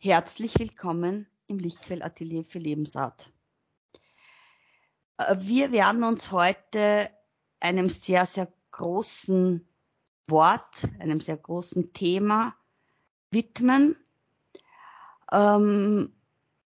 [0.00, 3.32] Herzlich willkommen im Lichtquellatelier für Lebensart.
[5.16, 7.10] Äh, wir werden uns heute
[7.58, 9.66] einem sehr, sehr großen
[10.28, 12.54] Wort, einem sehr großen Thema
[13.32, 13.96] widmen,
[15.32, 16.14] ähm,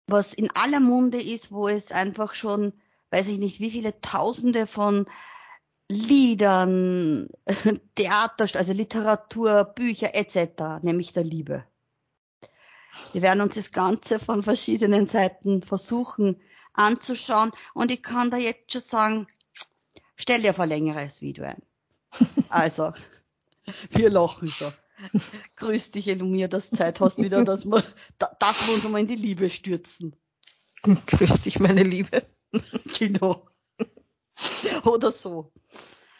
[0.06, 2.74] was in aller Munde ist, wo es einfach schon,
[3.08, 5.06] weiß ich nicht, wie viele Tausende von
[5.88, 7.30] Liedern,
[7.94, 11.64] Theater, also Literatur, Bücher etc., nämlich der Liebe.
[13.12, 16.40] Wir werden uns das Ganze von verschiedenen Seiten versuchen
[16.72, 17.52] anzuschauen.
[17.72, 19.26] Und ich kann da jetzt schon sagen,
[20.16, 21.62] stell dir vor längeres Video ein.
[22.48, 22.92] Also,
[23.90, 24.72] wir lachen schon.
[25.56, 27.82] Grüß dich, Elumir, dass du Zeit hast wieder, dass wir,
[28.18, 30.14] dass wir uns einmal in die Liebe stürzen.
[30.82, 32.26] Grüß dich, meine Liebe.
[32.98, 33.48] Genau.
[34.84, 35.52] Oder so.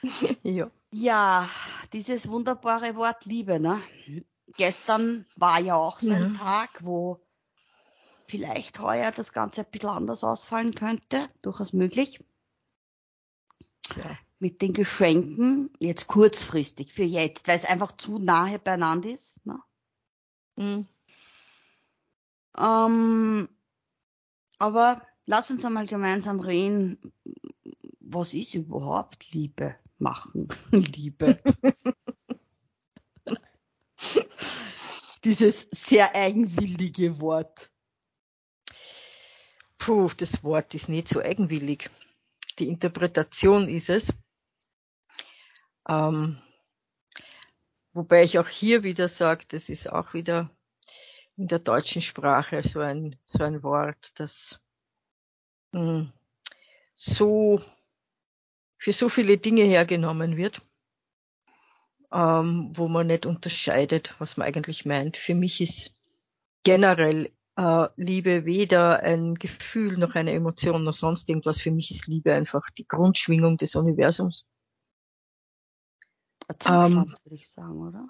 [0.42, 0.70] Ja.
[0.90, 1.48] Ja,
[1.92, 3.80] dieses wunderbare Wort Liebe, ne?
[4.56, 6.38] Gestern war ja auch so ein ja.
[6.38, 7.20] Tag, wo
[8.26, 11.26] vielleicht heuer das Ganze ein bisschen anders ausfallen könnte.
[11.42, 12.20] Durchaus möglich.
[13.96, 14.18] Ja.
[14.38, 19.44] Mit den Geschenken, jetzt kurzfristig für jetzt, weil es einfach zu nahe beieinander ist.
[19.46, 19.58] Ne?
[20.56, 20.88] Mhm.
[22.56, 23.48] Ähm,
[24.58, 26.98] aber lass uns einmal gemeinsam reden,
[28.00, 30.48] was ist überhaupt Liebe machen?
[30.72, 31.40] Liebe.
[35.24, 37.70] Dieses sehr eigenwillige Wort.
[39.78, 41.90] Puh, das Wort ist nicht so eigenwillig.
[42.58, 44.12] Die Interpretation ist es.
[45.88, 46.38] Ähm,
[47.94, 50.50] wobei ich auch hier wieder sage, das ist auch wieder
[51.36, 54.62] in der deutschen Sprache so ein, so ein Wort, das
[55.72, 56.12] mh, hm,
[56.94, 57.60] so
[58.76, 60.60] für so viele Dinge hergenommen wird
[62.14, 65.16] ähm, wo man nicht unterscheidet, was man eigentlich meint.
[65.16, 65.92] Für mich ist
[66.62, 71.60] generell äh, Liebe weder ein Gefühl noch eine Emotion noch sonst irgendwas.
[71.60, 74.46] Für mich ist Liebe einfach die Grundschwingung des Universums.
[76.48, 78.08] Der Zustand, ähm, würde ich sagen, oder?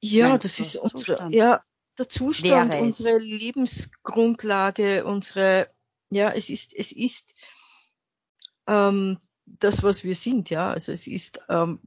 [0.00, 1.34] Ja, Nein, das ist unsere, Zustand.
[1.34, 1.62] ja,
[1.98, 5.68] der Zustand, unsere Lebensgrundlage, unsere,
[6.10, 7.34] ja, es ist, es ist
[8.66, 10.70] ähm, das, was wir sind, ja.
[10.70, 11.80] Also es ist ähm,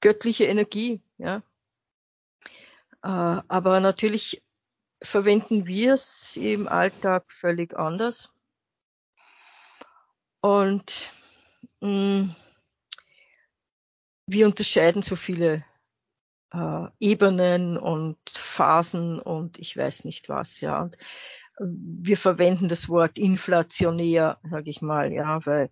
[0.00, 1.42] göttliche Energie, ja.
[3.02, 4.42] Äh, aber natürlich
[5.02, 8.32] verwenden wir es im Alltag völlig anders.
[10.40, 11.10] Und
[11.80, 12.36] mh, mm,
[14.26, 15.64] wir unterscheiden so viele
[16.52, 20.82] äh, Ebenen und Phasen und ich weiß nicht was, ja.
[20.82, 20.96] Und
[21.58, 25.70] wir verwenden das Wort inflationär, sage ich mal, ja, weil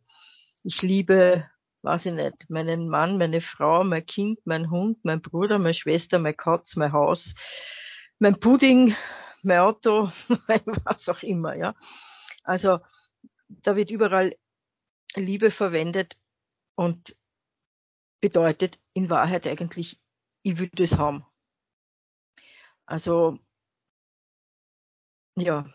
[0.63, 1.49] ich liebe
[1.83, 6.19] weiß ich nicht, meinen Mann, meine Frau, mein Kind, mein Hund, mein Bruder, meine Schwester,
[6.19, 7.35] mein Katz, mein Haus,
[8.19, 8.95] mein Pudding,
[9.43, 10.11] mein Auto,
[10.85, 11.75] was auch immer, ja.
[12.45, 12.81] Also,
[13.49, 14.37] da wird überall
[15.15, 16.17] Liebe verwendet
[16.75, 17.17] und
[18.21, 20.01] bedeutet in Wahrheit eigentlich,
[20.43, 21.25] ich würde es haben.
[22.87, 23.39] Also,
[25.37, 25.67] ja,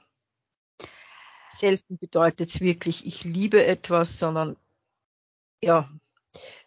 [1.49, 4.57] selten bedeutet es wirklich, ich liebe etwas, sondern
[5.63, 5.89] ja,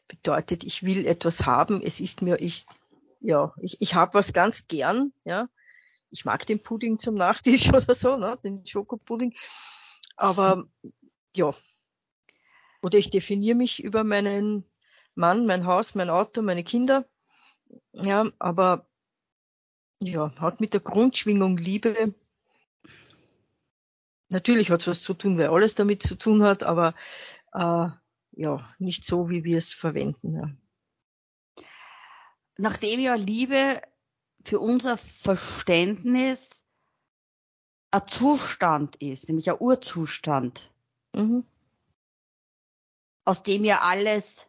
[0.09, 1.83] bedeutet, ich will etwas haben.
[1.83, 2.67] Es ist mir, ich,
[3.21, 5.49] ja, ich, ich habe was ganz gern, ja.
[6.11, 9.35] Ich mag den Pudding zum Nachtisch oder so, ne, den Schokopudding.
[10.17, 10.65] Aber
[11.35, 11.53] ja.
[12.83, 14.65] Oder ich definiere mich über meinen
[15.15, 17.05] Mann, mein Haus, mein Auto, meine Kinder.
[17.93, 18.87] Ja, aber
[20.01, 22.15] ja, hat mit der Grundschwingung Liebe
[24.29, 26.95] natürlich hat es was zu tun, weil alles damit zu tun hat, aber
[27.53, 27.89] äh,
[28.37, 30.35] ja, nicht so, wie wir es verwenden.
[30.35, 31.65] Ja.
[32.59, 33.83] Nachdem ja Liebe
[34.45, 36.65] für unser Verständnis
[37.91, 40.71] ein Zustand ist, nämlich ein Urzustand,
[41.15, 41.47] mhm.
[43.25, 44.47] aus dem ja alles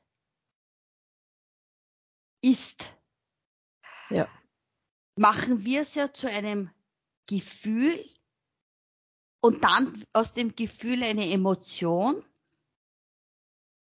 [2.41, 2.93] ist,
[4.09, 4.27] ja.
[5.15, 6.69] machen wir es ja zu einem
[7.25, 7.93] Gefühl
[9.39, 12.21] und dann aus dem Gefühl eine Emotion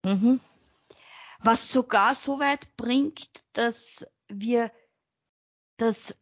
[0.03, 0.39] Mhm.
[1.41, 4.71] Was sogar so weit bringt, dass wir
[5.77, 6.15] das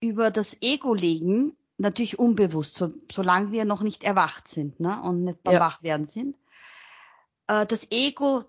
[0.00, 5.24] über das Ego legen, natürlich unbewusst, so, solange wir noch nicht erwacht sind ne, und
[5.24, 5.60] nicht beim ja.
[5.60, 6.36] Wachwerden sind.
[7.46, 8.44] Äh, das Ego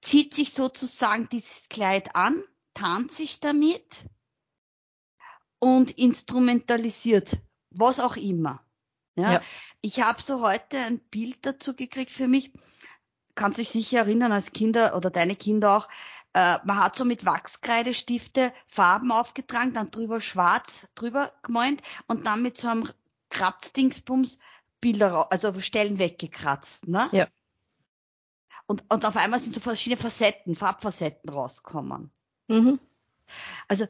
[0.00, 2.42] zieht sich sozusagen dieses Kleid an,
[2.74, 4.08] tarnt sich damit
[5.58, 7.38] und instrumentalisiert,
[7.70, 8.64] was auch immer.
[9.16, 9.34] Ja?
[9.34, 9.40] ja.
[9.80, 12.52] Ich habe so heute ein Bild dazu gekriegt für mich
[13.38, 15.88] kannst dich sicher erinnern als Kinder oder deine Kinder auch,
[16.34, 22.42] äh, man hat so mit Wachskreidestifte Farben aufgetragen, dann drüber schwarz drüber gemeint und dann
[22.42, 22.88] mit so einem
[23.30, 24.38] Kratzdingsbums
[24.80, 27.08] Bilder, also Stellen weggekratzt, ne?
[27.12, 27.28] Ja.
[28.66, 32.10] Und, und auf einmal sind so verschiedene Facetten, Farbfacetten rausgekommen.
[32.48, 32.78] Mhm.
[33.66, 33.86] Also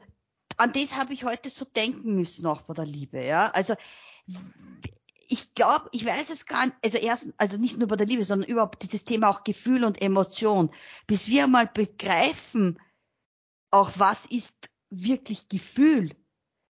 [0.57, 3.47] an das habe ich heute so denken müssen auch bei der Liebe, ja.
[3.51, 3.75] Also
[5.29, 8.25] ich glaube, ich weiß es gar nicht, also erst, also nicht nur bei der Liebe,
[8.25, 10.71] sondern überhaupt dieses Thema auch Gefühl und Emotion,
[11.05, 12.79] bis wir mal begreifen,
[13.69, 14.53] auch was ist
[14.89, 16.15] wirklich Gefühl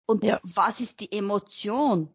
[0.07, 0.41] und ja.
[0.43, 2.09] was ist die Emotion.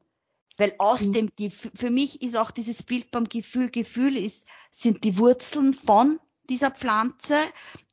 [0.58, 1.14] Weil aus mhm.
[1.14, 5.74] dem Gefühl, für mich ist auch dieses Bild beim Gefühl, Gefühl ist, sind die Wurzeln
[5.74, 7.38] von dieser Pflanze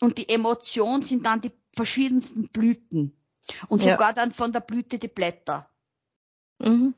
[0.01, 3.15] und die Emotion sind dann die verschiedensten Blüten.
[3.69, 3.93] Und ja.
[3.93, 5.71] sogar dann von der Blüte die Blätter.
[6.59, 6.95] Mhm.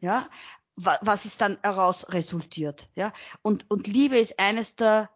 [0.00, 0.28] Ja,
[0.76, 2.88] was ist dann heraus resultiert.
[2.94, 3.12] Ja,
[3.42, 5.10] und, und Liebe ist eines der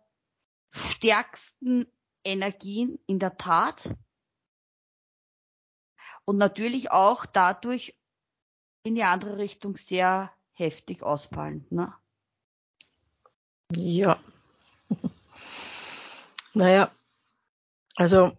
[0.70, 1.86] stärksten
[2.24, 3.94] Energien in der Tat.
[6.24, 7.98] Und natürlich auch dadurch
[8.82, 11.66] in die andere Richtung sehr heftig ausfallen.
[11.70, 11.92] Ne?
[13.74, 14.22] Ja.
[16.54, 16.94] naja,
[17.96, 18.36] also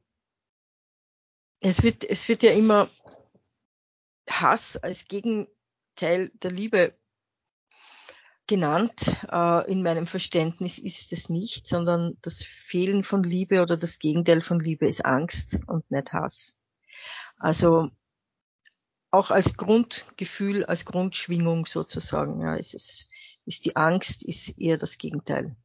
[1.61, 2.89] es wird, es wird ja immer
[4.29, 6.98] Hass als Gegenteil der Liebe
[8.49, 9.25] genannt.
[9.31, 14.41] Äh, in meinem Verständnis ist es nicht, sondern das Fehlen von Liebe oder das Gegenteil
[14.41, 16.57] von Liebe ist Angst und nicht Hass.
[17.37, 17.89] Also
[19.11, 23.07] auch als Grundgefühl, als Grundschwingung sozusagen, ja, ist es,
[23.45, 25.55] ist die Angst, ist eher das Gegenteil.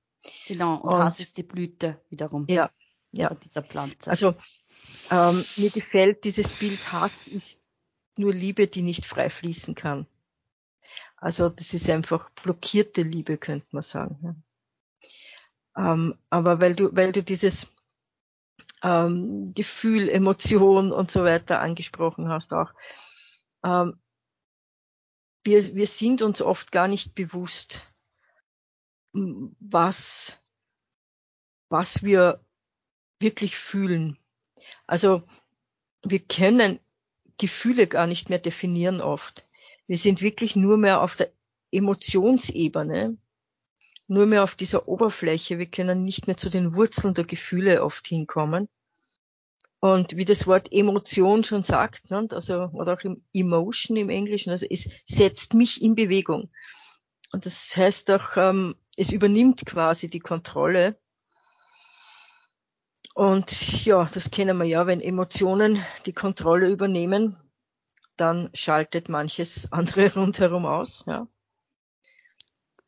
[0.46, 2.46] Genau, und, und Hass ist die Blüte wiederum.
[2.48, 2.70] Ja,
[3.12, 3.34] ja.
[3.34, 4.10] Dieser Pflanze.
[4.10, 4.34] Also
[5.10, 7.60] ähm, mir gefällt dieses Bild Hass ist
[8.16, 10.06] nur Liebe, die nicht frei fließen kann.
[11.24, 14.44] Also das ist einfach blockierte Liebe, könnte man sagen.
[15.74, 17.74] Ähm, aber weil du, weil du dieses
[18.82, 22.74] ähm, Gefühl, Emotion und so weiter angesprochen hast auch,
[23.64, 23.98] ähm,
[25.44, 27.90] wir, wir sind uns oft gar nicht bewusst,
[29.14, 30.38] was,
[31.70, 32.44] was wir
[33.18, 34.18] wirklich fühlen.
[34.86, 35.22] Also
[36.02, 36.80] wir können
[37.38, 39.46] Gefühle gar nicht mehr definieren oft.
[39.86, 41.32] Wir sind wirklich nur mehr auf der
[41.70, 43.16] Emotionsebene,
[44.06, 45.58] nur mehr auf dieser Oberfläche.
[45.58, 48.68] Wir können nicht mehr zu den Wurzeln der Gefühle oft hinkommen.
[49.80, 54.50] Und wie das Wort Emotion schon sagt, ne, also, oder auch im Emotion im Englischen,
[54.50, 56.50] also es setzt mich in Bewegung.
[57.32, 60.96] Und das heißt auch, ähm, es übernimmt quasi die Kontrolle
[63.14, 67.36] und ja, das kennen wir ja, wenn Emotionen die Kontrolle übernehmen,
[68.16, 71.26] dann schaltet manches andere rundherum aus, ja.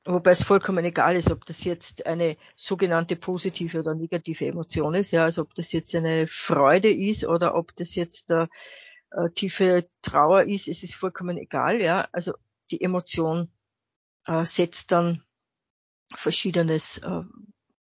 [0.05, 5.11] Wobei es vollkommen egal ist, ob das jetzt eine sogenannte positive oder negative Emotion ist,
[5.11, 8.47] ja, also ob das jetzt eine Freude ist oder ob das jetzt äh,
[9.35, 12.09] tiefe Trauer ist, es ist vollkommen egal, ja.
[12.13, 12.35] Also
[12.71, 13.51] die Emotion
[14.27, 15.23] äh, setzt dann
[16.15, 17.23] verschiedenes äh,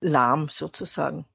[0.00, 1.26] lahm sozusagen.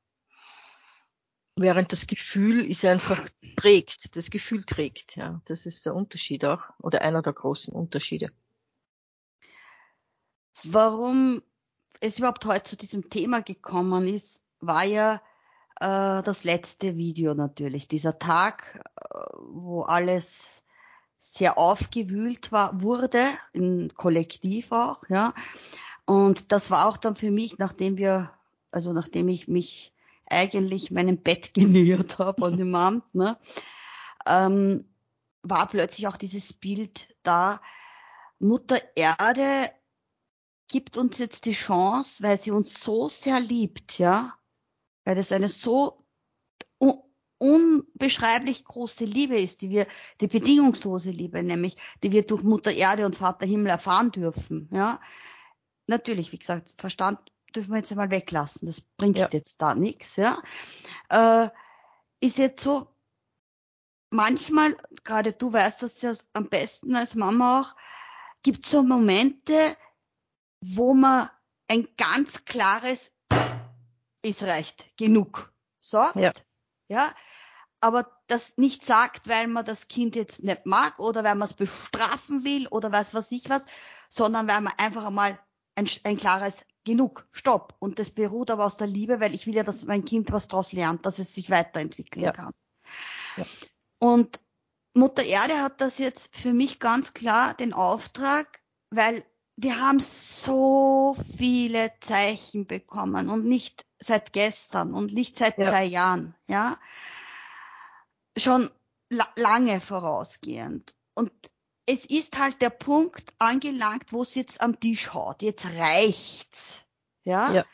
[1.57, 3.27] Während das Gefühl ist einfach
[3.57, 5.41] trägt, das Gefühl trägt, ja.
[5.45, 8.31] Das ist der Unterschied auch, oder einer der großen Unterschiede.
[10.63, 11.41] Warum
[11.99, 15.21] es überhaupt heute zu diesem Thema gekommen ist, war ja
[15.79, 17.87] äh, das letzte Video natürlich.
[17.87, 20.63] Dieser Tag, äh, wo alles
[21.17, 23.23] sehr aufgewühlt war, wurde,
[23.53, 25.33] im Kollektiv auch, ja.
[26.05, 28.31] Und das war auch dann für mich, nachdem wir,
[28.71, 29.93] also nachdem ich mich
[30.31, 33.37] eigentlich meinem Bett genähert habe an dem Abend, ne,
[34.27, 34.85] ähm,
[35.43, 37.61] war plötzlich auch dieses Bild da,
[38.39, 39.69] Mutter Erde
[40.67, 44.33] gibt uns jetzt die Chance, weil sie uns so sehr liebt, ja,
[45.03, 46.01] weil das eine so
[47.41, 49.87] unbeschreiblich große Liebe ist, die wir,
[50.21, 54.99] die bedingungslose Liebe, nämlich, die wir durch Mutter Erde und Vater Himmel erfahren dürfen, ja.
[55.87, 57.19] Natürlich, wie gesagt, Verstand
[57.55, 58.65] dürfen wir jetzt einmal weglassen.
[58.67, 59.29] Das bringt ja.
[59.31, 60.37] jetzt da nichts, ja.
[61.09, 61.49] Äh,
[62.19, 62.87] ist jetzt so,
[64.11, 67.75] manchmal, gerade du weißt das ja am besten als Mama auch,
[68.43, 69.55] gibt so Momente,
[70.61, 71.29] wo man
[71.67, 73.11] ein ganz klares
[74.21, 76.15] ist reicht, genug sagt.
[76.15, 76.31] Ja.
[76.87, 77.11] ja.
[77.79, 81.55] Aber das nicht sagt, weil man das Kind jetzt nicht mag oder weil man es
[81.55, 83.63] bestrafen will oder was weiß ich was,
[84.09, 85.39] sondern weil man einfach einmal
[85.75, 87.75] ein, ein klares genug, stopp.
[87.79, 90.47] Und das beruht aber aus der Liebe, weil ich will ja, dass mein Kind was
[90.47, 92.31] daraus lernt, dass es sich weiterentwickeln ja.
[92.31, 92.53] kann.
[93.37, 93.45] Ja.
[93.99, 94.39] Und
[94.93, 99.23] Mutter Erde hat das jetzt für mich ganz klar den Auftrag, weil
[99.55, 105.65] wir haben so viele Zeichen bekommen und nicht seit gestern und nicht seit ja.
[105.65, 106.77] zwei Jahren, ja.
[108.37, 108.69] Schon
[109.09, 110.95] la lange vorausgehend.
[111.13, 111.31] Und
[111.85, 115.41] es ist halt der Punkt angelangt, wo es jetzt am Tisch haut.
[115.41, 116.83] Jetzt reicht's.
[117.23, 117.51] Ja.
[117.51, 117.65] ja.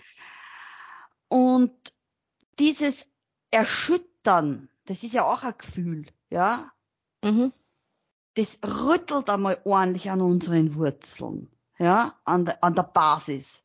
[1.27, 1.73] Und
[2.59, 3.07] dieses
[3.51, 6.71] Erschüttern, das ist ja auch ein Gefühl, ja.
[7.23, 7.53] Mhm.
[8.35, 11.49] Das rüttelt einmal ordentlich an unseren Wurzeln,
[11.79, 13.63] ja, an der, an der Basis.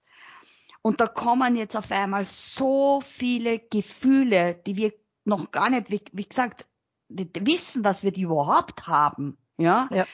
[0.81, 4.93] Und da kommen jetzt auf einmal so viele Gefühle, die wir
[5.25, 6.67] noch gar nicht, wie, wie gesagt,
[7.09, 9.89] wissen, dass wir die überhaupt haben, ja.
[9.93, 10.07] ja.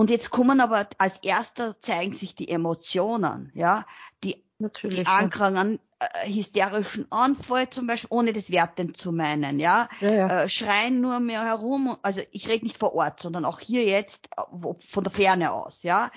[0.00, 3.84] Und jetzt kommen aber als erster zeigen sich die Emotionen, ja,
[4.24, 9.90] die, Natürlich, die Ankrang äh, hysterischen Anfall zum Beispiel, ohne das wertend zu meinen, ja,
[10.00, 10.26] ja, ja.
[10.44, 14.30] Äh, schreien nur mehr herum, also ich rede nicht vor Ort, sondern auch hier jetzt
[14.38, 16.10] äh, von der Ferne aus, ja,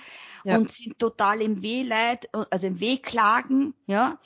[0.44, 0.56] ja.
[0.56, 4.18] und sind total im Wehleid, also im Wehklagen, ja,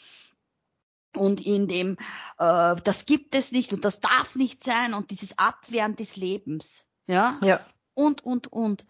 [1.16, 1.96] und in dem,
[2.38, 6.86] äh, das gibt es nicht und das darf nicht sein und dieses Abwehren des Lebens,
[7.08, 7.66] ja, ja.
[7.94, 8.84] und, und, und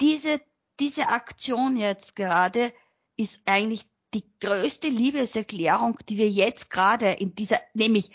[0.00, 0.40] diese,
[0.80, 2.72] diese Aktion jetzt gerade
[3.16, 8.10] ist eigentlich die größte Liebeserklärung, die wir jetzt gerade in dieser, nämlich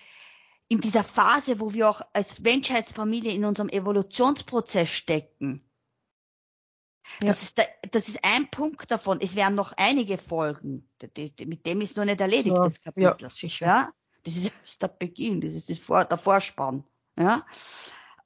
[0.68, 5.70] in dieser Phase, wo wir auch als Menschheitsfamilie in unserem Evolutionsprozess stecken.
[7.22, 7.28] Ja.
[7.28, 9.20] Das, ist der, das ist ein Punkt davon.
[9.22, 10.90] Es werden noch einige Folgen.
[11.46, 13.16] Mit dem ist noch nicht erledigt, ja, das Kapitel.
[13.20, 13.66] Ja, sicher.
[13.66, 13.90] Ja?
[14.24, 16.86] Das ist der Beginn, das ist das Vor, der Vorspann.
[17.20, 17.46] Ja?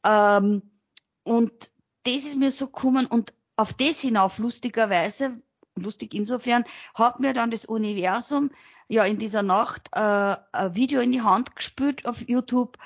[0.06, 0.62] Ähm,
[1.24, 1.72] und
[2.04, 5.42] das ist mir so gekommen und auf das hinauf lustigerweise,
[5.76, 8.52] lustig insofern, hat mir dann das Universum
[8.88, 12.78] ja in dieser Nacht äh, ein Video in die Hand gespült auf YouTube,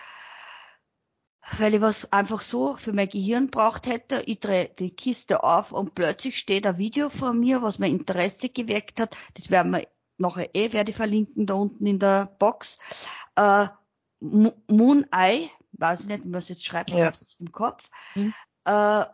[1.58, 4.22] weil ich was einfach so für mein Gehirn braucht hätte.
[4.26, 8.50] Ich drehe die Kiste auf und plötzlich steht ein Video vor mir, was mein Interesse
[8.50, 9.18] geweckt hat.
[9.34, 12.78] Das werden wir nachher eh, werde ich verlinken da unten in der Box.
[13.36, 13.68] Äh,
[14.20, 17.10] Moon Eye, weiß ich nicht, wie man es jetzt schreibt, ja.
[17.10, 17.90] ich im Kopf.
[18.14, 18.34] Hm.
[18.66, 19.06] Äh,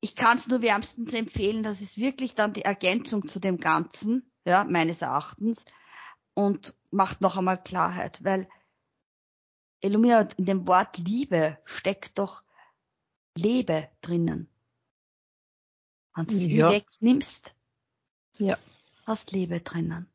[0.00, 4.30] ich kann es nur wärmstens empfehlen, das ist wirklich dann die Ergänzung zu dem Ganzen,
[4.44, 5.64] ja, meines Erachtens,
[6.34, 8.48] und macht noch einmal Klarheit, weil
[9.80, 12.42] Illumina, in dem Wort Liebe steckt doch
[13.36, 14.48] Lebe drinnen.
[16.14, 16.70] Wenn du es ja.
[16.70, 17.56] wegnimmst,
[18.38, 18.58] ja.
[19.06, 20.10] hast Lebe drinnen.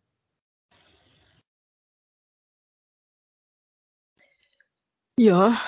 [5.18, 5.62] Ja,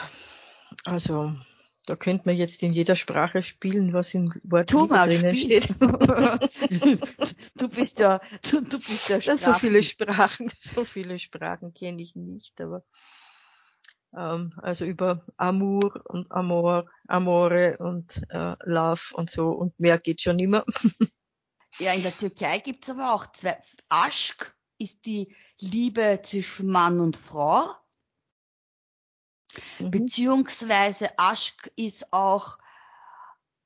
[0.84, 1.36] also
[1.86, 5.62] da könnte man jetzt in jeder Sprache spielen, was im Wort tu mal, drinnen spiel.
[5.62, 5.80] steht.
[7.56, 9.38] du bist ja, du, du bist ja Sprachen.
[9.38, 12.84] So viele Sprachen, so viele Sprachen kenne ich nicht, aber
[14.16, 20.22] ähm, also über Amour und Amor, Amore und äh, Love und so und mehr geht
[20.22, 20.66] schon immer.
[21.80, 23.58] ja, in der Türkei gibt's aber auch zwei.
[23.90, 27.66] Aschk ist die Liebe zwischen Mann und Frau
[29.80, 29.92] Mhm.
[29.92, 32.58] Beziehungsweise Aschk ist auch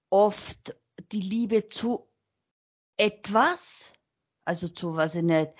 [0.09, 0.75] oft
[1.11, 2.07] die Liebe zu
[2.97, 3.91] etwas,
[4.45, 5.51] also zu, was ich nicht,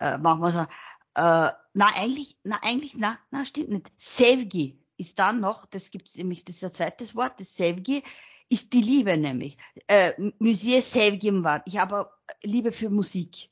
[0.00, 3.92] äh, machen wir so, äh, na eigentlich, na eigentlich, na, na stimmt nicht.
[3.96, 8.02] Sevgi ist dann noch, das gibt's nämlich, das ist ein zweites Wort, das Sevgi
[8.48, 9.56] ist die Liebe nämlich.
[9.86, 11.62] Äh, Musée Sevgi war.
[11.66, 12.10] Ich habe
[12.42, 13.50] Liebe für Musik.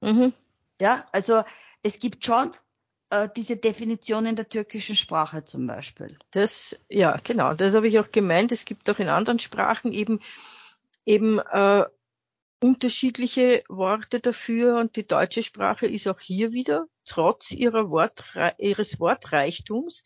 [0.00, 0.32] Mhm.
[0.80, 1.42] Ja, also
[1.82, 2.50] es gibt schon
[3.10, 6.18] äh, diese Definition in der türkischen Sprache zum Beispiel.
[6.30, 8.52] Das, ja, genau, das habe ich auch gemeint.
[8.52, 10.20] Es gibt auch in anderen Sprachen eben,
[11.04, 11.84] eben äh,
[12.60, 18.98] unterschiedliche Worte dafür und die deutsche Sprache ist auch hier wieder, trotz ihrer Wortre ihres
[18.98, 20.02] Wortreichtums,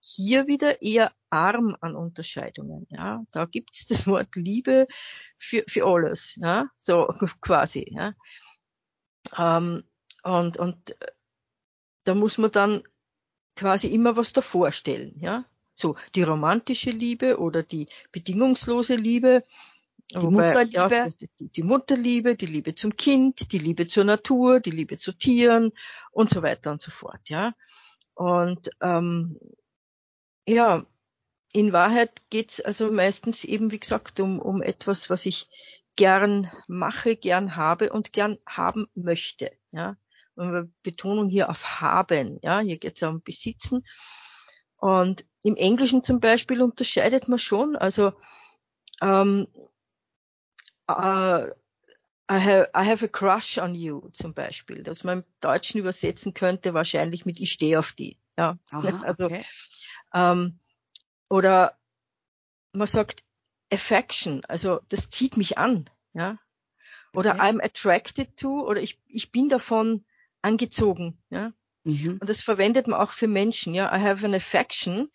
[0.00, 2.86] hier wieder eher arm an Unterscheidungen.
[2.90, 4.86] Ja, da gibt es das Wort Liebe
[5.38, 7.06] für, für alles, ja, so
[7.40, 7.86] quasi.
[7.88, 8.14] Ja.
[9.38, 9.84] Ähm,
[10.24, 10.96] und, und
[12.04, 12.82] da muss man dann
[13.56, 15.44] quasi immer was davor stellen, ja.
[15.74, 19.42] So, die romantische Liebe oder die bedingungslose Liebe.
[20.10, 20.94] Die wobei, Mutterliebe.
[20.94, 25.12] Ja, die, die, Mutterliebe, die Liebe zum Kind, die Liebe zur Natur, die Liebe zu
[25.12, 25.72] Tieren
[26.10, 27.54] und so weiter und so fort, ja.
[28.14, 29.38] Und ähm,
[30.46, 30.84] ja,
[31.52, 35.48] in Wahrheit geht's also meistens eben, wie gesagt, um, um etwas, was ich
[35.96, 39.52] gern mache, gern habe und gern haben möchte.
[39.70, 39.96] Ja,
[40.82, 42.38] Betonung hier auf haben.
[42.42, 43.84] Ja, hier geht es ja um Besitzen.
[44.76, 48.12] Und im Englischen zum Beispiel unterscheidet man schon, also
[49.00, 49.46] ähm,
[50.90, 51.46] uh,
[52.30, 56.34] I, have, I have a crush on you zum Beispiel, dass man im Deutschen übersetzen
[56.34, 58.18] könnte, wahrscheinlich mit ich stehe auf die.
[58.36, 59.44] Ja, Aha, also okay.
[60.14, 60.58] ähm,
[61.28, 61.78] oder
[62.72, 63.22] man sagt
[63.70, 66.38] affection, also das zieht mich an, ja,
[67.14, 67.40] Oder okay.
[67.40, 70.04] I'm attracted to oder ich, ich bin davon
[70.42, 71.18] angezogen.
[71.30, 71.52] Ja?
[71.84, 72.18] Mhm.
[72.20, 73.74] Und das verwendet man auch für Menschen.
[73.74, 75.08] Ja, I have an affection.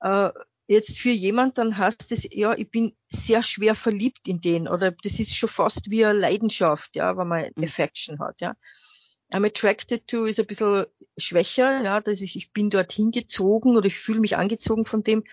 [0.00, 0.30] Äh,
[0.66, 4.92] jetzt für jemand, dann heißt es, ja, ich bin sehr schwer verliebt in den oder
[4.92, 7.64] das ist schon fast wie eine Leidenschaft, ja, wenn man mhm.
[7.64, 8.54] Affection hat, ja.
[9.32, 10.86] I'm attracted to ist ein bisschen
[11.16, 15.24] schwächer, ja, dass ich, ich bin dorthin gezogen oder ich fühle mich angezogen von dem.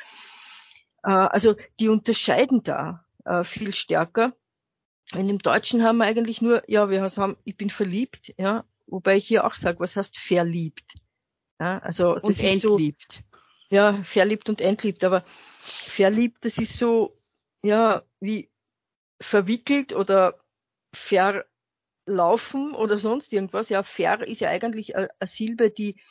[1.04, 4.34] Äh, also die unterscheiden da äh, viel stärker.
[5.16, 9.18] In dem Deutschen haben wir eigentlich nur, ja, wir haben, ich bin verliebt, ja, wobei
[9.18, 10.96] ich hier auch sage, was heißt verliebt?
[11.60, 13.12] Ja, also das und ist entliebt.
[13.14, 13.40] so.
[13.76, 15.24] Ja, verliebt und entliebt, aber
[15.60, 17.20] verliebt, das ist so,
[17.64, 18.50] ja, wie
[19.22, 20.40] verwickelt oder
[20.96, 23.70] verlaufen oder sonst irgendwas.
[23.70, 26.02] Ja, ver ist ja eigentlich eine Silbe, die,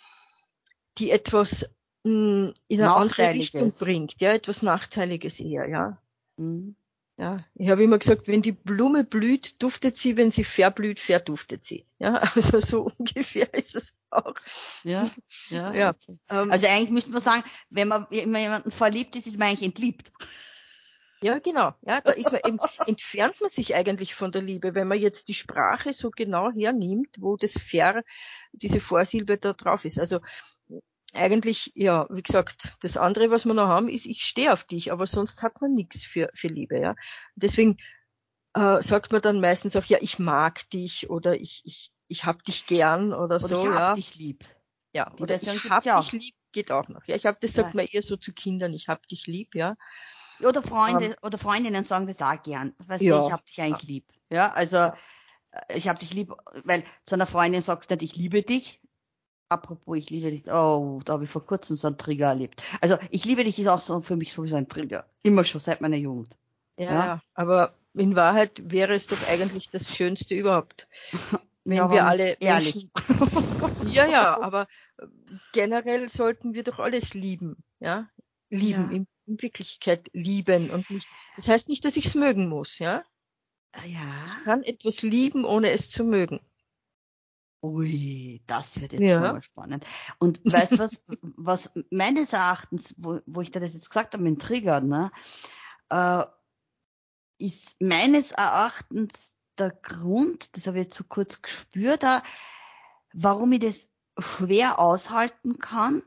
[0.98, 1.68] die etwas
[2.04, 6.00] mh, hm, in eine andere Richtung bringt, ja, etwas Nachteiliges eher, ja.
[6.36, 6.76] Mhm.
[7.18, 11.64] Ja, ich habe immer gesagt, wenn die Blume blüht, duftet sie, wenn sie verblüht, verduftet
[11.64, 11.84] sie.
[11.98, 14.34] Ja, also so ungefähr ist es auch.
[14.84, 15.10] Ja,
[15.48, 15.74] ja.
[15.74, 15.90] ja.
[15.90, 16.16] Okay.
[16.30, 19.48] Ähm, also eigentlich müsste man sagen, wenn man, wenn man jemanden verliebt ist, ist man
[19.48, 20.12] eigentlich entliebt.
[21.20, 21.74] Ja, genau.
[21.82, 25.26] Ja, da ist man eben, entfernt man sich eigentlich von der Liebe, wenn man jetzt
[25.26, 28.04] die Sprache so genau hernimmt, wo das Ver,
[28.52, 29.98] diese Vorsilbe da drauf ist.
[29.98, 30.20] Also
[31.14, 34.92] eigentlich, ja, wie gesagt, das andere, was wir noch haben, ist, ich stehe auf dich,
[34.92, 36.94] aber sonst hat man nichts für, für Liebe, ja.
[37.34, 37.78] Deswegen
[38.54, 42.42] äh, sagt man dann meistens auch, ja, ich mag dich oder ich, ich, ich hab
[42.44, 43.94] dich gern oder, oder so, ich hab ja.
[43.94, 44.44] dich lieb.
[44.92, 46.12] Ja, Die oder ich hab dich auch.
[46.12, 47.04] lieb geht auch noch.
[47.06, 47.76] Ja, ich habe das sagt ja.
[47.76, 49.76] man eher so zu Kindern, ich hab dich lieb, ja.
[50.40, 52.74] Oder Freunde ähm, oder Freundinnen sagen das auch gern.
[52.86, 53.18] Weißt ja.
[53.18, 54.04] du, ich hab dich eigentlich lieb.
[54.30, 54.92] Ja, also äh,
[55.74, 56.32] ich hab dich lieb,
[56.64, 58.80] weil zu einer Freundin sagst du nicht, ich liebe dich,
[59.50, 60.46] Apropos, ich liebe dich.
[60.50, 62.62] Oh, da habe ich vor kurzem so einen Trigger erlebt.
[62.80, 65.06] Also, ich liebe dich ist auch so für mich sowieso ein Trigger.
[65.22, 66.36] Immer schon seit meiner Jugend.
[66.76, 67.22] Ja, ja.
[67.34, 70.86] aber in Wahrheit wäre es doch eigentlich das Schönste überhaupt.
[71.64, 72.88] Wenn ja, wir alle ehrlich.
[72.94, 75.06] Menschen, ja, ja, aber äh,
[75.52, 78.08] generell sollten wir doch alles lieben, ja?
[78.48, 78.96] Lieben, ja.
[78.96, 81.06] In, in, Wirklichkeit lieben und nicht.
[81.36, 83.04] Das heißt nicht, dass ich es mögen muss, ja?
[83.86, 84.24] Ja.
[84.26, 86.40] Ich kann etwas lieben, ohne es zu mögen.
[87.62, 89.20] Ui, das wird jetzt ja.
[89.20, 89.84] mal spannend.
[90.18, 91.00] Und weißt du was,
[91.36, 95.10] was meines Erachtens, wo, wo ich da das jetzt gesagt habe, mit Trigger, ne,
[95.90, 96.24] äh,
[97.38, 102.22] ist meines Erachtens der Grund, das habe ich jetzt so kurz gespürt, da,
[103.12, 106.02] warum ich das schwer aushalten kann,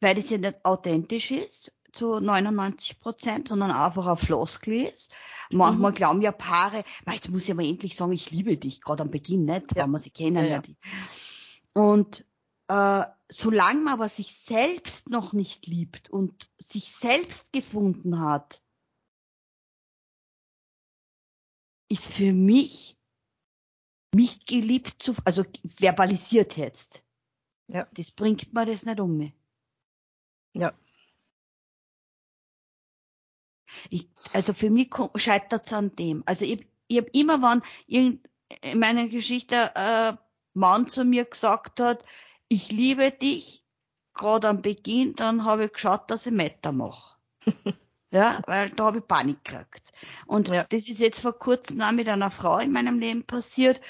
[0.00, 5.10] weil das ja nicht authentisch ist zu 99 Prozent, sondern einfach ein Floskel ist
[5.50, 5.94] Manchmal mhm.
[5.94, 9.44] glauben ja Paare, jetzt muss ich aber endlich sagen, ich liebe dich, gerade am Beginn
[9.44, 9.84] nicht, ja.
[9.84, 10.68] wenn man sie kennenlernt.
[10.68, 11.82] Ja, ja.
[11.82, 12.26] Und
[12.68, 18.62] äh, solange man aber sich selbst noch nicht liebt und sich selbst gefunden hat,
[21.88, 22.96] ist für mich
[24.14, 27.02] mich geliebt zu, also verbalisiert jetzt.
[27.68, 27.86] Ja.
[27.92, 29.16] Das bringt mir das nicht um.
[29.16, 29.32] Mich.
[30.54, 30.74] Ja.
[33.90, 36.22] Ich, also für mich scheitert es an dem.
[36.26, 38.22] Also ich, ich habe immer, wann in
[38.74, 40.12] meiner Geschichte äh,
[40.54, 42.04] Mann zu mir gesagt hat,
[42.48, 43.64] ich liebe dich,
[44.14, 47.16] gerade am Beginn, dann habe ich geschaut, dass ich Meter mache.
[48.10, 49.92] ja, weil da habe ich Panik gekriegt.
[50.26, 50.64] Und ja.
[50.64, 53.80] das ist jetzt vor kurzem auch mit einer Frau in meinem Leben passiert.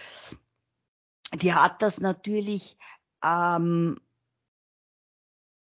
[1.34, 2.76] Die hat das natürlich
[3.24, 3.98] ähm,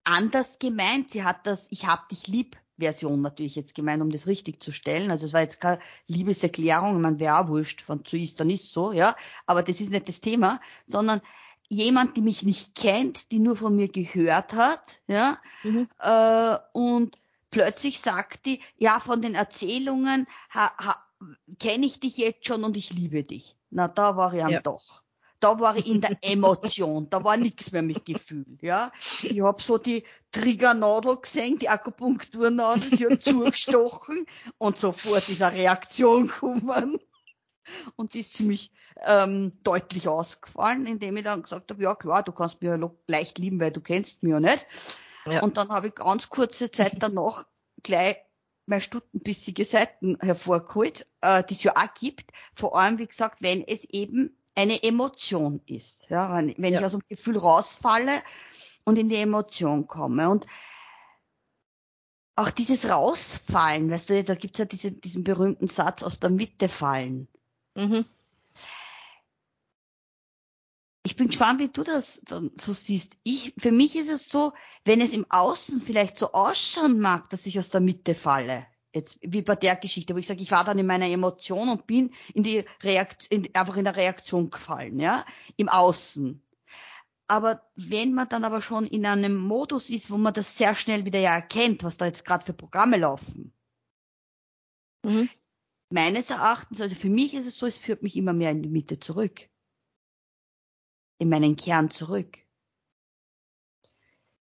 [0.05, 1.11] anders gemeint.
[1.11, 4.73] Sie hat das, ich hab dich lieb Version natürlich jetzt gemeint, um das richtig zu
[4.73, 5.11] stellen.
[5.11, 8.73] Also es war jetzt keine Liebeserklärung, man wäre auch wurscht, von zu ist, dann ist
[8.73, 9.17] so, ja.
[9.47, 11.21] Aber das ist nicht das Thema, sondern
[11.69, 15.89] jemand, die mich nicht kennt, die nur von mir gehört hat, ja, mhm.
[16.01, 17.19] äh, und
[17.51, 20.27] plötzlich sagt die, ja, von den Erzählungen
[21.59, 23.57] kenne ich dich jetzt schon und ich liebe dich.
[23.71, 24.61] Na, da war ich am ja.
[24.61, 25.03] doch
[25.43, 28.93] da war ich in der Emotion, da war nichts mehr mit Gefühl, ja.
[29.23, 34.25] Ich hab so die Triggernadel gesehen, die Akupunkturnadel, die hat zugestochen
[34.59, 36.99] und sofort ist eine Reaktion gekommen.
[37.97, 38.73] Und die ist ziemlich
[39.07, 43.39] ähm, deutlich ausgefallen, indem ich dann gesagt habe, ja klar, du kannst mich ja leicht
[43.39, 44.67] lieben, weil du kennst mich ja nicht.
[45.27, 45.43] Ja.
[45.43, 47.47] Und dann habe ich ganz kurze Zeit danach
[47.83, 48.17] gleich
[48.67, 52.31] meine stundenbissige Seiten hervorgeholt, äh, die es ja auch gibt.
[52.55, 56.11] Vor allem, wie gesagt, wenn es eben eine Emotion ist.
[56.11, 56.81] Ja, wenn, ja.
[56.81, 58.13] ich aus dem Gefühl rausfalle
[58.85, 60.29] und in die Emotion komme.
[60.29, 60.47] Und
[62.37, 66.69] auch dieses Rausfallen, weißt du, da gibt's ja diese, diesen berühmten Satz aus der Mitte
[66.69, 67.29] fallen.
[67.75, 68.07] Mhm.
[71.05, 73.19] Ich bin gespannt, wie du das dann so siehst.
[73.25, 74.53] Ich, für mich ist es so,
[74.85, 79.19] wenn es im Außen vielleicht so ausschauen mag, dass ich aus der Mitte falle, Jetzt
[79.23, 82.13] wie bei der Geschichte, wo ich sage, ich war dann in meiner Emotion und bin
[82.35, 85.25] in die Reaktion, in, einfach in der Reaktion gefallen, ja,
[85.57, 86.43] im Außen.
[87.27, 91.07] Aber wenn man dann aber schon in einem Modus ist, wo man das sehr schnell
[91.07, 93.55] wieder ja erkennt, was da jetzt gerade für Programme laufen.
[95.03, 95.31] Mhm.
[95.89, 98.69] Meines Erachtens, also für mich ist es so, es führt mich immer mehr in die
[98.69, 99.49] Mitte zurück.
[101.19, 102.39] In meinen Kern zurück.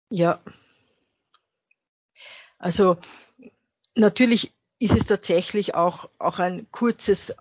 [0.09, 0.43] Ja.
[2.59, 2.97] Also
[3.95, 7.33] natürlich ist es tatsächlich auch, auch ein kurzes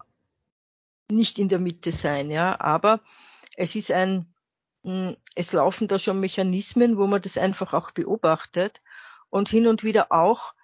[1.10, 3.00] nicht in der Mitte sein, ja, aber
[3.56, 4.32] es ist ein,
[4.84, 8.80] hm, es laufen da schon Mechanismen, wo man das einfach auch beobachtet
[9.30, 10.54] und hin und wieder auch,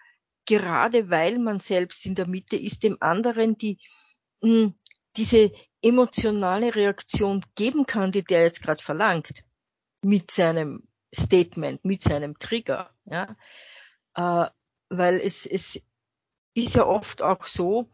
[0.47, 3.79] gerade weil man selbst in der Mitte ist, dem anderen die,
[4.43, 4.75] hm,
[5.17, 9.45] diese emotionale Reaktion geben kann, die der jetzt gerade verlangt,
[10.03, 13.37] mit seinem Statement, mit seinem Trigger, ja,
[14.15, 14.51] äh,
[14.91, 15.83] weil es, es
[16.53, 17.89] ist ja oft auch so,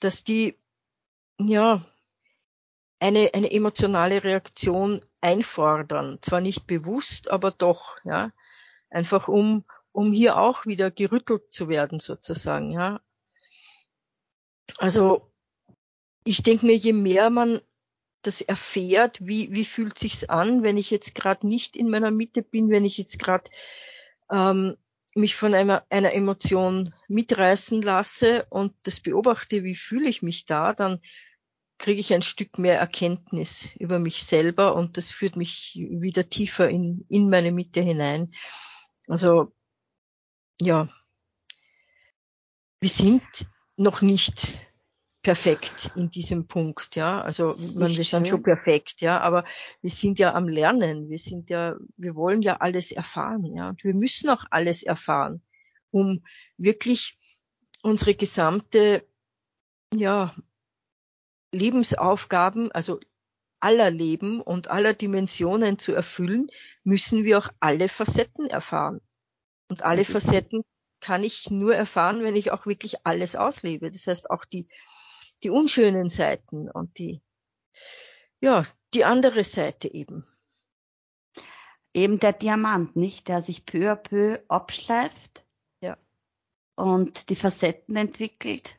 [0.00, 0.58] dass die,
[1.38, 1.82] ja,
[2.98, 6.18] eine, eine emotionale Reaktion einfordern.
[6.20, 8.32] Zwar nicht bewusst, aber doch, ja.
[8.90, 13.00] Einfach um, um hier auch wieder gerüttelt zu werden, sozusagen, ja.
[14.78, 15.32] Also,
[16.24, 17.60] ich denke mir, je mehr man
[18.22, 22.42] das erfährt, wie, wie fühlt sich's an, wenn ich jetzt gerade nicht in meiner Mitte
[22.42, 23.50] bin, wenn ich jetzt gerade
[24.30, 24.76] ähm,
[25.14, 30.72] mich von einer, einer Emotion mitreißen lasse und das beobachte, wie fühle ich mich da,
[30.72, 31.00] dann
[31.78, 36.68] kriege ich ein Stück mehr Erkenntnis über mich selber und das führt mich wieder tiefer
[36.68, 38.32] in, in meine Mitte hinein.
[39.08, 39.52] Also
[40.60, 40.88] ja,
[42.80, 43.22] wir sind
[43.76, 44.60] noch nicht
[45.22, 47.20] perfekt in diesem Punkt, ja.
[47.20, 47.44] Also
[47.78, 49.44] man, wir sind schon perfekt, ja, aber
[49.80, 53.68] wir sind ja am Lernen, wir sind ja, wir wollen ja alles erfahren, ja.
[53.68, 55.42] Und wir müssen auch alles erfahren,
[55.90, 56.24] um
[56.56, 57.16] wirklich
[57.82, 59.06] unsere gesamte,
[59.94, 60.34] ja,
[61.52, 62.98] Lebensaufgaben, also
[63.60, 66.48] aller Leben und aller Dimensionen zu erfüllen,
[66.82, 69.00] müssen wir auch alle Facetten erfahren.
[69.68, 70.64] Und alle Facetten
[71.00, 73.90] kann ich nur erfahren, wenn ich auch wirklich alles auslebe.
[73.90, 74.66] Das heißt auch die
[75.42, 77.22] die unschönen Seiten und die,
[78.40, 80.26] ja, die andere Seite eben.
[81.94, 83.28] Eben der Diamant, nicht?
[83.28, 85.44] Der sich peu à peu abschleift.
[85.80, 85.98] Ja.
[86.74, 88.78] Und die Facetten entwickelt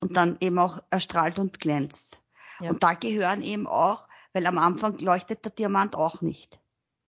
[0.00, 2.22] und dann eben auch erstrahlt und glänzt.
[2.60, 2.70] Ja.
[2.70, 6.60] Und da gehören eben auch, weil am Anfang leuchtet der Diamant auch nicht.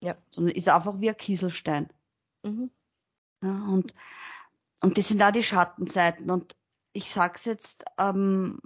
[0.00, 0.16] Ja.
[0.30, 1.92] Sondern ist einfach wie ein Kieselstein.
[2.44, 2.70] Mhm.
[3.42, 3.94] Ja, und,
[4.80, 6.30] und das sind da die Schattenseiten.
[6.30, 6.56] Und
[6.98, 8.60] ich sag's jetzt ähm,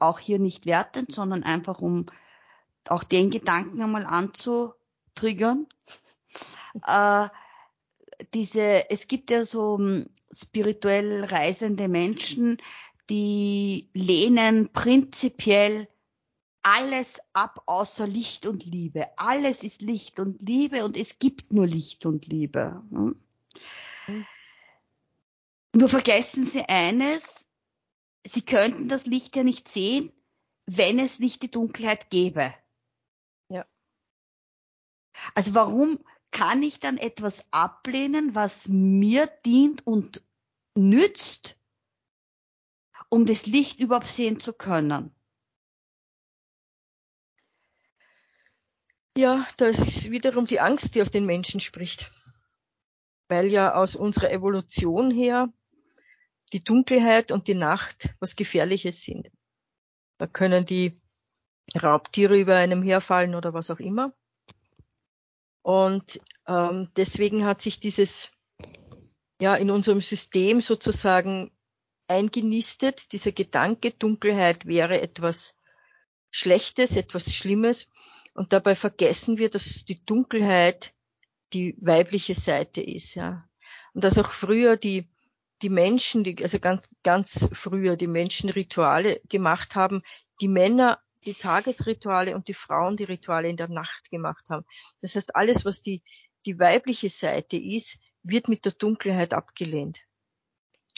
[0.00, 2.06] auch hier nicht wertend, sondern einfach um
[2.88, 5.66] auch den Gedanken einmal anzutriggern.
[6.86, 7.28] äh,
[8.34, 12.58] diese, es gibt ja so um, spirituell reisende Menschen,
[13.08, 15.88] die lehnen prinzipiell
[16.62, 19.06] alles ab außer Licht und Liebe.
[19.18, 22.82] Alles ist Licht und Liebe und es gibt nur Licht und Liebe.
[22.90, 23.20] Hm?
[24.08, 24.26] Mhm.
[25.76, 27.35] Nur vergessen Sie eines,
[28.28, 30.12] Sie könnten das Licht ja nicht sehen,
[30.66, 32.52] wenn es nicht die Dunkelheit gäbe.
[33.48, 33.66] Ja.
[35.34, 35.98] Also warum
[36.30, 40.22] kann ich dann etwas ablehnen, was mir dient und
[40.74, 41.58] nützt,
[43.08, 45.14] um das Licht überhaupt sehen zu können?
[49.16, 52.10] Ja, da ist wiederum die Angst, die aus den Menschen spricht.
[53.28, 55.52] Weil ja aus unserer Evolution her
[56.52, 59.30] die Dunkelheit und die Nacht was Gefährliches sind.
[60.18, 61.00] Da können die
[61.74, 64.14] Raubtiere über einem herfallen oder was auch immer.
[65.62, 68.30] Und ähm, deswegen hat sich dieses
[69.40, 71.50] ja in unserem System sozusagen
[72.08, 75.54] eingenistet, dieser Gedanke, Dunkelheit wäre etwas
[76.30, 77.88] Schlechtes, etwas Schlimmes.
[78.34, 80.94] Und dabei vergessen wir, dass die Dunkelheit
[81.52, 83.48] die weibliche Seite ist, ja.
[83.94, 85.08] Und dass auch früher die
[85.62, 90.02] die Menschen, die, also ganz, ganz früher die Menschen Rituale gemacht haben,
[90.40, 94.64] die Männer die Tagesrituale und die Frauen die Rituale in der Nacht gemacht haben.
[95.00, 96.02] Das heißt, alles, was die,
[96.46, 100.02] die weibliche Seite ist, wird mit der Dunkelheit abgelehnt.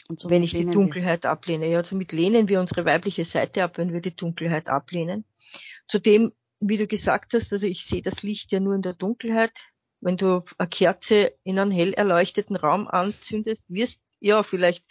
[0.07, 1.31] Und wenn ich die Dunkelheit wir.
[1.31, 5.25] ablehne, ja, somit lehnen wir unsere weibliche Seite ab, wenn wir die Dunkelheit ablehnen.
[5.87, 9.51] Zudem, wie du gesagt hast, also ich sehe das Licht ja nur in der Dunkelheit.
[10.01, 14.85] Wenn du eine Kerze in einen hell erleuchteten Raum anzündest, wirst ja, vielleicht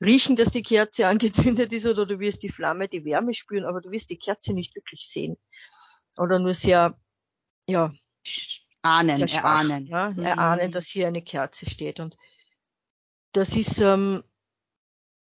[0.00, 3.80] riechen, dass die Kerze angezündet ist oder du wirst die Flamme, die Wärme spüren, aber
[3.80, 5.36] du wirst die Kerze nicht wirklich sehen.
[6.16, 6.98] Oder nur sehr,
[7.66, 7.92] ja,
[8.82, 9.86] ahnen, sehr schwach, erahnen.
[9.86, 10.22] Ja, mhm.
[10.22, 12.00] erahnen, dass hier eine Kerze steht.
[12.00, 12.16] Und
[13.32, 14.22] das ist, ähm,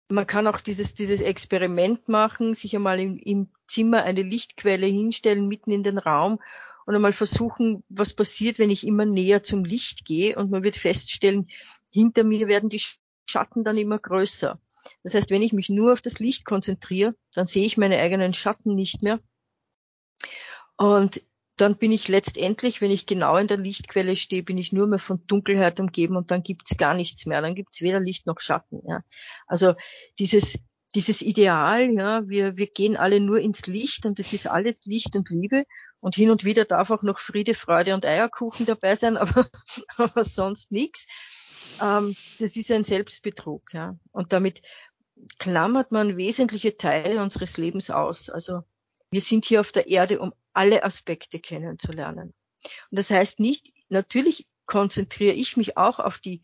[0.08, 5.46] man kann auch dieses, dieses Experiment machen, sich einmal im, im Zimmer eine Lichtquelle hinstellen,
[5.46, 6.40] mitten in den Raum
[6.86, 10.76] und einmal versuchen, was passiert, wenn ich immer näher zum Licht gehe und man wird
[10.76, 11.50] feststellen,
[11.92, 12.82] hinter mir werden die
[13.28, 14.60] Schatten dann immer größer.
[15.02, 18.34] Das heißt, wenn ich mich nur auf das Licht konzentriere, dann sehe ich meine eigenen
[18.34, 19.20] Schatten nicht mehr.
[20.76, 21.22] Und
[21.56, 25.00] dann bin ich letztendlich, wenn ich genau in der Lichtquelle stehe, bin ich nur mehr
[25.00, 27.42] von Dunkelheit umgeben und dann gibt's gar nichts mehr.
[27.42, 28.80] Dann gibt's weder Licht noch Schatten.
[28.86, 29.02] Ja.
[29.46, 29.74] Also
[30.20, 30.58] dieses,
[30.94, 35.16] dieses Ideal, ja, wir, wir gehen alle nur ins Licht und es ist alles Licht
[35.16, 35.64] und Liebe.
[36.00, 39.48] Und hin und wieder darf auch noch Friede, Freude und Eierkuchen dabei sein, aber,
[39.96, 41.06] aber sonst nichts.
[41.80, 43.72] Ähm, das ist ein Selbstbetrug.
[43.72, 43.96] Ja.
[44.12, 44.62] Und damit
[45.38, 48.30] klammert man wesentliche Teile unseres Lebens aus.
[48.30, 48.62] Also
[49.10, 52.34] wir sind hier auf der Erde, um alle Aspekte kennenzulernen.
[52.90, 56.42] Und das heißt nicht, natürlich konzentriere ich mich auch auf die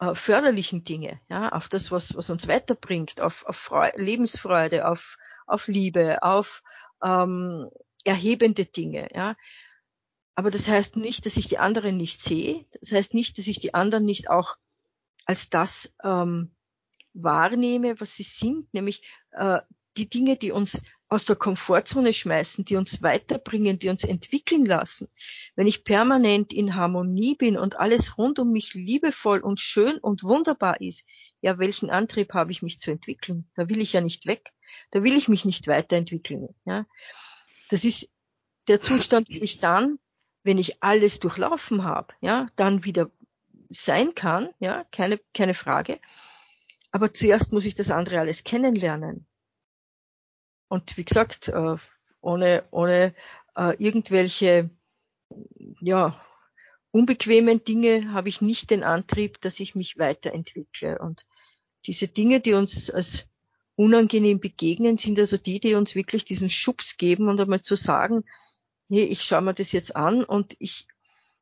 [0.00, 5.16] äh, förderlichen Dinge, ja, auf das, was, was uns weiterbringt, auf, auf Freude, Lebensfreude, auf,
[5.46, 6.62] auf Liebe, auf
[7.02, 7.68] ähm,
[8.04, 9.36] erhebende Dinge, ja.
[10.34, 12.64] Aber das heißt nicht, dass ich die anderen nicht sehe.
[12.80, 14.56] Das heißt nicht, dass ich die anderen nicht auch
[15.26, 16.50] als das ähm,
[17.14, 19.60] wahrnehme, was sie sind, nämlich äh,
[19.96, 25.08] die Dinge, die uns aus der Komfortzone schmeißen, die uns weiterbringen, die uns entwickeln lassen.
[25.54, 30.22] Wenn ich permanent in Harmonie bin und alles rund um mich liebevoll und schön und
[30.22, 31.04] wunderbar ist,
[31.42, 33.46] ja, welchen Antrieb habe ich mich zu entwickeln?
[33.54, 34.52] Da will ich ja nicht weg.
[34.90, 36.48] Da will ich mich nicht weiterentwickeln.
[36.64, 36.86] Ja.
[37.68, 38.08] Das ist
[38.68, 39.98] der Zustand, wo ich dann,
[40.42, 43.10] wenn ich alles durchlaufen habe, ja, dann wieder
[43.70, 46.00] sein kann, ja, keine, keine Frage.
[46.90, 49.26] Aber zuerst muss ich das andere alles kennenlernen.
[50.68, 51.76] Und wie gesagt, äh,
[52.20, 53.14] ohne, ohne
[53.56, 54.70] äh, irgendwelche
[55.80, 56.20] ja,
[56.90, 60.98] unbequemen Dinge habe ich nicht den Antrieb, dass ich mich weiterentwickle.
[60.98, 61.26] Und
[61.86, 63.26] diese Dinge, die uns als
[63.74, 68.24] unangenehm begegnen, sind also die, die uns wirklich diesen Schubs geben und einmal zu sagen,
[68.92, 70.86] hey, ich schaue mir das jetzt an und ich,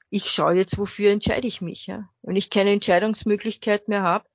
[0.08, 1.86] ich schaue jetzt, wofür entscheide ich mich.
[1.86, 2.08] Ja?
[2.22, 4.28] Wenn ich keine Entscheidungsmöglichkeit mehr habe,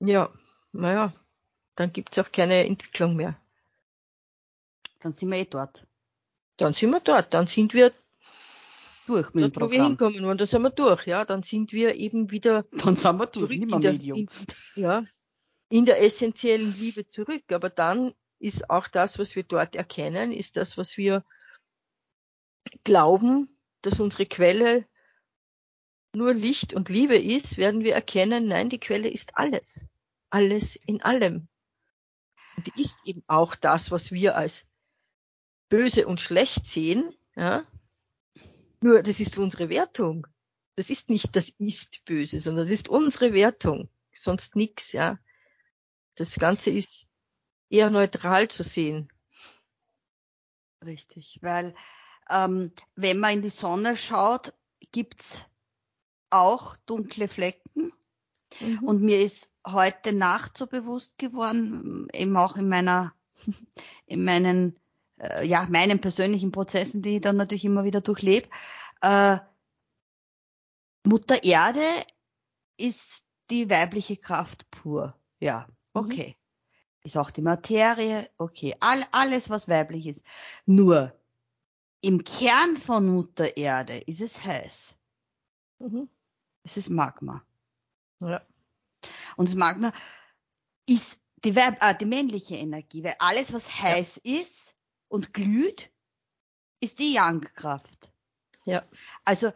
[0.00, 0.32] ja,
[0.72, 1.12] naja,
[1.76, 3.38] dann gibt es auch keine Entwicklung mehr.
[5.00, 5.86] Dann sind wir eh dort.
[6.56, 7.34] Dann sind wir dort.
[7.34, 7.92] Dann sind wir
[9.06, 9.68] durch mit dort, dem Programm.
[9.68, 10.38] wo wir hinkommen wollen.
[10.38, 11.06] Dann sind wir durch.
[11.06, 12.64] Ja, dann sind wir eben wieder.
[12.72, 14.18] Dann sind wir durch, nicht mehr Medium.
[14.18, 14.28] In,
[14.74, 15.02] ja,
[15.68, 17.44] in der essentiellen Liebe zurück.
[17.52, 21.24] Aber dann ist auch das, was wir dort erkennen, ist das, was wir
[22.84, 23.48] glauben,
[23.82, 24.86] dass unsere Quelle
[26.12, 29.86] nur Licht und Liebe ist, werden wir erkennen, nein, die Quelle ist alles.
[30.28, 31.48] Alles in allem.
[32.56, 34.64] Und die ist eben auch das, was wir als
[35.68, 37.64] böse und schlecht sehen, ja,
[38.80, 40.26] nur das ist unsere Wertung.
[40.76, 43.88] Das ist nicht das ist böse, sondern das ist unsere Wertung.
[44.12, 45.18] Sonst nix, ja.
[46.16, 47.08] Das Ganze ist
[47.68, 49.10] eher neutral zu sehen.
[50.84, 51.74] Richtig, weil
[52.30, 54.54] ähm, wenn man in die Sonne schaut,
[54.92, 55.44] gibt's
[56.30, 57.92] auch dunkle Flecken.
[58.60, 58.78] Mhm.
[58.80, 63.14] Und mir ist heute Nacht so bewusst geworden, eben auch in meiner,
[64.06, 64.78] in meinen
[65.20, 68.48] äh, ja, meinen persönlichen Prozessen, die ich dann natürlich immer wieder durchlebe.
[69.02, 69.38] Äh,
[71.04, 71.82] Mutter Erde
[72.76, 75.14] ist die weibliche Kraft pur.
[75.38, 76.00] Ja, mhm.
[76.00, 76.28] okay.
[76.28, 76.34] Mhm.
[77.02, 78.74] Ist auch die Materie, okay.
[78.80, 80.22] All, alles, was weiblich ist.
[80.66, 81.18] Nur
[82.00, 84.96] im Kern von Mutter Erde ist es heiß.
[85.78, 86.08] Mhm.
[86.62, 87.44] Es ist Magma.
[88.20, 88.46] Ja.
[89.36, 89.92] Und das Magma
[90.86, 94.40] ist die, Weib äh, die männliche Energie, weil alles, was heiß ja.
[94.40, 94.74] ist,
[95.08, 95.90] und glüht,
[96.80, 98.12] ist die Yang-Kraft.
[98.64, 98.84] Ja.
[99.24, 99.52] Also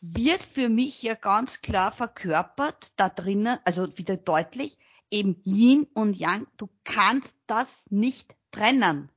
[0.00, 4.78] wird für mich ja ganz klar verkörpert da drinnen, also wieder deutlich,
[5.10, 9.12] eben Yin und Yang, du kannst das nicht trennen.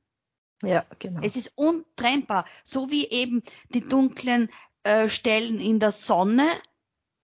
[0.66, 1.20] Ja, genau.
[1.22, 4.50] Es ist untrennbar, so wie eben die dunklen
[4.82, 6.46] äh, Stellen in der Sonne,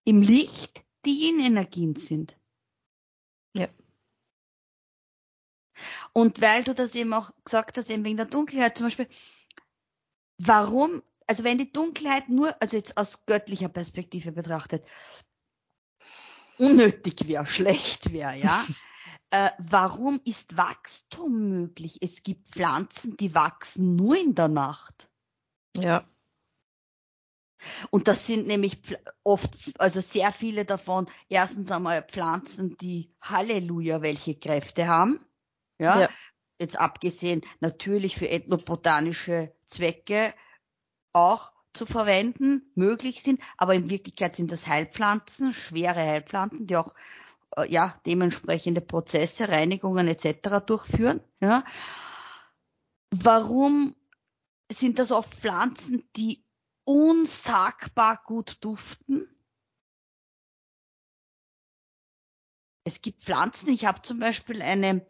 [0.05, 2.37] im Licht, die Yin-Energien sind.
[3.55, 3.68] Ja.
[6.12, 9.09] Und weil du das eben auch gesagt hast, eben wegen der Dunkelheit zum Beispiel,
[10.38, 14.85] warum, also wenn die Dunkelheit nur, also jetzt aus göttlicher Perspektive betrachtet,
[16.59, 18.66] unnötig wäre, schlecht wäre, ja,
[19.31, 21.99] äh, warum ist Wachstum möglich?
[22.01, 25.09] Es gibt Pflanzen, die wachsen nur in der Nacht.
[25.77, 26.05] Ja.
[27.90, 28.81] Und das sind nämlich
[29.23, 35.21] oft, also sehr viele davon, erstens einmal Pflanzen, die Halleluja welche Kräfte haben.
[35.79, 36.01] Ja?
[36.01, 36.09] ja.
[36.59, 40.35] Jetzt abgesehen natürlich für ethnobotanische Zwecke
[41.12, 46.95] auch zu verwenden, möglich sind, aber in Wirklichkeit sind das Heilpflanzen, schwere Heilpflanzen, die auch
[47.69, 50.65] ja dementsprechende Prozesse, Reinigungen etc.
[50.65, 51.21] durchführen.
[51.41, 51.65] Ja.
[53.11, 53.95] Warum
[54.71, 56.45] sind das oft Pflanzen, die
[56.85, 59.29] unsagbar gut duften?
[62.85, 65.07] Es gibt Pflanzen, ich habe zum Beispiel eine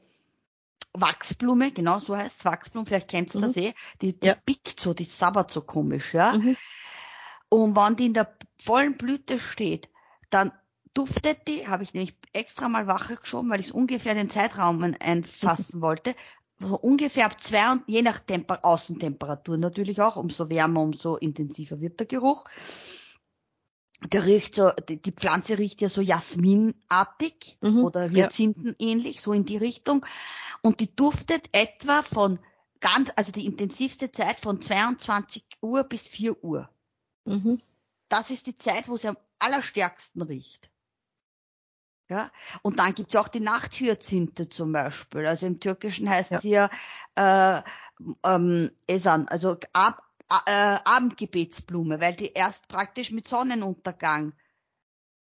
[0.93, 3.43] Wachsblume, genau so heißt es, Wachsblume, vielleicht kennst du mhm.
[3.43, 4.35] das eh, die, die ja.
[4.35, 6.33] pickt so, die sabbert so komisch, ja.
[6.37, 6.57] Mhm.
[7.49, 9.89] Und wenn die in der vollen Blüte steht,
[10.31, 10.53] dann
[10.95, 15.81] duftet die, habe ich nämlich extra mal wache geschoben, weil ich ungefähr den Zeitraum einfassen
[15.83, 16.15] wollte,
[16.61, 21.81] so ungefähr ab zwei und je nach Temper Außentemperatur natürlich auch, umso wärmer, umso intensiver
[21.81, 22.45] wird der Geruch.
[24.13, 28.89] Der riecht so, die, die Pflanze riecht ja so Jasminartig mhm, oder Hyazinthen ja.
[28.89, 30.07] ähnlich, so in die Richtung.
[30.63, 32.39] Und die duftet etwa von
[32.81, 36.69] ganz, also die intensivste Zeit von 22 Uhr bis 4 Uhr.
[37.27, 37.61] Mhm.
[38.09, 40.71] Das ist die Zeit, wo sie am allerstärksten riecht.
[42.11, 42.29] Ja,
[42.63, 45.27] und dann gibt's auch die Nachthyazinthe zum Beispiel.
[45.27, 46.41] Also im Türkischen heißt ja.
[46.41, 46.71] sie ja
[47.15, 47.63] äh,
[48.25, 50.03] ähm, Esan, also Ab,
[50.47, 54.33] äh, Abendgebetsblume, weil die erst praktisch mit Sonnenuntergang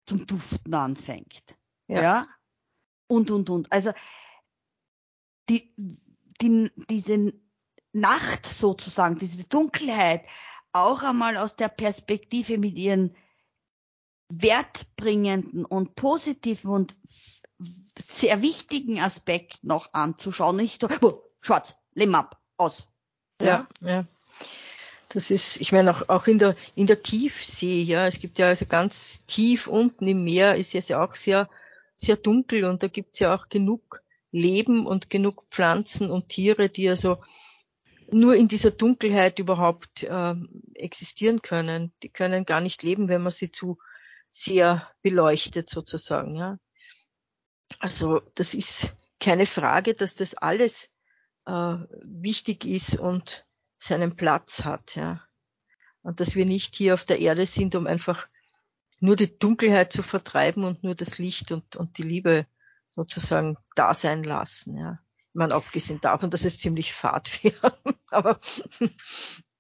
[0.05, 1.57] zum Duften anfängt.
[1.89, 2.03] Ja.
[2.03, 2.27] ja?
[3.09, 3.73] Und, und, und.
[3.73, 3.91] Also
[5.49, 5.75] die,
[6.41, 7.33] die, diese
[7.93, 10.25] Nacht sozusagen, diese Dunkelheit,
[10.71, 13.17] auch einmal aus der Perspektive mit ihren
[14.29, 16.97] wertbringenden und positiven und
[17.99, 20.57] sehr wichtigen Aspekten noch anzuschauen.
[20.57, 22.89] Nicht so, oh, schwarz, lehm ab, aus.
[23.41, 23.89] Ja, ja.
[23.89, 24.07] ja.
[25.09, 28.49] Das ist, ich meine, auch, auch in der, in der Tiefsee, ja, es gibt ja
[28.49, 31.49] also ganz tief unten im Meer ist es ja auch sehr,
[31.95, 36.69] sehr dunkel und da gibt es ja auch genug Leben und genug Pflanzen und Tiere,
[36.69, 37.19] die also
[38.11, 40.35] nur in dieser Dunkelheit überhaupt äh,
[40.75, 41.93] existieren können.
[42.03, 43.79] Die können gar nicht leben, wenn man sie zu
[44.31, 46.37] sehr beleuchtet sozusagen.
[46.37, 46.59] Ja.
[47.79, 50.91] Also das ist keine Frage, dass das alles
[51.47, 53.47] äh, wichtig ist und
[53.79, 54.97] seinen Platz hat.
[54.97, 55.23] Ja.
[56.03, 58.29] Und dass wir nicht hier auf der Erde sind, um einfach
[59.01, 62.47] nur die Dunkelheit zu vertreiben und nur das Licht und, und die Liebe
[62.89, 64.77] sozusagen da sein lassen.
[64.77, 64.99] Ja.
[65.37, 67.77] Meine, abgesehen davon, dass es ziemlich fad wäre.
[68.11, 68.41] Aber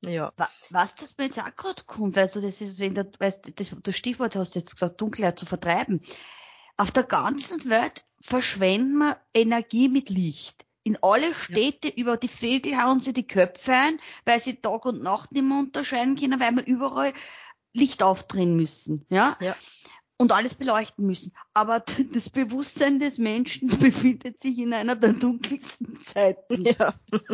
[0.04, 0.32] ja.
[0.70, 3.74] Was das mir jetzt auch gerade kommt, weißt du, das ist, wenn du, weißt, das,
[3.82, 6.00] das Stichwort hast du jetzt gesagt, Dunkelheit zu vertreiben.
[6.76, 10.64] Auf der ganzen Welt verschwenden wir Energie mit Licht.
[10.82, 11.94] In alle Städte ja.
[11.96, 15.58] über die Vögel hauen sie die Köpfe ein, weil sie Tag und Nacht nicht mehr
[15.58, 17.12] unterscheiden können, weil wir überall
[17.72, 19.36] Licht aufdrehen müssen, ja?
[19.40, 19.56] ja.
[20.18, 21.32] Und alles beleuchten müssen.
[21.52, 26.64] Aber das Bewusstsein des Menschen befindet sich in einer der dunkelsten Zeiten.
[26.64, 26.94] Ja.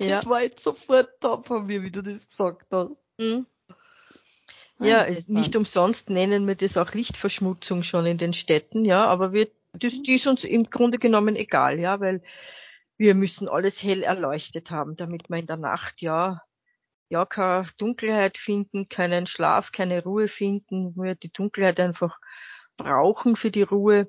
[0.00, 0.16] Ja.
[0.16, 3.02] Das war jetzt sofort da von mir, wie du das gesagt hast.
[3.18, 3.46] Mhm.
[4.80, 9.48] Ja, nicht umsonst nennen wir das auch Lichtverschmutzung schon in den Städten, ja, aber wir,
[9.72, 12.22] das, die ist uns im Grunde genommen egal, ja, weil
[12.96, 16.42] wir müssen alles hell erleuchtet haben, damit wir in der Nacht ja,
[17.08, 22.18] ja, keine Dunkelheit finden, keinen Schlaf, keine Ruhe finden, wir die Dunkelheit einfach
[22.76, 24.08] brauchen für die Ruhe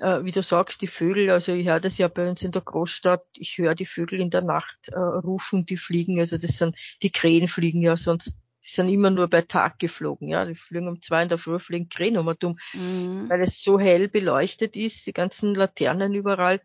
[0.00, 2.62] äh, wie du sagst, die Vögel, also ich höre das ja bei uns in der
[2.62, 6.76] Großstadt, ich höre die Vögel in der Nacht äh, rufen, die fliegen, also das sind,
[7.02, 10.88] die Krähen fliegen ja sonst, die sind immer nur bei Tag geflogen, ja, die fliegen
[10.88, 13.28] um zwei in der Früh, fliegen Krähen um um, mhm.
[13.28, 16.60] weil es so hell beleuchtet ist, die ganzen Laternen überall,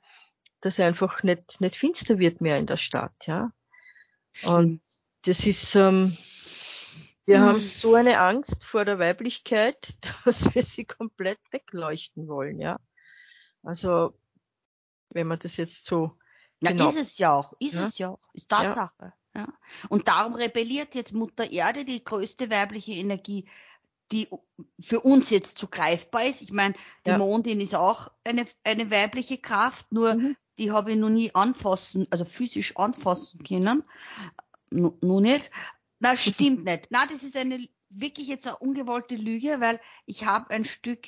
[0.62, 3.52] dass einfach nicht, nicht finster wird mehr in der Stadt, ja.
[4.46, 4.82] Und
[5.26, 6.16] das ist, ähm,
[7.26, 7.44] wir mhm.
[7.44, 12.80] haben so eine Angst vor der Weiblichkeit, dass wir sie komplett wegleuchten wollen, ja.
[13.64, 14.14] Also,
[15.10, 16.12] wenn man das jetzt so.
[16.60, 17.88] Ja, genau, ist es ja auch, ist ja?
[17.88, 19.14] es ja auch, ist Tatsache.
[19.36, 19.42] Ja.
[19.42, 19.54] ja.
[19.90, 23.50] Und darum rebelliert jetzt Mutter Erde, die größte weibliche Energie,
[24.12, 24.30] die
[24.80, 26.42] für uns jetzt zu greifbar ist.
[26.42, 27.18] Ich meine, die ja.
[27.18, 30.38] Mondin ist auch eine, eine weibliche Kraft, nur mhm.
[30.58, 33.84] die habe ich noch nie anfassen, also physisch anfassen können.
[34.74, 35.52] Nur nicht.
[36.00, 36.88] Na, stimmt nicht.
[36.90, 41.08] Na, das ist eine wirklich jetzt eine ungewollte Lüge, weil ich habe ein Stück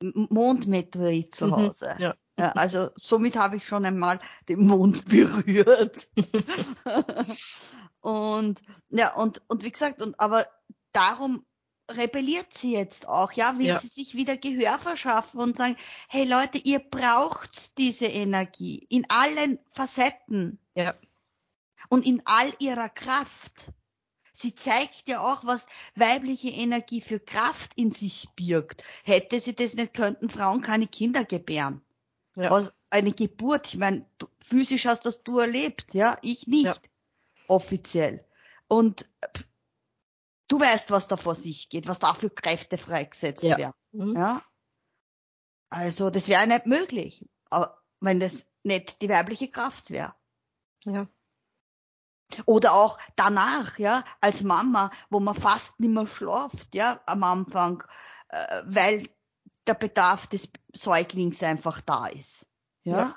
[0.00, 1.94] Mondmeteorit zu mhm, Hause.
[1.96, 2.14] Mhm, ja.
[2.38, 2.52] ja.
[2.52, 6.08] also somit habe ich schon einmal den Mond berührt.
[8.00, 10.46] und ja, und, und wie gesagt, und aber
[10.92, 11.44] darum
[11.90, 13.80] rebelliert sie jetzt auch, ja, will ja.
[13.80, 15.76] sie sich wieder Gehör verschaffen und sagen,
[16.08, 20.58] hey Leute, ihr braucht diese Energie in allen Facetten.
[20.74, 20.94] Ja.
[21.92, 23.70] Und in all ihrer Kraft
[24.32, 28.82] sie zeigt ja auch, was weibliche Energie für Kraft in sich birgt.
[29.04, 31.82] Hätte sie das nicht, könnten Frauen keine Kinder gebären.
[32.34, 32.50] Ja.
[32.50, 34.06] Was eine Geburt, ich meine,
[34.42, 36.64] physisch hast das du erlebt, ja, ich nicht.
[36.64, 36.76] Ja.
[37.46, 38.24] Offiziell.
[38.68, 39.06] Und
[40.48, 43.58] du weißt, was da vor sich geht, was da für Kräfte freigesetzt ja.
[43.58, 43.74] werden.
[43.92, 44.16] Mhm.
[44.16, 44.42] Ja.
[45.68, 50.14] Also das wäre nicht möglich, aber wenn das nicht die weibliche Kraft wäre.
[50.86, 51.06] Ja.
[52.46, 57.82] Oder auch danach, ja, als Mama, wo man fast nicht mehr schlaft, ja, am Anfang,
[58.28, 59.08] äh, weil
[59.66, 62.46] der Bedarf des Säuglings einfach da ist.
[62.84, 62.96] Ja.
[62.96, 63.16] ja.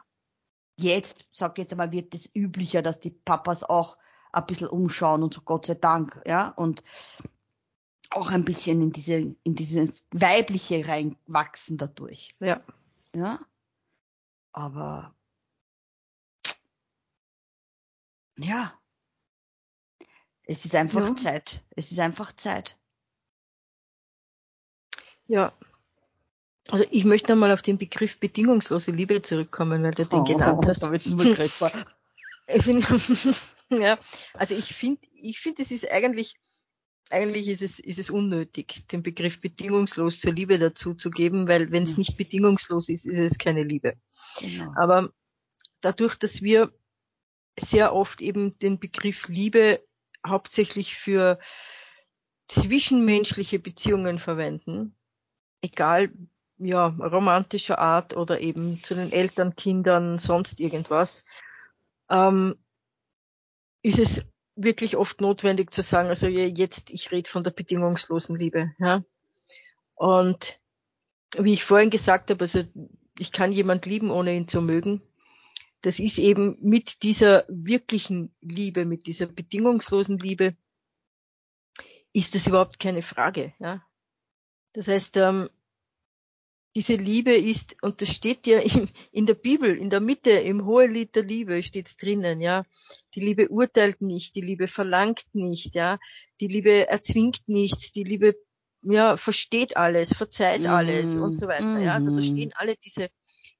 [0.78, 3.98] Jetzt, sag jetzt einmal, wird es üblicher, dass die Papas auch
[4.34, 6.84] ein bisschen umschauen und so Gott sei Dank, ja, und
[8.10, 12.36] auch ein bisschen in diese, in dieses Weibliche reinwachsen dadurch.
[12.40, 12.62] Ja.
[13.14, 13.40] Ja.
[14.52, 15.16] Aber,
[18.38, 18.74] ja.
[20.46, 21.16] Es ist einfach ja.
[21.16, 21.62] Zeit.
[21.76, 22.78] Es ist einfach Zeit.
[25.28, 25.54] Ja.
[26.70, 30.66] Also ich möchte nochmal auf den Begriff bedingungslose Liebe zurückkommen, weil du den oh, genannt
[30.66, 30.82] hast.
[30.82, 31.26] Da wird's nur
[32.48, 32.86] ich find,
[33.70, 33.98] ja,
[34.34, 36.36] also ich finde, ich finde, es ist eigentlich,
[37.10, 41.72] eigentlich ist es, ist es unnötig, den Begriff bedingungslos zur Liebe dazu zu geben, weil
[41.72, 43.96] wenn es nicht bedingungslos ist, ist es keine Liebe.
[44.40, 44.74] Genau.
[44.76, 45.12] Aber
[45.82, 46.72] dadurch, dass wir
[47.60, 49.82] sehr oft eben den Begriff Liebe
[50.26, 51.40] hauptsächlich für
[52.48, 54.96] zwischenmenschliche Beziehungen verwenden,
[55.62, 56.12] egal
[56.58, 61.26] ja, romantischer Art oder eben zu den Eltern, Kindern, sonst irgendwas,
[62.10, 62.56] ähm,
[63.82, 68.72] ist es wirklich oft notwendig zu sagen, also jetzt, ich rede von der bedingungslosen Liebe.
[68.80, 69.04] Ja?
[69.96, 70.60] Und
[71.38, 72.64] wie ich vorhin gesagt habe, also
[73.20, 75.02] ich kann jemand lieben, ohne ihn zu mögen.
[75.82, 80.56] Das ist eben mit dieser wirklichen Liebe, mit dieser bedingungslosen Liebe,
[82.14, 83.54] ist das überhaupt keine Frage.
[83.60, 83.84] Ja?
[84.74, 85.50] Das heißt, ähm,
[86.76, 90.66] diese Liebe ist, und das steht ja in, in der Bibel, in der Mitte, im
[90.66, 92.66] Hohelied der Liebe steht's drinnen, ja.
[93.16, 96.00] Die Liebe urteilt nicht, die Liebe verlangt nicht, ja.
[96.42, 98.36] Die Liebe erzwingt nichts, die Liebe,
[98.82, 101.94] ja, versteht alles, verzeiht mm, alles und so weiter, ja.
[101.94, 102.26] Also da mhm.
[102.26, 103.10] stehen alle diese,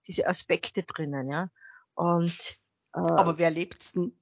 [0.08, 1.50] diese Aspekte drinnen, ja.
[1.96, 2.58] Und,
[2.94, 4.18] äh, Aber wer lebt's denn?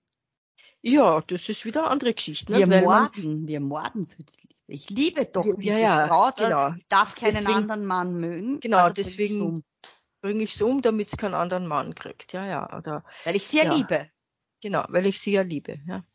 [0.82, 2.52] Ja, das ist wieder eine andere Geschichte.
[2.52, 2.60] Ne?
[2.60, 4.54] Wir Weil morden, man, wir morden für die Liebe.
[4.68, 6.74] Ich liebe doch ja, diese ja, Frau, genau.
[6.90, 8.60] darf keinen deswegen, anderen Mann mögen.
[8.60, 9.64] Genau, also deswegen
[10.22, 12.34] bringe ich es um, damit es keinen anderen Mann kriegt.
[12.34, 12.78] Ja, ja.
[12.78, 14.10] Oder, weil ich sie ja, liebe.
[14.62, 15.80] Genau, weil ich sie ja liebe.
[15.86, 16.06] Ja.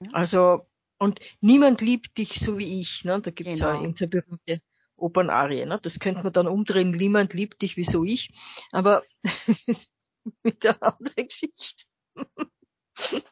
[0.00, 0.12] ja.
[0.12, 0.66] Also,
[0.98, 3.04] und niemand liebt dich so wie ich.
[3.04, 3.20] Ne?
[3.20, 3.72] Da gibt es genau.
[3.72, 4.60] ja eine berühmte
[4.96, 5.64] Opernarie.
[5.64, 5.78] Ne?
[5.82, 8.28] Das könnte man dann umdrehen, niemand liebt dich wie so ich.
[8.72, 9.02] Aber
[10.42, 11.84] mit der anderen Geschichte.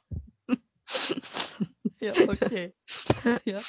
[2.00, 2.74] ja, okay.
[3.44, 3.60] Ja.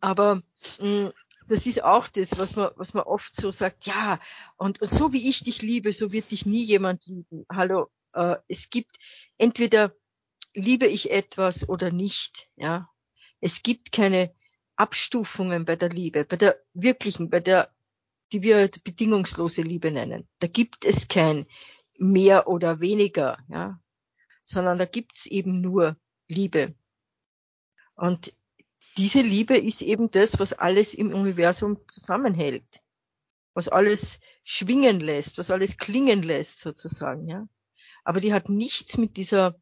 [0.00, 0.42] Aber
[0.80, 1.12] mh, mm,
[1.48, 4.20] das ist auch das, was man, was man oft so sagt, ja,
[4.56, 7.46] und, und so wie ich dich liebe, so wird dich nie jemand lieben.
[7.50, 8.96] Hallo, äh, es gibt
[9.38, 9.94] entweder
[10.54, 12.90] liebe ich etwas oder nicht, ja.
[13.40, 14.34] Es gibt keine
[14.76, 17.72] Abstufungen bei der Liebe, bei der wirklichen, bei der,
[18.32, 20.28] die wir bedingungslose Liebe nennen.
[20.40, 21.46] Da gibt es kein
[21.98, 23.80] mehr oder weniger, ja,
[24.44, 25.96] sondern da gibt's eben nur
[26.28, 26.74] Liebe.
[27.94, 28.34] Und
[28.96, 32.82] diese Liebe ist eben das, was alles im Universum zusammenhält,
[33.54, 37.48] was alles schwingen lässt, was alles klingen lässt sozusagen, ja.
[38.04, 39.60] Aber die hat nichts mit dieser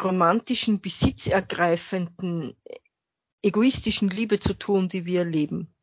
[0.00, 2.54] romantischen, besitzergreifenden,
[3.42, 5.74] egoistischen Liebe zu tun, die wir leben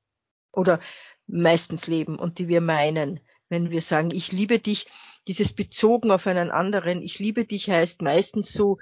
[0.52, 0.80] oder
[1.28, 3.20] meistens leben und die wir meinen,
[3.50, 4.88] wenn wir sagen, ich liebe dich,
[5.30, 8.80] dieses bezogen auf einen anderen, ich liebe dich heißt meistens so,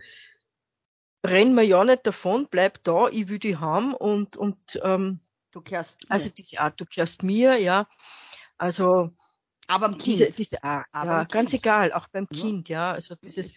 [1.21, 5.19] renn mir ja nicht davon, bleib da, ich will die haben und, und ähm,
[5.51, 6.11] du kehrst mir.
[6.11, 7.85] also diese Art, du kehrst mir, ja.
[8.57, 9.11] Also
[9.67, 10.19] aber am Kind.
[10.19, 11.63] Diese, diese Art, aber ja, ganz kind.
[11.63, 12.41] egal, auch beim ja.
[12.41, 12.93] Kind, ja.
[12.93, 13.51] Also dieses,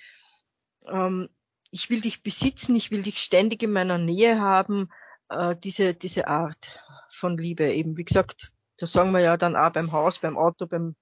[0.88, 1.28] ähm,
[1.70, 4.88] ich will dich besitzen, ich will dich ständig in meiner Nähe haben,
[5.28, 6.76] äh, diese, diese Art
[7.09, 7.97] von Liebe eben.
[7.97, 10.97] Wie gesagt, das sagen wir ja dann auch beim Haus, beim Auto, beim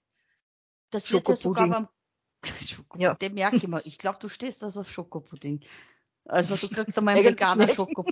[0.90, 1.88] Das wird ja sogar beim
[2.44, 3.14] Schokopudding, ja.
[3.14, 3.82] den merke ich mal.
[3.84, 5.60] Ich glaube, du stehst also auf Schokopudding.
[6.24, 8.04] Also du kriegst einmal einen veganen Schoko.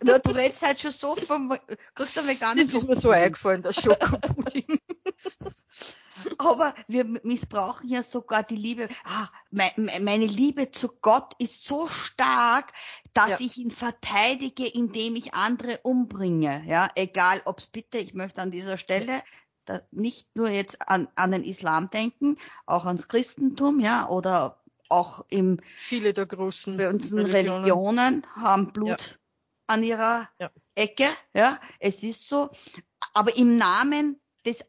[0.00, 1.56] du, du redest halt schon so vom,
[1.94, 4.78] kriegst einen veganen Das ist mir so eingefallen, der Schokopudding.
[6.38, 8.88] Aber wir missbrauchen ja sogar die Liebe.
[9.04, 12.72] Ah, meine Liebe zu Gott ist so stark,
[13.12, 13.36] dass ja.
[13.40, 16.62] ich ihn verteidige, indem ich andere umbringe.
[16.66, 19.20] Ja, egal ob's bitte, ich möchte an dieser Stelle
[19.90, 22.36] nicht nur jetzt an, an den Islam denken,
[22.66, 29.16] auch ans Christentum, ja, oder auch im viele der großen Religionen, Religionen haben Blut ja.
[29.66, 30.50] an ihrer ja.
[30.74, 32.50] Ecke, ja, es ist so,
[33.12, 34.64] aber im Namen des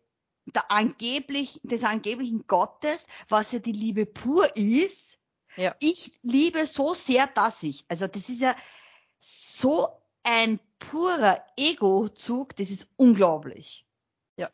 [0.54, 5.20] der angeblich des angeblichen Gottes, was ja die Liebe pur ist,
[5.58, 5.76] ja.
[5.80, 8.56] ich liebe so sehr, dass ich, also das ist ja
[9.18, 9.90] so
[10.24, 13.88] ein purer Ego-Zug, das ist unglaublich.
[14.38, 14.52] Ja.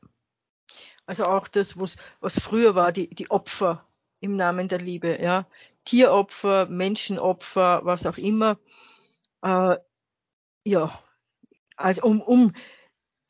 [1.06, 3.86] Also auch das, was, was früher war, die, die Opfer
[4.20, 5.47] im Namen der Liebe, ja.
[5.84, 8.60] Tieropfer, Menschenopfer, was auch immer.
[9.41, 9.78] Äh,
[10.64, 11.04] ja,
[11.76, 12.54] also um, um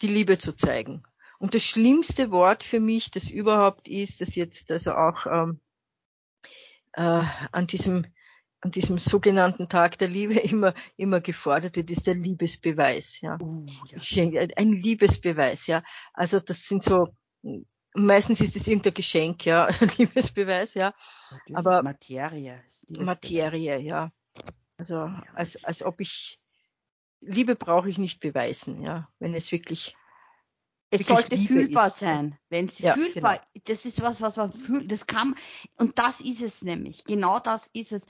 [0.02, 1.04] die Liebe zu zeigen.
[1.40, 5.60] Und das schlimmste Wort für mich, das überhaupt ist, das jetzt also auch ähm,
[6.94, 8.06] äh, an diesem
[8.64, 13.22] an diesem sogenannten Tag der Liebe immer immer gefordert wird, ist der Liebesbeweis.
[13.22, 14.42] Ja, uh, ja.
[14.56, 15.66] ein Liebesbeweis.
[15.68, 17.08] Ja, also das sind so
[17.94, 20.94] meistens ist es irgendein Geschenk, ja, Liebesbeweis, ja.
[21.30, 21.58] Natürlich.
[21.58, 22.64] Aber Materie.
[23.00, 24.12] Materie, ja.
[24.78, 26.40] Also als als ob ich
[27.22, 29.96] Liebe brauche ich nicht beweisen, ja, wenn es wirklich
[30.92, 32.00] es sollte Liebe fühlbar ist.
[32.00, 32.38] sein.
[32.50, 33.64] Wenn es ja, fühlbar, genau.
[33.66, 35.36] das ist was, was man fühlt, das kann,
[35.78, 37.06] und das ist es nämlich.
[37.06, 38.06] Genau das ist es.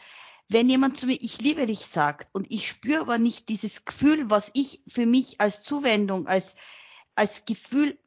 [0.49, 4.29] Wenn jemand zu mir, ich liebe dich sagt, und ich spüre aber nicht dieses Gefühl,
[4.29, 6.55] was ich für mich als Zuwendung, als,
[7.15, 7.97] als Gefühl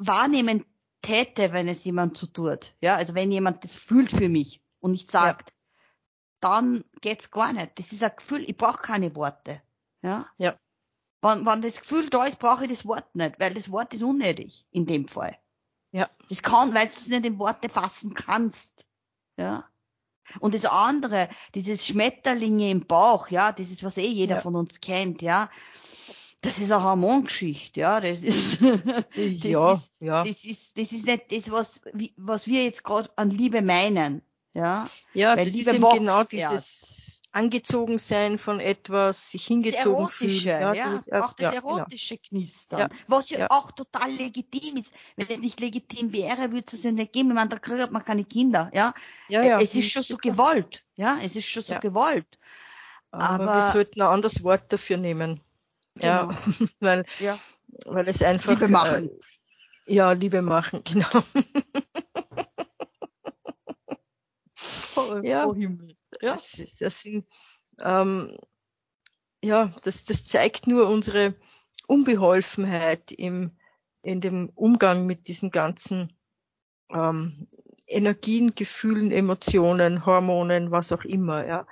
[0.00, 0.64] wahrnehmen
[1.02, 2.74] täte, wenn es jemand so tut.
[2.80, 5.56] Ja, also wenn jemand das fühlt für mich und nicht sagt, ja.
[6.40, 7.78] dann geht's gar nicht.
[7.78, 9.62] Das ist ein Gefühl, ich brauche keine Worte.
[10.02, 10.26] Ja.
[10.38, 10.58] Ja.
[11.22, 14.02] Wenn, wenn das Gefühl da ist, brauche ich das Wort nicht, weil das Wort ist
[14.02, 15.38] unnötig in dem Fall.
[15.92, 16.08] Ja.
[16.28, 18.86] Das kann, weil du es nicht in Worte fassen kannst.
[19.36, 19.68] Ja.
[20.38, 24.40] Und das andere, dieses Schmetterlinge im Bauch, ja, das ist, was eh jeder ja.
[24.40, 25.50] von uns kennt, ja.
[26.42, 28.00] Das ist eine Hormongeschichte, ja.
[28.00, 30.24] Das ist, das ja, ist, ja.
[30.24, 31.80] Das ist, das ist nicht das, was,
[32.16, 34.22] was wir jetzt gerade an Liebe meinen,
[34.54, 34.88] ja.
[35.12, 37.00] Ja, Weil das Liebe ist eben genau dieses, erst
[37.32, 40.60] angezogen sein von etwas, sich hingezogen das Erotische, fühlen.
[40.60, 41.76] Ja, ja, das, auch das ja, genau.
[41.76, 42.28] erotische genau.
[42.28, 44.92] Knistern, ja, was ja, ja, auch total legitim ist.
[45.16, 47.28] Wenn es nicht legitim wäre, würde es ja nicht geben.
[47.28, 48.92] Ich meine, da kriegt man keine Kinder, ja.
[49.28, 52.38] ja, ja es ist schon so gewollt, ja, es ist schon so gewollt.
[53.12, 55.40] Aber, Aber, wir sollten ein anderes Wort dafür nehmen.
[55.94, 56.30] Genau.
[56.30, 56.38] Ja,
[56.80, 57.38] weil, ja.
[57.86, 58.50] weil es einfach.
[58.50, 59.10] Liebe machen.
[59.86, 61.08] Äh, ja, Liebe machen, genau.
[64.96, 65.46] oh, ja.
[65.46, 65.96] oh Himmel.
[66.20, 66.34] Ja.
[66.34, 67.26] Das, das sind,
[67.80, 68.36] ähm,
[69.42, 71.34] ja, das, das zeigt nur unsere
[71.86, 73.56] Unbeholfenheit im,
[74.02, 76.12] in dem Umgang mit diesen ganzen
[76.90, 77.48] ähm,
[77.86, 81.46] Energien, Gefühlen, Emotionen, Hormonen, was auch immer.
[81.46, 81.66] Ja.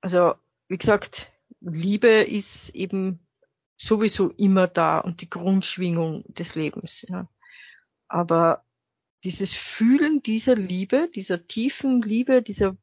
[0.00, 0.34] Also
[0.68, 3.26] wie gesagt, Liebe ist eben
[3.80, 7.06] sowieso immer da und die Grundschwingung des Lebens.
[7.08, 7.28] Ja.
[8.08, 8.64] Aber
[9.24, 12.76] dieses Fühlen dieser Liebe, dieser tiefen Liebe, dieser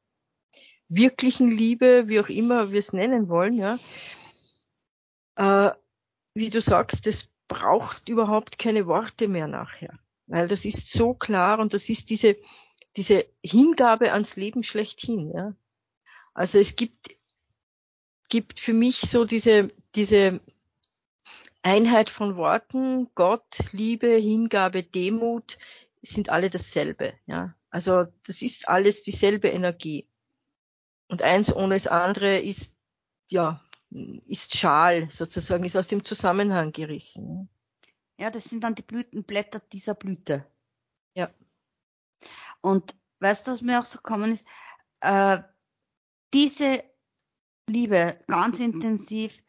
[0.89, 3.77] wirklichen Liebe, wie auch immer wir es nennen wollen, ja,
[5.35, 5.71] äh,
[6.33, 11.59] wie du sagst, das braucht überhaupt keine Worte mehr nachher, weil das ist so klar
[11.59, 12.37] und das ist diese
[12.95, 15.55] diese Hingabe ans Leben schlechthin, ja.
[16.33, 17.15] Also es gibt
[18.29, 20.41] gibt für mich so diese diese
[21.61, 25.57] Einheit von Worten, Gott, Liebe, Hingabe, Demut
[26.01, 27.55] sind alle dasselbe, ja.
[27.69, 30.07] Also das ist alles dieselbe Energie.
[31.09, 32.73] Und eins ohne das andere ist,
[33.29, 37.49] ja, ist schal sozusagen, ist aus dem Zusammenhang gerissen.
[38.19, 40.45] Ja, das sind dann die Blütenblätter dieser Blüte.
[41.13, 41.29] Ja.
[42.61, 44.45] Und weißt du, was mir auch so gekommen ist?
[45.01, 45.39] Äh,
[46.33, 46.83] diese
[47.67, 49.43] Liebe ganz intensiv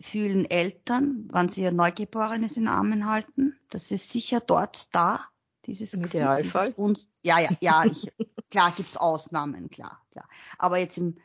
[0.00, 3.58] fühlen Eltern, wann sie ihr Neugeborenes in Armen halten.
[3.68, 5.24] Das ist sicher dort da.
[5.66, 6.72] Dieses Im Idealfall.
[6.76, 8.10] Uns, ja, ja, ja, ich,
[8.50, 10.28] klar gibt's Ausnahmen, klar, klar.
[10.56, 11.18] Aber jetzt im,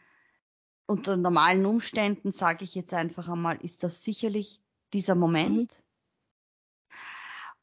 [0.86, 4.62] unter normalen Umständen sage ich jetzt einfach einmal, ist das sicherlich
[4.92, 5.84] dieser Moment.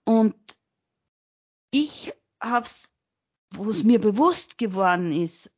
[0.06, 0.12] Mhm.
[0.12, 0.36] Und
[1.70, 2.90] ich hab's,
[3.54, 5.50] wo es mir bewusst geworden ist,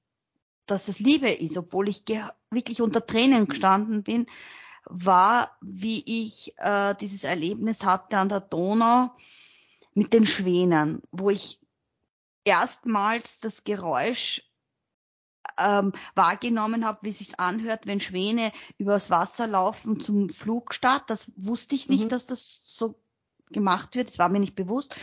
[0.66, 2.05] dass es Liebe ist, obwohl ich
[2.50, 4.26] wirklich unter Tränen gestanden bin,
[4.85, 9.11] war, wie ich äh, dieses Erlebnis hatte an der Donau,
[9.95, 11.61] mit den Schwänen, wo ich
[12.45, 14.43] erstmals das Geräusch
[15.59, 21.11] ähm, wahrgenommen habe, wie sich anhört, wenn Schwäne übers Wasser laufen zum Flugstart.
[21.11, 22.09] Das wusste ich nicht, mhm.
[22.09, 22.99] dass das so
[23.51, 24.09] gemacht wird.
[24.09, 24.95] Das war mir nicht bewusst.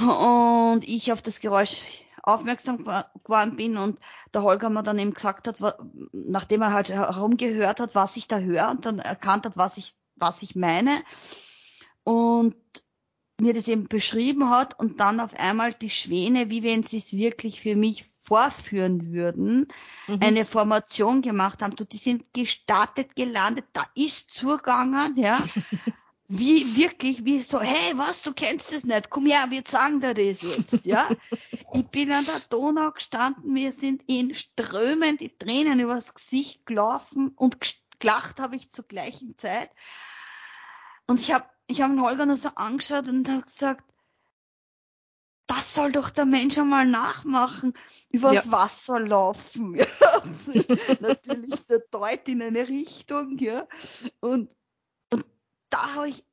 [0.00, 1.82] Und ich auf das Geräusch
[2.22, 3.98] aufmerksam geworden bin und
[4.34, 5.78] der Holger mir dann eben gesagt hat,
[6.12, 9.94] nachdem er halt herumgehört hat, was ich da höre und dann erkannt hat, was ich,
[10.16, 10.90] was ich meine.
[12.04, 12.54] Und
[13.40, 17.12] mir das eben beschrieben hat und dann auf einmal die Schwäne, wie wenn sie es
[17.12, 19.68] wirklich für mich vorführen würden,
[20.06, 20.18] mhm.
[20.20, 21.76] eine Formation gemacht haben.
[21.76, 25.38] Du, die sind gestartet, gelandet, da ist zugegangen, ja.
[26.28, 30.14] wie wirklich, wie so, hey, was, du kennst es nicht, komm her, wir sagen dir
[30.14, 31.08] das jetzt, ja.
[31.72, 37.32] ich bin an der Donau gestanden, wir sind in Strömen die Tränen übers Gesicht gelaufen
[37.34, 37.58] und
[37.98, 39.70] gelacht habe ich zur gleichen Zeit.
[41.06, 43.84] Und ich habe ich habe den Holger nur so angeschaut und habe gesagt,
[45.46, 47.72] das soll doch der Mensch einmal nachmachen,
[48.10, 48.52] übers ja.
[48.52, 49.72] Wasser laufen.
[51.00, 53.66] Natürlich der Deut in eine Richtung, ja.
[54.20, 54.54] Und
[55.78, 56.24] da habe ich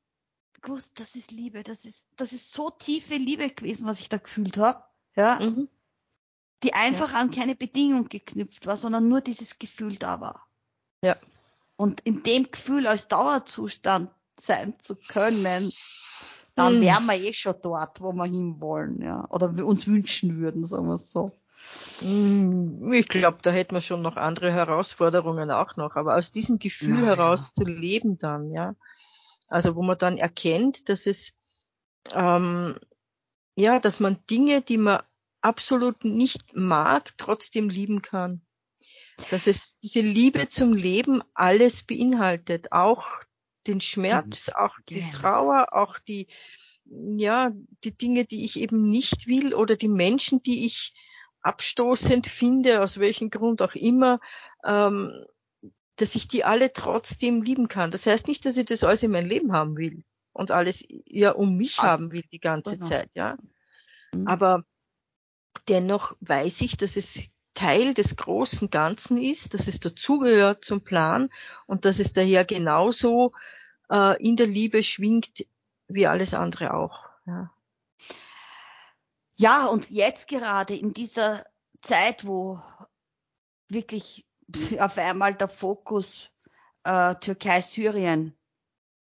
[0.62, 4.18] gewusst, das ist Liebe, das ist, das ist so tiefe Liebe gewesen, was ich da
[4.18, 4.82] gefühlt habe,
[5.14, 5.38] ja.
[5.40, 5.68] Mhm.
[6.62, 7.20] Die einfach ja.
[7.20, 10.46] an keine Bedingung geknüpft war, sondern nur dieses Gefühl da war.
[11.02, 11.16] Ja.
[11.76, 15.72] Und in dem Gefühl als Dauerzustand sein zu können,
[16.54, 16.80] dann hm.
[16.80, 19.26] wären wir eh schon dort, wo wir hinwollen, ja.
[19.28, 21.32] Oder uns wünschen würden, sagen wir es so.
[22.00, 26.58] Hm, ich glaube, da hätten wir schon noch andere Herausforderungen auch noch, aber aus diesem
[26.58, 27.64] Gefühl ja, heraus ja.
[27.64, 28.74] zu leben dann, ja.
[29.48, 31.32] Also wo man dann erkennt, dass es
[32.14, 32.76] ähm,
[33.56, 35.02] ja, dass man Dinge, die man
[35.40, 38.42] absolut nicht mag, trotzdem lieben kann.
[39.30, 43.06] Dass es diese Liebe zum Leben alles beinhaltet, auch
[43.66, 46.28] den Schmerz, auch die Trauer, auch die,
[46.84, 47.50] ja,
[47.82, 50.92] die Dinge, die ich eben nicht will oder die Menschen, die ich
[51.40, 54.20] abstoßend finde, aus welchem Grund auch immer,
[54.64, 55.12] ähm,
[55.96, 57.90] dass ich die alle trotzdem lieben kann.
[57.90, 61.32] Das heißt nicht, dass ich das alles in mein Leben haben will und alles ja
[61.32, 62.86] um mich ah, haben will die ganze genau.
[62.86, 63.36] Zeit, ja.
[64.14, 64.28] Mhm.
[64.28, 64.64] Aber
[65.68, 67.22] dennoch weiß ich, dass es
[67.54, 71.30] Teil des großen Ganzen ist, dass es dazugehört zum Plan
[71.66, 73.32] und dass es daher genauso
[73.90, 75.46] äh, in der Liebe schwingt
[75.88, 77.04] wie alles andere auch.
[77.26, 77.50] Ja.
[79.36, 81.44] ja, und jetzt gerade in dieser
[81.80, 82.62] Zeit, wo
[83.68, 84.25] wirklich
[84.78, 86.30] auf einmal der Fokus
[86.84, 88.36] äh, Türkei, Syrien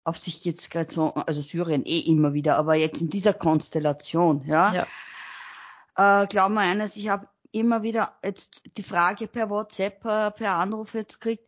[0.03, 4.43] auf sich jetzt gerade so, also Syrien eh immer wieder, aber jetzt in dieser Konstellation,
[4.45, 6.23] ja, ja.
[6.23, 10.55] Äh, glauben wir eines, ich habe immer wieder jetzt die Frage per WhatsApp, äh, per
[10.55, 11.47] Anruf jetzt kriegt,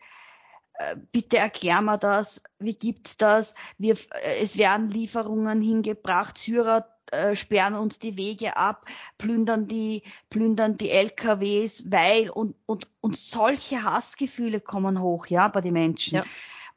[0.74, 3.54] äh, bitte erklär mir das, wie gibt's das?
[3.78, 8.86] Wir, äh, es werden Lieferungen hingebracht, Syrer äh, sperren uns die Wege ab,
[9.18, 15.62] plündern die, plündern die LKWs, weil und, und, und solche Hassgefühle kommen hoch, ja, bei
[15.62, 16.16] den Menschen.
[16.16, 16.26] Ja.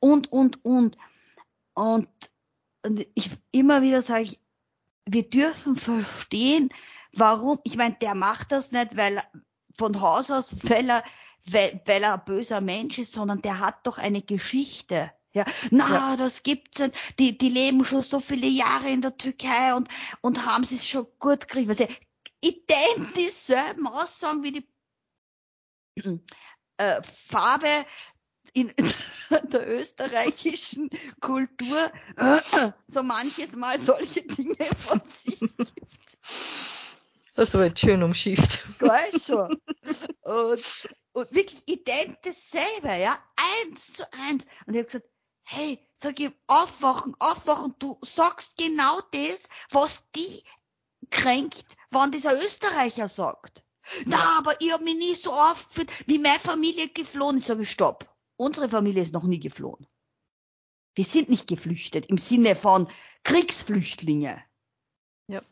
[0.00, 0.96] Und, und, und.
[1.76, 2.08] Und
[3.14, 4.40] ich immer wieder sage ich,
[5.06, 6.70] wir dürfen verstehen,
[7.12, 9.20] warum, ich meine, der macht das nicht, weil
[9.76, 11.02] von Haus aus, weil er,
[11.46, 15.12] weil, weil er ein böser Mensch ist, sondern der hat doch eine Geschichte.
[15.34, 16.16] Ja, na, ja.
[16.16, 16.94] das gibt's nicht.
[17.18, 19.88] Die, die leben schon so viele Jahre in der Türkei und,
[20.20, 21.68] und haben es schon gut gekriegt.
[21.68, 21.88] Also,
[22.40, 24.68] ident dieselben Aussagen wie die
[26.76, 27.66] äh, Farbe
[28.54, 28.72] in
[29.52, 30.88] der österreichischen
[31.20, 31.90] Kultur
[32.86, 36.18] so manches Mal solche Dinge von sich gibt.
[37.34, 38.62] Das war jetzt schön umschifft.
[38.78, 39.60] Geil schon.
[40.22, 43.18] Und, und wirklich ident dasselbe, ja,
[43.64, 44.46] eins zu eins.
[44.66, 45.08] Und ich habe gesagt,
[45.44, 49.40] hey, sag ich, aufwachen, aufwachen, du sagst genau das,
[49.70, 50.42] was die
[51.10, 53.64] kränkt, wann dieser Österreicher sagt.
[54.06, 57.46] Na, aber ich hab mich nie so aufgeführt, wie meine Familie geflohen ist.
[57.46, 58.10] Sag ich, stopp.
[58.36, 59.86] Unsere Familie ist noch nie geflohen.
[60.94, 62.88] Wir sind nicht geflüchtet im Sinne von
[63.24, 64.42] Kriegsflüchtlinge.
[65.28, 65.42] Ja.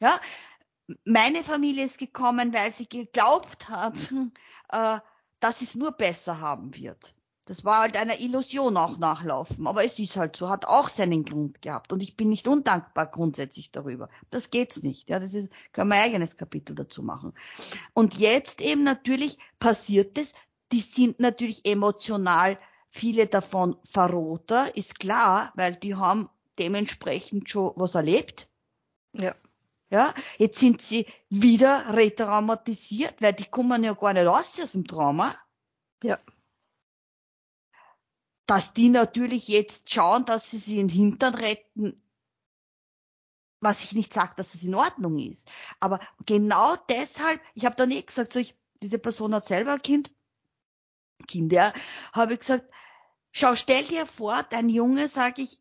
[0.00, 0.20] Ja,
[1.04, 3.94] meine Familie ist gekommen, weil sie geglaubt hat,
[4.70, 5.00] äh,
[5.40, 7.14] dass es nur besser haben wird.
[7.48, 9.66] Das war halt einer Illusion auch nachlaufen.
[9.66, 11.92] Aber es ist halt so, hat auch seinen Grund gehabt.
[11.92, 14.10] Und ich bin nicht undankbar grundsätzlich darüber.
[14.30, 15.08] Das geht's nicht.
[15.08, 17.32] Ja, das ist, können wir ein eigenes Kapitel dazu machen.
[17.94, 20.32] Und jetzt eben natürlich passiert es.
[20.72, 22.58] Die sind natürlich emotional
[22.90, 26.28] viele davon verroter, ist klar, weil die haben
[26.58, 28.48] dementsprechend schon was erlebt.
[29.12, 29.34] Ja.
[29.90, 34.86] Ja, jetzt sind sie wieder retraumatisiert, weil die kommen ja gar nicht raus aus dem
[34.86, 35.34] Trauma.
[36.02, 36.18] Ja.
[38.48, 42.02] Dass die natürlich jetzt schauen, dass sie sich in den Hintern retten,
[43.60, 45.50] was ich nicht sage, dass es in Ordnung ist.
[45.80, 49.82] Aber genau deshalb, ich habe da nicht gesagt, so ich, diese Person hat selber ein
[49.82, 50.10] Kind,
[51.26, 51.74] Kinder,
[52.14, 52.64] habe ich gesagt,
[53.32, 55.60] schau, stell dir vor, dein Junge, sage ich,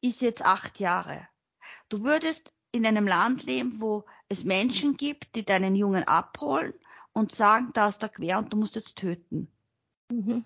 [0.00, 1.26] ist jetzt acht Jahre.
[1.88, 6.74] Du würdest in einem Land leben, wo es Menschen gibt, die deinen Jungen abholen
[7.12, 9.50] und sagen, da ist der quer und du musst jetzt töten.
[10.08, 10.44] Mhm.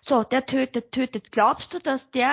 [0.00, 1.32] So, der tötet, tötet.
[1.32, 2.28] Glaubst du, dass der,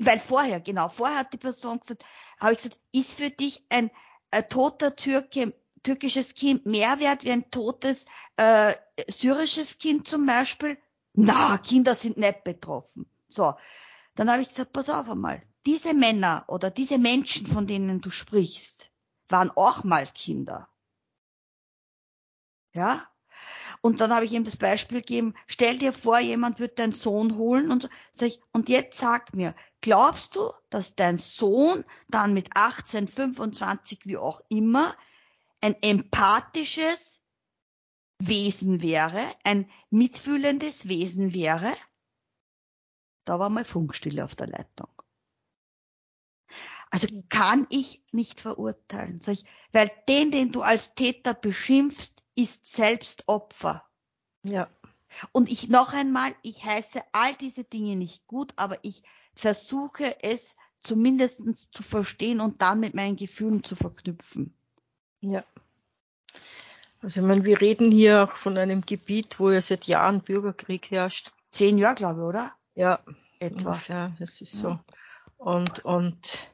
[0.00, 2.04] weil vorher, genau, vorher hat die Person gesagt,
[2.40, 3.90] habe ich gesagt, ist für dich ein,
[4.30, 8.74] ein toter Türke, türkisches Kind mehr wert wie ein totes äh,
[9.08, 10.78] syrisches Kind zum Beispiel?
[11.14, 13.08] Na, Kinder sind nicht betroffen.
[13.28, 13.54] So,
[14.14, 18.10] dann habe ich gesagt, pass auf einmal, diese Männer oder diese Menschen, von denen du
[18.10, 18.90] sprichst,
[19.28, 20.68] waren auch mal Kinder.
[22.72, 23.08] Ja?
[23.86, 27.36] Und dann habe ich ihm das Beispiel gegeben, stell dir vor, jemand wird deinen Sohn
[27.36, 32.50] holen und sag ich, und jetzt sag mir, glaubst du, dass dein Sohn dann mit
[32.56, 34.96] 18, 25, wie auch immer,
[35.60, 37.22] ein empathisches
[38.18, 41.72] Wesen wäre, ein mitfühlendes Wesen wäre?
[43.24, 44.90] Da war mal Funkstille auf der Leitung.
[46.90, 52.66] Also kann ich nicht verurteilen, sag ich, weil den, den du als Täter beschimpfst, ist
[52.66, 53.84] selbst Opfer.
[54.42, 54.68] Ja.
[55.32, 59.02] Und ich noch einmal, ich heiße all diese Dinge nicht gut, aber ich
[59.34, 61.40] versuche es zumindest
[61.72, 64.54] zu verstehen und dann mit meinen Gefühlen zu verknüpfen.
[65.20, 65.44] Ja.
[67.00, 70.90] Also ich meine, wir reden hier auch von einem Gebiet, wo ja seit Jahren Bürgerkrieg
[70.90, 71.32] herrscht.
[71.50, 72.52] Zehn Jahre, glaube ich, oder?
[72.74, 73.00] Ja,
[73.38, 73.80] etwa.
[73.88, 74.60] Ja, das ist ja.
[74.60, 74.78] so.
[75.38, 76.50] Und, und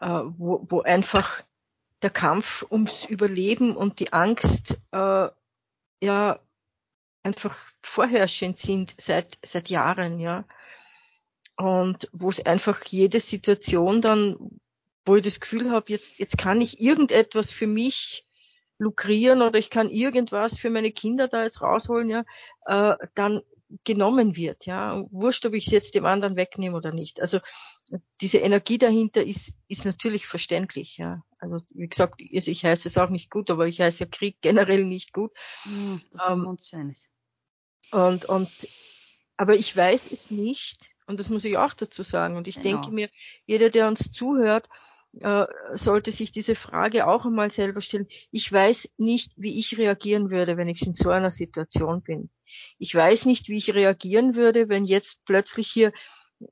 [0.00, 1.42] äh, wo, wo einfach
[2.02, 5.28] der Kampf ums Überleben und die Angst äh,
[6.02, 6.40] ja
[7.22, 10.44] einfach vorherrschend sind seit seit Jahren, ja.
[11.56, 14.36] Und wo es einfach jede Situation dann,
[15.04, 18.26] wo ich das Gefühl habe, jetzt jetzt kann ich irgendetwas für mich
[18.78, 22.24] lukrieren oder ich kann irgendwas für meine Kinder da jetzt rausholen, ja,
[22.66, 23.42] äh, dann
[23.84, 25.04] genommen wird, ja.
[25.10, 27.20] Wurscht, ob ich es jetzt dem anderen wegnehme oder nicht.
[27.20, 27.40] Also
[28.20, 31.22] diese Energie dahinter ist, ist natürlich verständlich, ja.
[31.38, 34.36] Also wie gesagt, also ich heiße es auch nicht gut, aber ich heiße ja Krieg
[34.42, 35.32] generell nicht gut.
[35.64, 36.98] Ja, das ähm, uns einig.
[37.90, 38.50] Und, und
[39.36, 42.36] aber ich weiß es nicht, und das muss ich auch dazu sagen.
[42.36, 42.80] Und ich genau.
[42.80, 43.10] denke mir,
[43.44, 44.68] jeder, der uns zuhört,
[45.20, 45.44] äh,
[45.74, 48.06] sollte sich diese Frage auch einmal selber stellen.
[48.30, 52.30] Ich weiß nicht, wie ich reagieren würde, wenn ich in so einer Situation bin.
[52.78, 55.92] Ich weiß nicht, wie ich reagieren würde, wenn jetzt plötzlich hier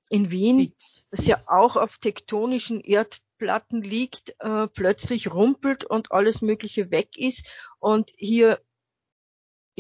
[0.09, 0.75] in Wien,
[1.11, 7.49] das ja auch auf tektonischen Erdplatten liegt, äh, plötzlich rumpelt und alles Mögliche weg ist
[7.79, 8.61] und hier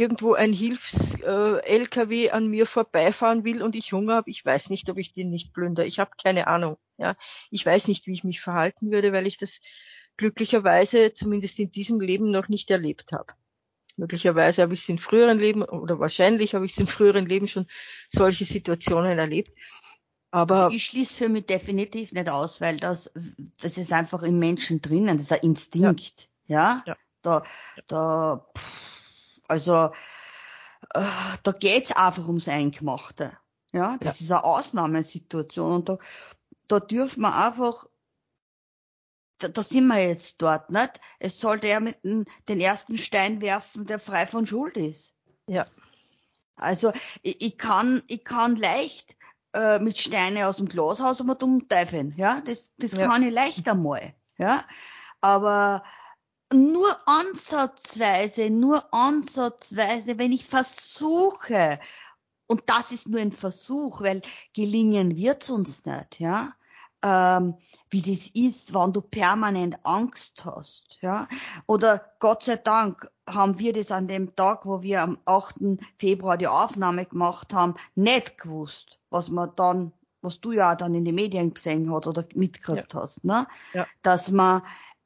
[0.01, 4.89] irgendwo ein Hilfs-LKW äh, an mir vorbeifahren will und ich Hunger habe, ich weiß nicht,
[4.89, 5.87] ob ich den nicht plündere.
[5.87, 6.79] Ich habe keine Ahnung.
[6.97, 7.16] Ja,
[7.51, 9.61] ich weiß nicht, wie ich mich verhalten würde, weil ich das
[10.16, 13.35] glücklicherweise zumindest in diesem Leben noch nicht erlebt habe.
[14.01, 17.47] Möglicherweise habe ich es in früheren Leben oder wahrscheinlich habe ich es in früheren Leben
[17.49, 17.67] schon
[18.09, 19.55] solche Situationen erlebt.
[20.31, 23.13] Aber also ich schließe für mich definitiv nicht aus, weil das,
[23.61, 26.31] das ist einfach im Menschen drinnen, das ist ein Instinkt.
[26.47, 26.95] Ja, ja?
[26.95, 26.97] ja.
[27.21, 27.43] da,
[27.87, 28.47] da,
[29.49, 29.91] also
[30.95, 31.03] äh,
[31.43, 33.37] da geht's einfach ums Eingemachte.
[33.73, 34.25] Ja, das ja.
[34.25, 35.99] ist eine Ausnahmesituation und da,
[36.69, 37.85] da dürfen wir einfach
[39.41, 41.01] da, da sind wir jetzt dort, nicht?
[41.18, 45.14] Es sollte er mit den, den ersten Stein werfen, der frei von Schuld ist.
[45.47, 45.66] Ja.
[46.57, 49.16] Also ich, ich kann, ich kann leicht
[49.53, 53.09] äh, mit Steine aus dem Glashaus einmal umteifeln, ja, das, das ja.
[53.09, 54.64] kann ich leicht einmal, ja,
[55.20, 55.82] aber
[56.53, 61.80] nur ansatzweise, nur ansatzweise, wenn ich versuche,
[62.47, 64.22] und das ist nur ein Versuch, weil
[64.55, 66.53] gelingen wird's uns nicht, ja,
[67.03, 67.55] ähm,
[67.91, 71.27] wie das ist, wenn du permanent Angst hast, ja.
[71.67, 75.57] Oder Gott sei Dank haben wir das an dem Tag, wo wir am 8.
[75.99, 81.05] Februar die Aufnahme gemacht haben, nicht gewusst, was man dann, was du ja dann in
[81.05, 83.01] den Medien gesehen hast oder mitgekriegt ja.
[83.01, 83.47] hast, ne?
[83.73, 83.87] Ja.
[84.03, 84.63] Dass man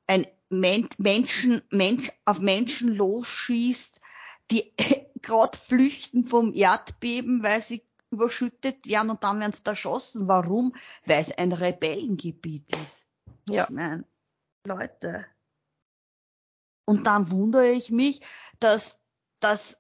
[0.07, 4.01] ein Men Menschen, Mensch, auf Menschen losschießt,
[4.51, 4.73] die
[5.23, 7.83] gerade flüchten vom Erdbeben, weil sie
[8.15, 10.29] überschüttet werden und dann werden sie erschossen.
[10.29, 10.75] Warum?
[11.05, 13.07] Weil es ein Rebellengebiet ist.
[13.49, 13.65] Ja.
[13.65, 14.05] Ich mein,
[14.67, 15.27] Leute.
[16.87, 18.21] Und dann wundere ich mich,
[18.61, 19.01] dass,
[19.41, 19.79] dass,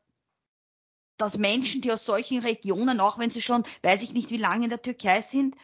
[1.16, 4.64] dass Menschen, die aus solchen Regionen, auch wenn sie schon, weiß ich nicht, wie lange
[4.64, 5.57] in der Türkei sind,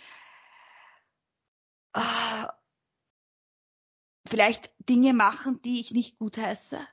[1.95, 2.47] äh,
[4.29, 6.87] vielleicht Dinge machen, die ich nicht gut heiße.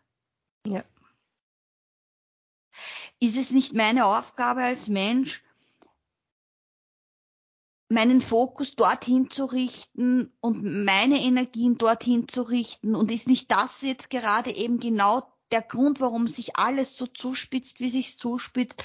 [0.66, 0.84] Ja.
[3.20, 5.44] Ist es nicht meine Aufgabe als Mensch,
[7.90, 12.96] meinen Fokus dorthin zu richten und meine Energien dorthin zu richten?
[12.96, 17.80] Und ist nicht das jetzt gerade eben genau der Grund, warum sich alles so zuspitzt,
[17.80, 18.84] wie sich zuspitzt,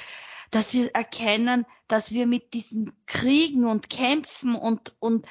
[0.51, 5.27] dass wir erkennen, dass wir mit diesen Kriegen und Kämpfen und, und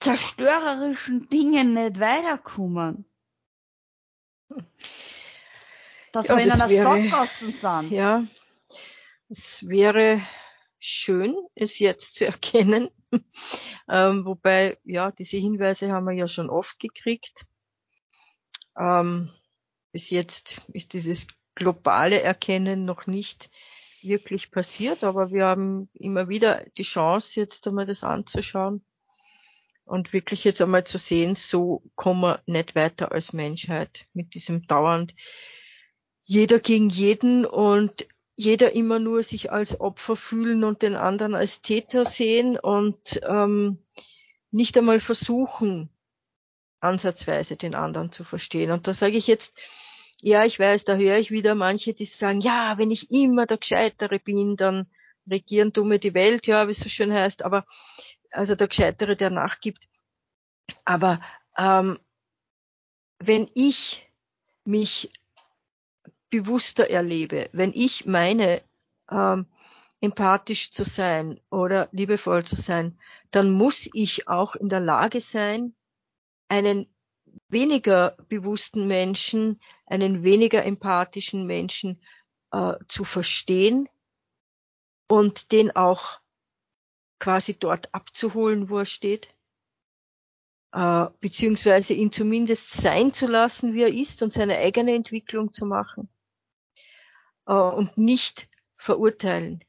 [0.00, 3.04] zerstörerischen Dingen nicht weiterkommen?
[6.12, 7.90] Dass ja, wir in einer wäre, Sackgasse sind.
[7.90, 8.24] Ja,
[9.28, 10.22] es wäre
[10.78, 12.90] schön, es jetzt zu erkennen.
[13.88, 17.46] ähm, wobei, ja, diese Hinweise haben wir ja schon oft gekriegt.
[18.76, 19.30] Ähm,
[19.92, 23.50] bis jetzt ist dieses globale Erkennen noch nicht
[24.02, 28.84] wirklich passiert, aber wir haben immer wieder die Chance, jetzt einmal das anzuschauen
[29.84, 34.66] und wirklich jetzt einmal zu sehen, so kommen wir nicht weiter als Menschheit mit diesem
[34.66, 35.14] dauernd
[36.22, 38.06] jeder gegen jeden und
[38.38, 43.84] jeder immer nur sich als Opfer fühlen und den anderen als Täter sehen und ähm,
[44.52, 45.90] nicht einmal versuchen,
[46.78, 48.70] ansatzweise den anderen zu verstehen.
[48.70, 49.58] Und da sage ich jetzt,
[50.22, 53.58] ja, ich weiß, da höre ich wieder manche, die sagen, ja, wenn ich immer der
[53.58, 54.86] Gescheitere bin, dann
[55.28, 57.66] regieren dumme die Welt, ja, wie es so schön heißt, aber
[58.30, 59.88] also der Gescheitere, der nachgibt.
[60.84, 61.20] Aber
[61.56, 61.98] ähm,
[63.18, 64.08] wenn ich
[64.64, 65.10] mich
[66.30, 68.62] bewusster erlebe, wenn ich meine,
[69.10, 69.46] ähm,
[70.00, 72.98] empathisch zu sein oder liebevoll zu sein,
[73.30, 75.74] dann muss ich auch in der Lage sein,
[76.48, 76.86] einen
[77.48, 82.00] weniger bewussten Menschen, einen weniger empathischen Menschen
[82.52, 83.88] äh, zu verstehen
[85.08, 86.20] und den auch
[87.18, 89.34] quasi dort abzuholen, wo er steht,
[90.72, 95.66] äh, beziehungsweise ihn zumindest sein zu lassen, wie er ist und seine eigene Entwicklung zu
[95.66, 96.08] machen
[97.48, 99.64] äh, und nicht verurteilen.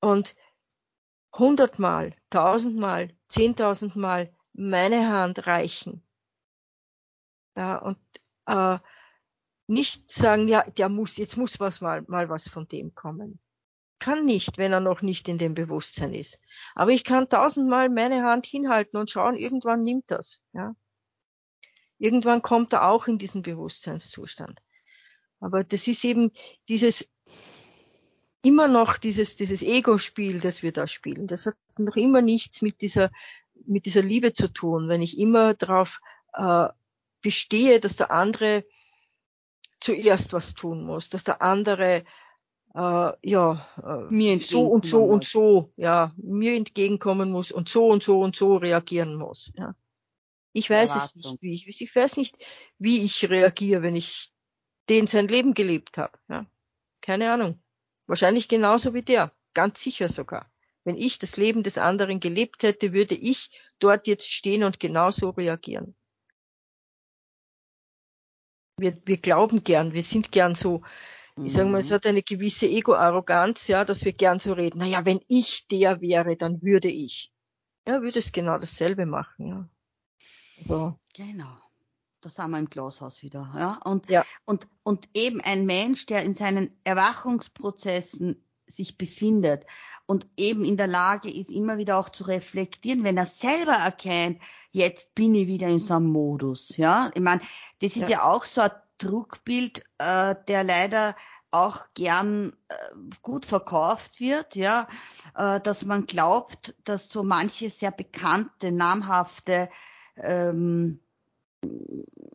[0.00, 0.36] Und
[1.34, 6.02] hundertmal, tausendmal, zehntausendmal meine Hand reichen.
[7.56, 7.98] Ja, und
[8.46, 8.78] äh,
[9.66, 13.40] nicht sagen, ja, der muss, jetzt muss was mal, mal was von dem kommen.
[14.00, 16.40] Kann nicht, wenn er noch nicht in dem Bewusstsein ist.
[16.74, 20.40] Aber ich kann tausendmal meine Hand hinhalten und schauen, irgendwann nimmt das.
[20.52, 20.74] Ja.
[21.98, 24.62] Irgendwann kommt er auch in diesen Bewusstseinszustand.
[25.40, 26.30] Aber das ist eben
[26.68, 27.08] dieses
[28.42, 31.26] immer noch dieses, dieses Ego-Spiel, das wir da spielen.
[31.26, 33.10] Das hat noch immer nichts mit dieser,
[33.66, 34.88] mit dieser Liebe zu tun.
[34.88, 36.00] Wenn ich immer darauf
[36.32, 36.68] äh,
[37.20, 38.64] bestehe, dass der andere
[39.80, 42.04] zuerst was tun muss, dass der andere
[42.74, 45.14] äh, ja äh, mir so und so muss.
[45.14, 49.52] und so ja mir entgegenkommen muss und so und so und so reagieren muss.
[49.56, 49.74] Ja.
[50.52, 52.36] Ich weiß es nicht, wie ich, ich weiß nicht,
[52.78, 54.32] wie ich reagiere, wenn ich
[54.90, 56.18] den sein Leben gelebt habe.
[56.28, 56.46] Ja.
[57.00, 57.62] Keine Ahnung.
[58.06, 59.32] Wahrscheinlich genauso wie der.
[59.54, 60.50] Ganz sicher sogar.
[60.84, 65.30] Wenn ich das Leben des anderen gelebt hätte, würde ich dort jetzt stehen und genauso
[65.30, 65.94] reagieren.
[68.76, 70.82] Wir, wir glauben gern, wir sind gern so,
[71.36, 71.94] ich sage mal, es mhm.
[71.94, 74.78] hat eine gewisse Ego-Arroganz, ja, dass wir gern so reden.
[74.78, 77.30] Naja, wenn ich der wäre, dann würde ich.
[77.86, 79.68] Ja, würde es genau dasselbe machen, ja.
[80.58, 80.98] Also.
[81.14, 81.58] Genau
[82.20, 83.52] da sind wir im Glashaus wieder.
[83.56, 83.80] Ja?
[83.84, 84.24] Und, ja.
[84.44, 89.66] und, und eben ein Mensch, der in seinen Erwachungsprozessen sich befindet
[90.06, 94.40] und eben in der Lage ist, immer wieder auch zu reflektieren, wenn er selber erkennt,
[94.70, 96.76] jetzt bin ich wieder in so einem Modus.
[96.76, 97.40] Ja, ich meine,
[97.80, 101.16] das ist ja, ja auch so ein Druckbild, äh, der leider
[101.50, 102.74] auch gern äh,
[103.22, 104.86] gut verkauft wird, ja,
[105.34, 109.68] äh, dass man glaubt, dass so manche sehr bekannte, namhafte
[110.16, 111.00] ähm,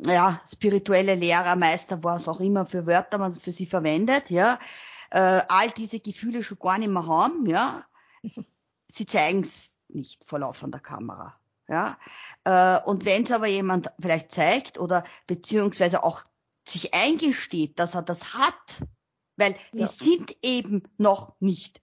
[0.06, 4.60] ja, spirituelle Lehrer, Meister, was auch immer für Wörter man für sie verwendet, ja,
[5.12, 7.86] äh, all diese Gefühle schon gar nicht mehr haben, ja.
[8.92, 11.98] Sie zeigen es nicht vor laufender Kamera, ja.
[12.44, 16.24] Äh, und wenn es aber jemand vielleicht zeigt oder beziehungsweise auch
[16.68, 18.88] sich eingesteht, dass er das hat,
[19.38, 19.58] weil ja.
[19.74, 21.82] wir sind eben noch nicht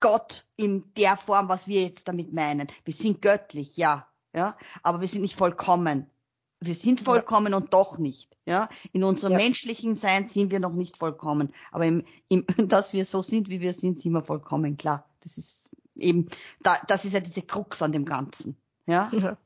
[0.00, 2.68] Gott in der Form, was wir jetzt damit meinen.
[2.84, 6.10] Wir sind göttlich, ja ja, aber wir sind nicht vollkommen.
[6.60, 8.36] Wir sind vollkommen und doch nicht.
[8.46, 9.38] Ja, in unserem ja.
[9.38, 13.60] menschlichen Sein sind wir noch nicht vollkommen, aber im, im, dass wir so sind, wie
[13.60, 15.08] wir sind, sind wir vollkommen klar.
[15.20, 16.28] Das ist eben,
[16.60, 18.56] da, das ist ja diese Krux an dem Ganzen.
[18.86, 19.10] Ja.
[19.12, 19.38] ja.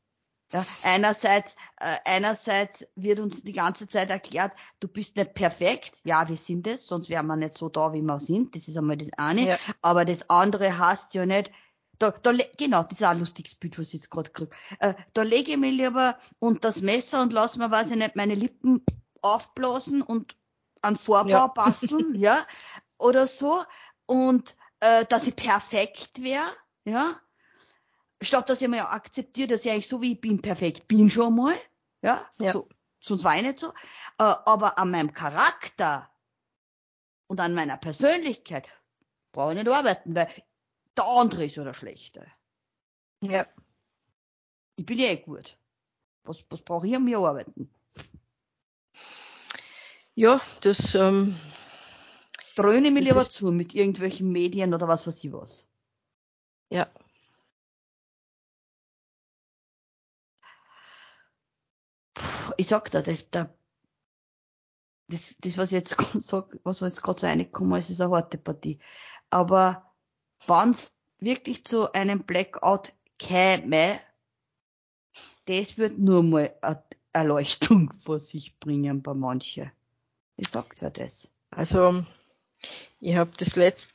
[0.53, 6.01] Ja, einerseits, äh, einerseits wird uns die ganze Zeit erklärt, du bist nicht perfekt.
[6.03, 8.57] Ja, wir sind es, sonst wären wir nicht so da, wie wir sind.
[8.57, 9.51] Das ist einmal das eine.
[9.51, 9.59] Ja.
[9.81, 11.53] Aber das andere heißt ja nicht,
[12.01, 14.51] da, da, genau, das ist auch ein lustiges Bild, was ich jetzt gerade kriege.
[14.81, 18.17] Äh, da lege ich mir lieber unter das Messer und lasse mir, weiß ich nicht,
[18.17, 18.85] meine Lippen
[19.21, 20.35] aufblasen und
[20.81, 21.47] an Vorbau ja.
[21.55, 22.45] basteln, ja,
[22.99, 23.63] oder so.
[24.07, 26.45] Und äh, dass ich perfekt wäre,
[26.85, 27.21] ja.
[28.23, 31.37] Statt dass ich mir akzeptiere, dass ich eigentlich so wie ich bin perfekt bin schon
[31.37, 31.55] mal,
[32.03, 32.27] ja.
[32.39, 32.53] ja.
[32.53, 33.69] So, sonst war ich nicht so.
[34.19, 36.11] Äh, aber an meinem Charakter
[37.27, 38.67] und an meiner Persönlichkeit
[39.33, 40.29] brauche ich nicht arbeiten, weil
[41.01, 42.27] der andere ist ja der Schlechte.
[43.23, 43.47] Ja.
[44.77, 45.57] Ich bin ja eh gut.
[46.25, 47.71] Was, was brauche ich an mir arbeiten?
[50.15, 51.37] Ja, das ähm,
[52.55, 55.67] dröhne mir lieber zu mit irgendwelchen Medien oder was weiß ich was.
[56.69, 56.91] Ja.
[62.57, 63.47] ich sag da, das, das,
[65.09, 68.37] das, das was ich jetzt sag, was jetzt gerade so reingekommen ist, ist eine harte
[68.37, 68.79] Partie.
[69.31, 69.90] Aber
[70.47, 74.01] wenn es wirklich zu einem Blackout käme,
[75.47, 76.79] das wird nur mal ein
[77.13, 79.73] Erleuchtung vor sich bringen bei manche.
[80.37, 81.31] Wie sagt er das?
[81.51, 82.05] Also,
[83.01, 83.89] ich habe das letzte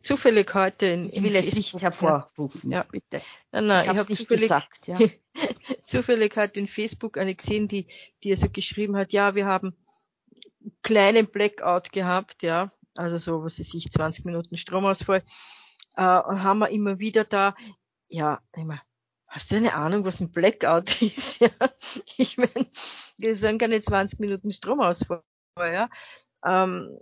[0.00, 2.70] zufällig heute in, Ich will es nicht hervorrufen.
[2.70, 2.82] Ja.
[2.82, 3.22] bitte.
[3.52, 4.98] Nein, nein, ich habe hab nicht zufällig, gesagt, ja.
[5.82, 7.86] zufällig heute in Facebook eine gesehen, die,
[8.22, 9.74] die also geschrieben hat, ja, wir haben
[10.82, 15.22] kleinen Blackout gehabt, ja, also so, was weiß ich, 20 Minuten Stromausfall,
[15.98, 17.54] äh, und haben wir immer wieder da,
[18.08, 18.80] ja, immer,
[19.26, 21.40] hast du eine Ahnung, was ein Blackout ist?
[21.40, 21.50] Ja,
[22.16, 22.66] ich meine,
[23.18, 25.22] das sind keine 20 Minuten Stromausfall,
[25.58, 25.90] ja.
[26.44, 26.96] Ähm,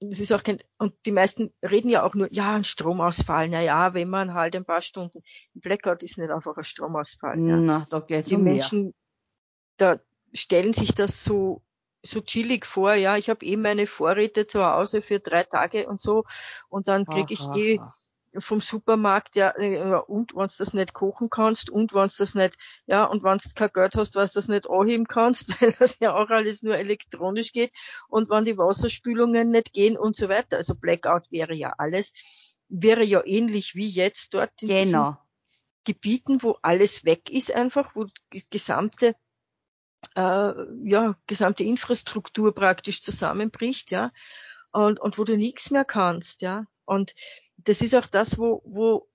[0.00, 3.60] das ist auch kein, und die meisten reden ja auch nur, ja, ein Stromausfall, na
[3.60, 5.22] ja, wenn man halt ein paar Stunden,
[5.54, 7.38] ein Blackout ist nicht einfach ein Stromausfall.
[7.38, 7.56] Ja.
[7.56, 8.54] Na, da geht's Die um mehr.
[8.54, 8.92] Menschen,
[9.76, 10.00] da
[10.32, 11.62] stellen sich das so,
[12.04, 16.02] so chillig vor, ja, ich habe eh meine Vorräte zu Hause für drei Tage und
[16.02, 16.24] so,
[16.68, 17.78] und dann kriege ich eh.
[18.38, 22.14] Vom Supermarkt, ja, äh, ja, und wenn du das nicht kochen kannst und wenn du
[22.16, 22.56] das nicht,
[22.86, 26.14] ja, und wenn du kein Geld hast, was das nicht anheben kannst, weil das ja
[26.14, 27.72] auch alles nur elektronisch geht
[28.08, 30.56] und wenn die Wasserspülungen nicht gehen und so weiter.
[30.56, 32.12] Also Blackout wäre ja alles,
[32.68, 35.16] wäre ja ähnlich wie jetzt dort in Genau.
[35.84, 39.16] Gebieten, wo alles weg ist einfach, wo die gesamte
[40.16, 40.52] äh,
[40.84, 44.12] ja, gesamte Infrastruktur praktisch zusammenbricht, ja,
[44.72, 46.66] und, und wo du nichts mehr kannst, ja.
[46.84, 47.14] Und
[47.64, 49.08] das ist auch das, wo, wo,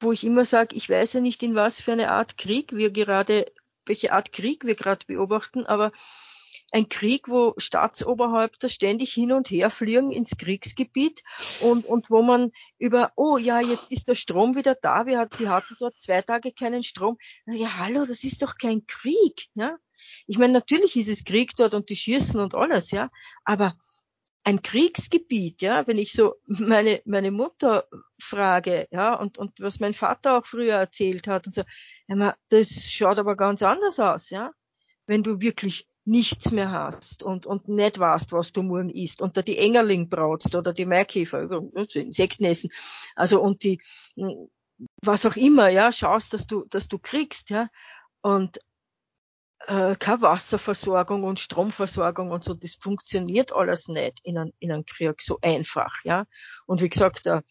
[0.00, 2.90] wo ich immer sage, ich weiß ja nicht, in was für eine Art Krieg wir
[2.90, 3.46] gerade,
[3.86, 5.92] welche Art Krieg wir gerade beobachten, aber
[6.72, 11.22] ein Krieg, wo Staatsoberhäupter ständig hin und her fliegen ins Kriegsgebiet
[11.62, 15.40] und, und wo man über, oh ja, jetzt ist der Strom wieder da, wir, hat,
[15.40, 17.18] wir hatten dort zwei Tage keinen Strom.
[17.46, 19.76] Ja, hallo, das ist doch kein Krieg, ja.
[20.26, 23.10] Ich meine, natürlich ist es Krieg dort und die schießen und alles, ja,
[23.44, 23.76] aber
[24.44, 27.86] ein Kriegsgebiet, ja, wenn ich so meine, meine Mutter
[28.20, 31.62] frage, ja, und, und was mein Vater auch früher erzählt hat und so,
[32.08, 34.52] ja, das schaut aber ganz anders aus, ja,
[35.06, 39.36] wenn du wirklich nichts mehr hast und, und nicht weißt, was du morgen isst und
[39.36, 41.48] da die Engerling brautst oder die Maikäfer,
[41.94, 42.70] Insekten essen,
[43.14, 43.80] also und die,
[45.02, 47.68] was auch immer, ja, schaust, dass du, dass du kriegst, ja,
[48.22, 48.58] und
[49.66, 54.84] äh, keine Wasserversorgung und Stromversorgung und so, das funktioniert alles nicht in einem, in einem
[54.84, 56.26] Krieg so einfach, ja.
[56.66, 57.42] Und wie gesagt, da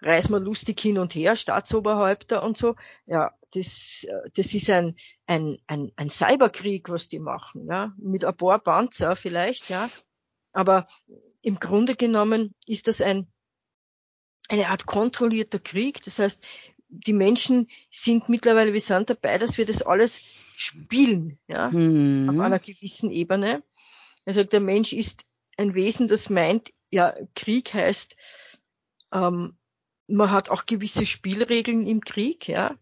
[0.00, 4.94] reisen wir lustig hin und her, Staatsoberhäupter und so, ja, das, äh, das ist ein,
[5.26, 9.88] ein, ein, ein Cyberkrieg, was die machen, ja, mit ein paar Panzer vielleicht, ja.
[10.52, 10.86] Aber
[11.42, 13.30] im Grunde genommen ist das ein,
[14.48, 16.02] eine Art kontrollierter Krieg.
[16.04, 16.42] Das heißt,
[16.88, 22.28] die Menschen sind mittlerweile, wir sind dabei, dass wir das alles spielen, ja, Hm.
[22.28, 23.62] auf einer gewissen Ebene.
[24.26, 25.24] Sagt, der Mensch ist
[25.56, 28.16] ein Wesen, das meint, ja, Krieg heißt,
[29.12, 29.56] ähm,
[30.08, 32.76] man hat auch gewisse Spielregeln im Krieg, ja.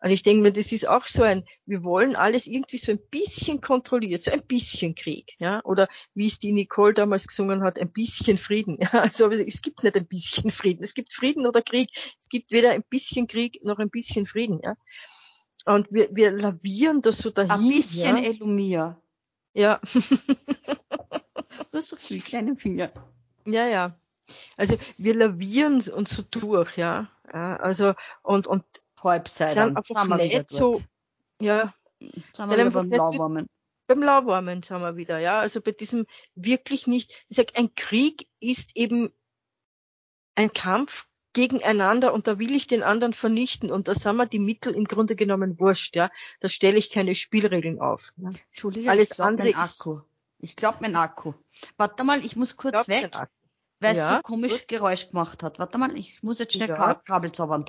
[0.00, 3.00] Und ich denke mir, das ist auch so ein, wir wollen alles irgendwie so ein
[3.10, 5.62] bisschen kontrolliert, so ein bisschen Krieg, ja.
[5.64, 8.78] Oder wie es die Nicole damals gesungen hat, ein bisschen Frieden.
[8.80, 10.82] Ja, also es gibt nicht ein bisschen Frieden.
[10.82, 11.90] Es gibt Frieden oder Krieg.
[12.18, 14.74] Es gibt weder ein bisschen Krieg noch ein bisschen Frieden, ja.
[15.66, 17.50] Und wir, wir lavieren das so dahin.
[17.50, 18.22] Ein bisschen ja.
[18.22, 19.00] Elumia.
[19.52, 19.80] ja.
[21.72, 22.90] Hast so viele kleine Finger.
[23.44, 23.94] Ja, ja.
[24.56, 27.10] Also wir lavieren uns so durch, ja.
[27.32, 28.64] ja also und und
[29.02, 29.54] Halbseiten.
[29.54, 30.80] sind einfach nicht so,
[31.40, 33.48] ja, Sind wir wieder beim Lauwarmen.
[33.86, 35.40] beim Lauwarmen sind wir wieder, ja.
[35.40, 39.12] Also bei diesem wirklich nicht, ich sag, ein Krieg ist eben
[40.34, 41.06] ein Kampf
[41.36, 44.84] gegeneinander und da will ich den anderen vernichten und da sind mir die Mittel im
[44.86, 46.10] Grunde genommen wurscht, ja.
[46.40, 48.12] Da stelle ich keine Spielregeln auf.
[48.16, 48.30] Ja.
[48.48, 50.00] Entschuldige, Alles ich glaube andere mein ist- Akku.
[50.38, 51.34] Ich glaube mein Akku.
[51.76, 53.10] Warte mal, ich muss kurz du weg,
[53.80, 55.58] weil es Ja, so komisch Geräusch gemacht hat.
[55.58, 56.74] Warte mal, ich muss jetzt schnell Ja.
[56.74, 57.66] Ka Kabel zaubern.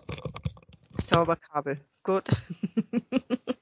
[1.10, 1.86] Zauberkabel.
[2.04, 2.30] Gut.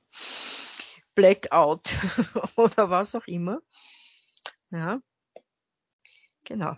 [1.16, 1.94] Blackout
[2.56, 3.62] oder was auch immer.
[4.70, 5.00] Ja.
[6.44, 6.78] Genau.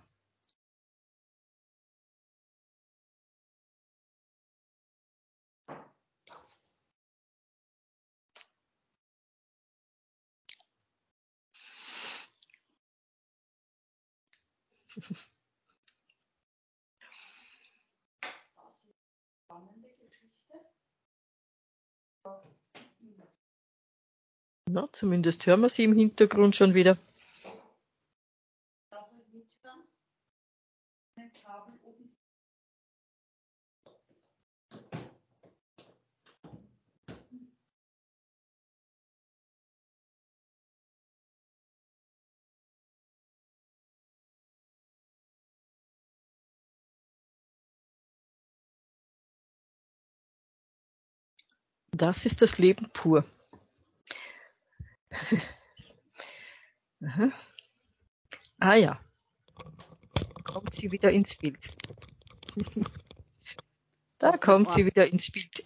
[24.69, 26.97] Na, zumindest hören wir sie im Hintergrund schon wieder.
[51.97, 53.25] Das ist das Leben pur.
[58.59, 58.99] ah ja.
[60.43, 61.57] Kommt sie wieder ins Bild.
[64.19, 65.65] da kommt sie wieder ins Bild.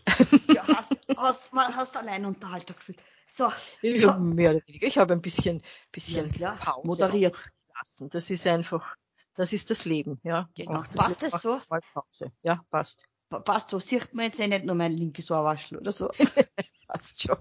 [0.54, 3.02] ja, hast, hast, hast allein Unterhaltung gefühlt.
[3.28, 3.52] So.
[3.82, 4.18] Ich, ja.
[4.18, 4.88] mehr oder weniger.
[4.88, 5.62] Ich habe ein bisschen,
[5.92, 7.44] bisschen ja, Pause moderiert.
[7.76, 8.10] Lassen.
[8.10, 8.96] Das ist einfach,
[9.36, 10.50] das ist das Leben, ja.
[10.56, 10.84] Genau.
[10.96, 11.60] Passt das so?
[11.94, 12.32] Pause.
[12.42, 13.11] Ja, passt.
[13.40, 13.80] Passt so.
[13.80, 16.10] Sieht man jetzt eh nicht nur mein linkes Ohrwaschel oder so.
[16.88, 17.38] passt schon.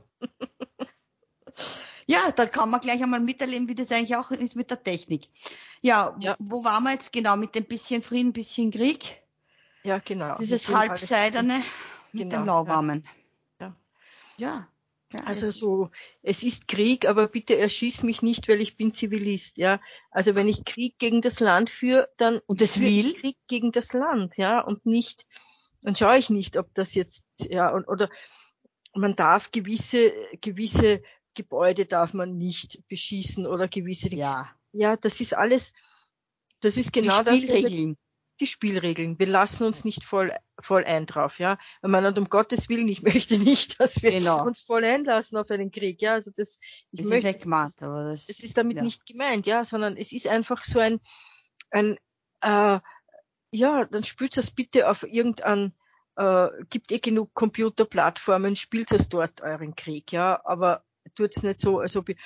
[2.07, 5.29] Ja, da kann man gleich einmal miterleben, wie das eigentlich auch ist mit der Technik.
[5.81, 6.37] Ja, ja.
[6.41, 7.37] Wo, waren wir jetzt genau?
[7.37, 9.23] Mit dem bisschen Frieden, bisschen Krieg?
[9.85, 10.37] Ja, genau.
[10.37, 11.55] Dieses halbseidene
[12.13, 13.09] mit genau, dem lauwarmen.
[13.61, 13.77] Ja.
[14.39, 14.69] ja.
[15.13, 15.21] ja.
[15.25, 15.91] also so,
[16.23, 19.81] es ist Krieg, aber bitte erschieß mich nicht, weil ich bin Zivilist, ja.
[20.11, 23.93] Also wenn ich Krieg gegen das Land führe, dann und das will Krieg gegen das
[23.93, 25.29] Land, ja, und nicht,
[25.83, 28.09] dann schaue ich nicht, ob das jetzt, ja, oder
[28.95, 31.03] man darf gewisse, gewisse
[31.35, 35.73] Gebäude darf man nicht beschießen oder gewisse, ja, ja, das ist alles,
[36.61, 37.95] das ist genau die Spielregeln.
[37.95, 38.01] das.
[38.41, 39.19] Die Spielregeln.
[39.19, 41.59] Wir lassen uns nicht voll, voll ein drauf, ja.
[41.83, 44.45] Ich meine, und um Gottes Willen, ich möchte nicht, dass wir genau.
[44.47, 46.15] uns voll einlassen auf einen Krieg, ja.
[46.15, 46.59] Also das,
[46.91, 48.83] ich das möchte, ist gemeint, aber das, es ist damit ja.
[48.83, 51.01] nicht gemeint, ja, sondern es ist einfach so ein,
[51.71, 51.99] ein,
[52.41, 52.81] äh,
[53.51, 55.73] ja, dann spült das bitte auf irgendein,
[56.17, 60.85] äh, gibt eh genug Computerplattformen, spielt es dort euren Krieg, ja, aber
[61.15, 62.19] tut's nicht so, als ob ich,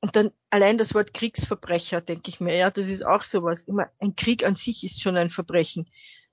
[0.00, 3.64] und dann allein das Wort Kriegsverbrecher, denke ich mir, ja, das ist auch sowas.
[3.64, 5.88] Immer ein Krieg an sich ist schon ein Verbrechen.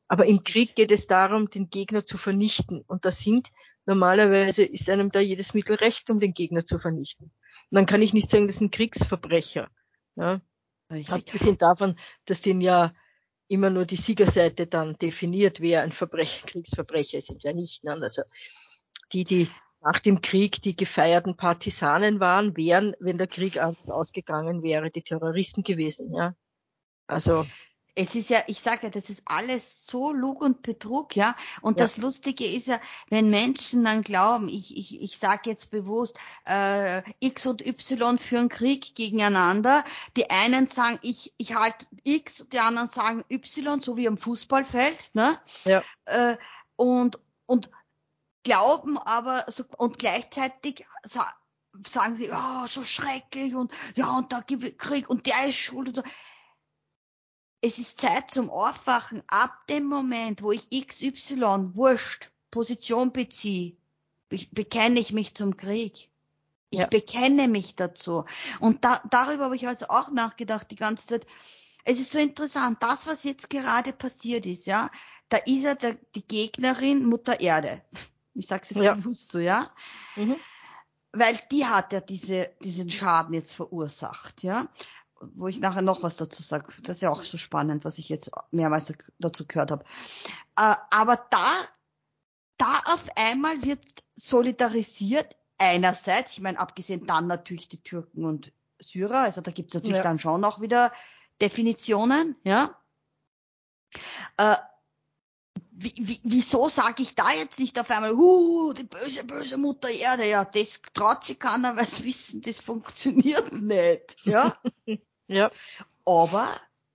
[0.10, 2.82] Aber im Krieg geht es darum, den Gegner zu vernichten.
[2.82, 3.50] Und das sind
[3.86, 7.32] normalerweise ist einem da jedes Mittel recht, um den Gegner zu vernichten.
[7.70, 9.70] Und dann kann ich nicht sagen, das sind Kriegsverbrecher.
[10.16, 10.42] Ja.
[11.08, 12.94] Abgesehen davon, dass den ja
[13.52, 17.84] immer nur die Siegerseite dann definiert, wer ein Verbrecher, Kriegsverbrecher ist, sind ja nicht.
[17.84, 17.92] Ne?
[18.02, 18.22] Also
[19.12, 19.50] die, die
[19.82, 25.02] nach dem Krieg die gefeierten Partisanen waren, wären, wenn der Krieg anders ausgegangen wäre, die
[25.02, 26.34] Terroristen gewesen, ja.
[27.08, 27.46] Also.
[27.94, 31.36] Es ist ja, ich sage ja, das ist alles so Lug und Betrug, ja.
[31.62, 31.86] Und ja.
[31.86, 32.80] das Lustige ist ja,
[33.10, 38.48] wenn Menschen dann glauben, ich, ich, ich sage jetzt bewusst, äh, X und Y führen
[38.48, 39.84] Krieg gegeneinander.
[40.16, 45.12] Die einen sagen, ich, ich halte X, die anderen sagen Y, so wie am Fußballfeld,
[45.14, 45.38] ne?
[45.66, 45.84] Ja.
[46.06, 46.38] Äh,
[46.78, 47.70] und, und
[48.44, 51.26] glauben aber so, und gleichzeitig sa
[51.88, 55.88] sagen sie, oh, so schrecklich und ja, und da gibt Krieg und der ist schuld
[55.90, 56.04] und so.
[57.62, 59.22] Es ist Zeit zum Aufwachen.
[59.28, 63.78] Ab dem Moment, wo ich XY, wurscht, Position beziehe,
[64.52, 66.10] bekenne ich mich zum Krieg.
[66.72, 66.88] Ich ja.
[66.88, 68.26] bekenne mich dazu.
[68.60, 71.28] Und da, darüber habe ich also auch nachgedacht die ganze Zeit.
[71.84, 74.90] Es ist so interessant, das, was jetzt gerade passiert ist, ja,
[75.30, 77.82] da ist ja der, die Gegnerin Mutter Erde.
[78.34, 78.94] Ich sage es jetzt ja.
[78.94, 79.70] bewusst so, ja.
[80.16, 80.38] Mhm.
[81.12, 84.70] Weil die hat ja diese, diesen Schaden jetzt verursacht, ja.
[85.36, 86.68] Wo ich nachher noch was dazu sage.
[86.84, 89.86] Das ist ja auch so spannend, was ich jetzt mehrmals dazu gehört habe.
[90.58, 91.48] Äh, aber da,
[92.58, 93.84] da auf einmal wird
[94.16, 99.98] solidarisiert einerseits, ich meine, abgesehen dann natürlich die Türken und Syrer, also da gibt's natürlich
[99.98, 100.04] ja.
[100.04, 100.92] dann schon auch wieder
[101.40, 102.76] Definitionen, ja.
[104.38, 104.56] Äh,
[105.72, 109.90] wie, wie, wieso sage ich da jetzt nicht auf einmal, huh, die böse, böse Mutter
[109.90, 114.56] Erde, ja, das traut sich keiner, weil sie wissen, das funktioniert nicht, ja.
[115.32, 115.52] ja.
[116.06, 116.48] Aber,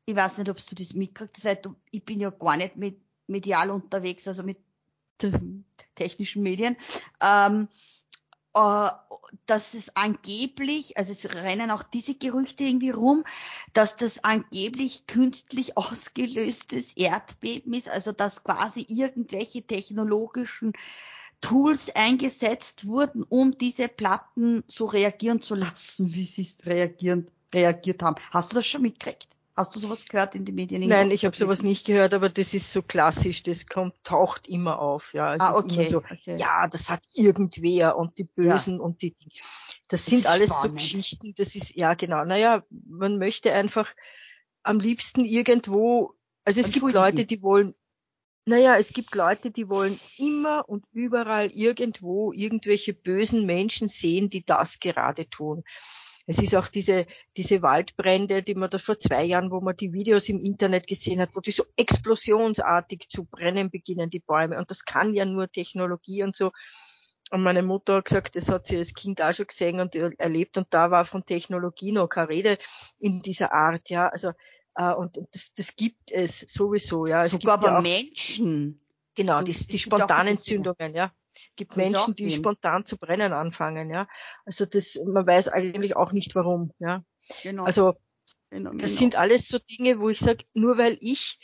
[0.04, 2.98] ich weiß nicht, ob du das mitkriegst, weil du, ich bin ja gar nicht mit
[3.26, 4.58] medial unterwegs, also mit
[5.94, 6.76] technischen Medien.
[7.22, 7.68] Ähm,
[8.54, 8.88] äh,
[9.44, 13.24] dass es angeblich, also es rennen auch diese Gerüchte irgendwie rum,
[13.74, 20.72] dass das angeblich künstlich ausgelöstes Erdbeben ist, also dass quasi irgendwelche technologischen
[21.42, 28.16] Tools eingesetzt wurden, um diese Platten so reagieren zu lassen, wie sie reagieren, reagiert haben.
[28.30, 29.28] Hast du das schon mitgekriegt?
[29.56, 30.86] Hast du sowas gehört in den Medien?
[30.86, 34.78] Nein, ich habe sowas nicht gehört, aber das ist so klassisch, das kommt, taucht immer
[34.78, 35.34] auf, ja.
[35.34, 36.36] Es ah, okay, so, okay.
[36.36, 38.80] Ja, das hat irgendwer und die Bösen ja.
[38.82, 39.16] und die,
[39.88, 40.72] das sind das alles spannend.
[40.72, 43.88] so Geschichten, das ist, ja genau, naja, man möchte einfach
[44.62, 46.12] am liebsten irgendwo,
[46.44, 47.74] also es gibt Leute, die wollen,
[48.44, 54.44] naja, es gibt Leute, die wollen immer und überall irgendwo irgendwelche bösen Menschen sehen, die
[54.44, 55.64] das gerade tun.
[56.26, 59.92] Es ist auch diese, diese Waldbrände, die man da vor zwei Jahren, wo man die
[59.92, 64.58] Videos im Internet gesehen hat, wo die so explosionsartig zu brennen beginnen, die Bäume.
[64.58, 66.50] Und das kann ja nur Technologie und so.
[67.30, 70.58] Und meine Mutter hat gesagt, das hat sie als Kind auch schon gesehen und erlebt.
[70.58, 72.58] Und da war von Technologie noch keine Rede
[72.98, 74.08] in dieser Art, ja.
[74.08, 74.32] Also,
[74.76, 77.22] äh, und das, das gibt es sowieso, ja.
[77.22, 78.80] Es Sogar bei ja Menschen.
[79.14, 79.78] Genau, die, die
[80.36, 81.12] Zündungen, ja.
[81.56, 82.36] Gibt Menschen, die geben.
[82.36, 84.08] spontan zu brennen anfangen, ja.
[84.44, 87.02] Also das, man weiß eigentlich auch nicht warum, ja.
[87.42, 87.64] Genau.
[87.64, 87.94] Also
[88.50, 88.98] genau, das genau.
[88.98, 91.38] sind alles so Dinge, wo ich sage, nur weil ich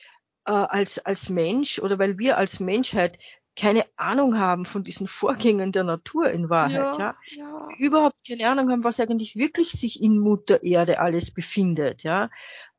[0.46, 3.18] äh, als als Mensch oder weil wir als Menschheit
[3.54, 7.14] keine Ahnung haben von diesen Vorgängen der Natur in Wahrheit, ja, ja.
[7.36, 7.68] ja.
[7.78, 12.30] Überhaupt keine Ahnung haben, was eigentlich wirklich sich in Mutter Erde alles befindet, ja.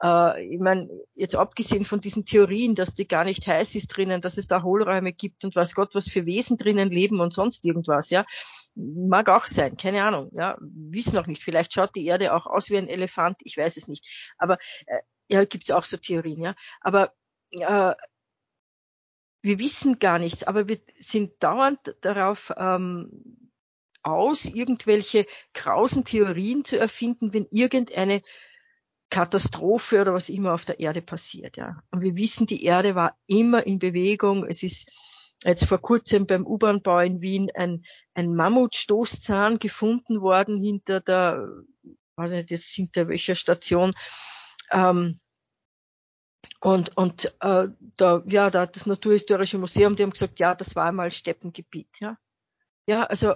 [0.03, 4.21] Äh, ich meine, jetzt abgesehen von diesen Theorien, dass die gar nicht heiß ist drinnen,
[4.21, 7.65] dass es da Hohlräume gibt und was Gott, was für Wesen drinnen leben und sonst
[7.65, 8.25] irgendwas, ja.
[8.75, 10.57] Mag auch sein, keine Ahnung, ja.
[10.59, 11.43] Wissen auch nicht.
[11.43, 14.05] Vielleicht schaut die Erde auch aus wie ein Elefant, ich weiß es nicht.
[14.37, 14.57] Aber
[14.87, 14.99] äh,
[15.29, 16.55] ja, gibt es auch so Theorien, ja.
[16.81, 17.13] Aber
[17.51, 17.93] äh,
[19.41, 23.51] wir wissen gar nichts, aber wir sind dauernd darauf ähm,
[24.01, 28.21] aus, irgendwelche krausen Theorien zu erfinden, wenn irgendeine
[29.13, 31.55] Katastrophe oder was immer auf der Erde passiert.
[31.55, 31.83] Ja.
[31.91, 34.43] Und wir wissen, die Erde war immer in Bewegung.
[34.47, 34.89] Es ist
[35.43, 37.85] jetzt vor kurzem beim U-Bahn-Bau in Wien ein,
[38.15, 41.47] ein Mammutstoßzahn gefunden worden hinter der,
[42.15, 43.93] weiß nicht jetzt hinter welcher Station.
[44.71, 45.19] Ähm,
[46.59, 47.67] und, und äh,
[47.97, 52.17] da, ja, da das Naturhistorische Museum, die haben gesagt, ja, das war einmal Steppengebiet, ja.
[52.87, 53.35] Ja, also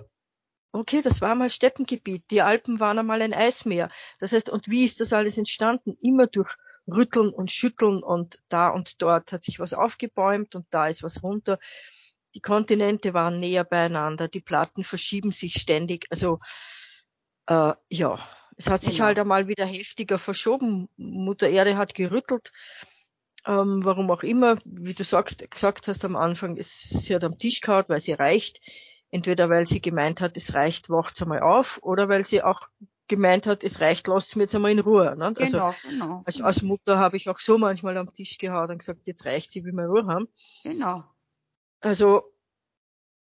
[0.72, 2.24] okay, das war mal Steppengebiet.
[2.32, 3.90] Die Alpen waren einmal ein Eismeer.
[4.20, 5.96] Das heißt, und wie ist das alles entstanden?
[6.02, 6.50] Immer durch
[6.88, 11.22] Rütteln und Schütteln und da und dort hat sich was aufgebäumt und da ist was
[11.24, 11.60] runter.
[12.36, 16.06] Die Kontinente waren näher beieinander, die Platten verschieben sich ständig.
[16.10, 16.40] Also
[17.48, 18.20] äh, ja,
[18.56, 19.06] es hat sich genau.
[19.06, 20.88] halt einmal wieder heftiger verschoben.
[20.96, 22.52] Mutter Erde hat gerüttelt
[23.48, 27.38] ähm, warum auch immer, wie du sagst, gesagt hast am Anfang, es, sie hat am
[27.38, 28.60] Tisch gehauen, weil sie reicht.
[29.10, 32.68] Entweder weil sie gemeint hat, es reicht, wacht's einmal auf, oder weil sie auch
[33.08, 35.16] gemeint hat, es reicht, lasst mir jetzt einmal in Ruhe.
[35.18, 35.34] Ne?
[35.38, 36.24] Also, genau, genau.
[36.26, 39.52] Als, als Mutter habe ich auch so manchmal am Tisch gehauen und gesagt, jetzt reicht
[39.52, 40.28] sie, will mal Ruhe haben.
[40.64, 41.04] Genau.
[41.80, 42.34] Also,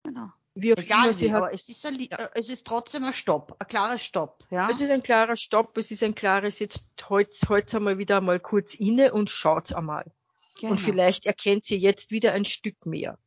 [0.03, 0.33] genau.
[0.59, 2.17] Wie auch Egal immer wie, hat, aber es ist, ein, ja.
[2.35, 4.43] Es ist trotzdem ein Stopp, ein klarer Stopp.
[4.51, 4.71] Ja?
[4.71, 8.41] Es ist ein klarer Stopp, es ist ein klares, jetzt heute halt einmal wieder einmal
[8.41, 10.11] kurz inne und schaut's einmal.
[10.59, 10.73] Genau.
[10.73, 13.19] Und vielleicht erkennt sie jetzt wieder ein Stück mehr.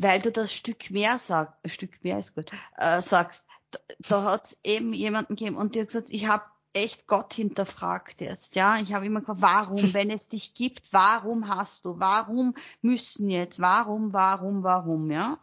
[0.00, 4.22] Weil du das Stück mehr sagst, ein Stück mehr ist gut, äh, sagst, da, da
[4.22, 8.54] hat es eben jemanden gegeben und die hat gesagt, ich habe echt Gott hinterfragt jetzt,
[8.54, 8.78] ja.
[8.78, 13.60] Ich habe immer gefragt, warum, wenn es dich gibt, warum hast du, warum müssen jetzt,
[13.60, 15.38] warum, warum, warum, ja.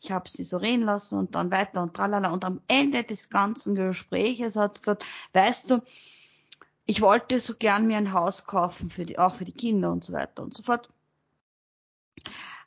[0.00, 2.30] Ich habe sie so reden lassen und dann weiter und tralala.
[2.30, 5.04] Und am Ende des ganzen Gespräches hat sie gesagt,
[5.34, 5.82] weißt du,
[6.86, 10.02] ich wollte so gern mir ein Haus kaufen, für die, auch für die Kinder und
[10.02, 10.88] so weiter und so fort.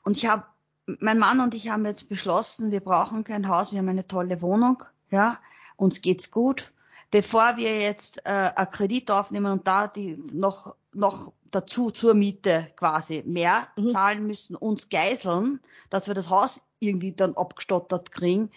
[0.03, 0.45] Und ich habe,
[0.85, 4.41] mein Mann und ich haben jetzt beschlossen, wir brauchen kein Haus, wir haben eine tolle
[4.41, 5.39] Wohnung, ja,
[5.75, 6.71] uns geht's gut.
[7.11, 12.71] Bevor wir jetzt äh, einen Kredit aufnehmen und da die noch noch dazu zur Miete
[12.75, 13.89] quasi mehr mhm.
[13.89, 18.49] zahlen müssen, uns geiseln, dass wir das Haus irgendwie dann abgestottert kriegen,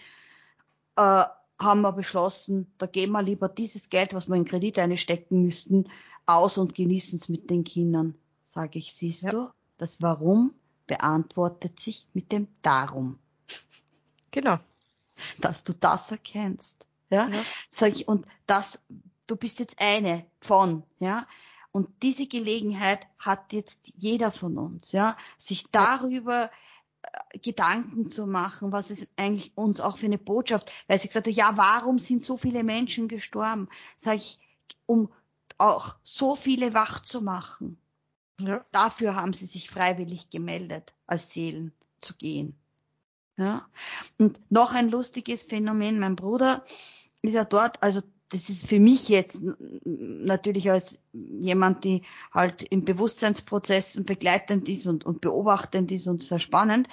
[0.95, 1.23] äh,
[1.59, 5.89] haben wir beschlossen, da geben wir lieber dieses Geld, was wir in Kredit einstecken müssten,
[6.25, 8.15] aus und genießen es mit den Kindern.
[8.43, 9.31] Sage ich, siehst ja.
[9.31, 10.53] du, das Warum
[10.87, 13.19] beantwortet sich mit dem Darum.
[14.31, 14.59] Genau.
[15.39, 16.87] Dass du das erkennst.
[17.09, 17.41] Ja, ja.
[17.69, 18.79] sag ich, und das,
[19.27, 21.25] du bist jetzt eine von, ja.
[21.71, 26.49] Und diese Gelegenheit hat jetzt jeder von uns, ja, sich darüber
[27.41, 31.33] Gedanken zu machen, was ist eigentlich uns auch für eine Botschaft, weil sie gesagt hat,
[31.33, 33.69] ja, warum sind so viele Menschen gestorben?
[33.95, 34.39] Sag ich,
[34.85, 35.09] um
[35.57, 37.79] auch so viele wach zu machen.
[38.39, 38.65] Ja.
[38.71, 42.55] Dafür haben sie sich freiwillig gemeldet, als Seelen zu gehen.
[43.37, 43.67] Ja.
[44.17, 46.63] Und noch ein lustiges Phänomen, mein Bruder
[47.21, 49.39] ist ja dort, also das ist für mich jetzt
[49.83, 52.03] natürlich als jemand, die
[52.33, 56.87] halt im Bewusstseinsprozessen begleitend ist und, und beobachtend ist und sehr spannend,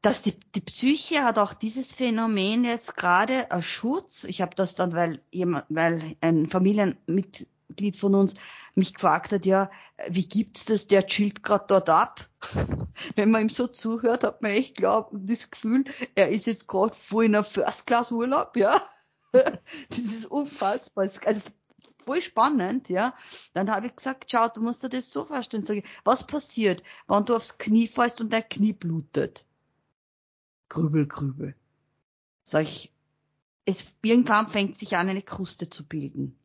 [0.00, 4.24] dass die, die Psyche hat auch dieses Phänomen jetzt gerade als Schutz.
[4.24, 7.46] Ich habe das dann, weil jemand, weil ein Familienmitglied
[7.96, 8.34] von uns
[8.74, 9.70] mich gefragt hat, ja,
[10.08, 10.86] wie gibt's das?
[10.86, 12.28] Der chillt gerade dort ab.
[13.16, 15.84] Wenn man ihm so zuhört, hat man echt glaub, das Gefühl,
[16.14, 18.80] er ist jetzt gerade voll in einem First-Class-Urlaub, ja.
[19.32, 21.08] das ist unfassbar.
[21.24, 21.40] Also
[22.04, 23.14] voll spannend, ja.
[23.54, 25.64] Dann habe ich gesagt, schau, du musst dir das so vorstellen.
[25.64, 29.46] Sag ich, was passiert, wenn du aufs Knie fällst und dein Knie blutet?
[30.68, 31.54] Grübel, grübel.
[32.44, 32.92] Sag ich,
[33.64, 36.36] es, irgendwann fängt sich an, eine Kruste zu bilden.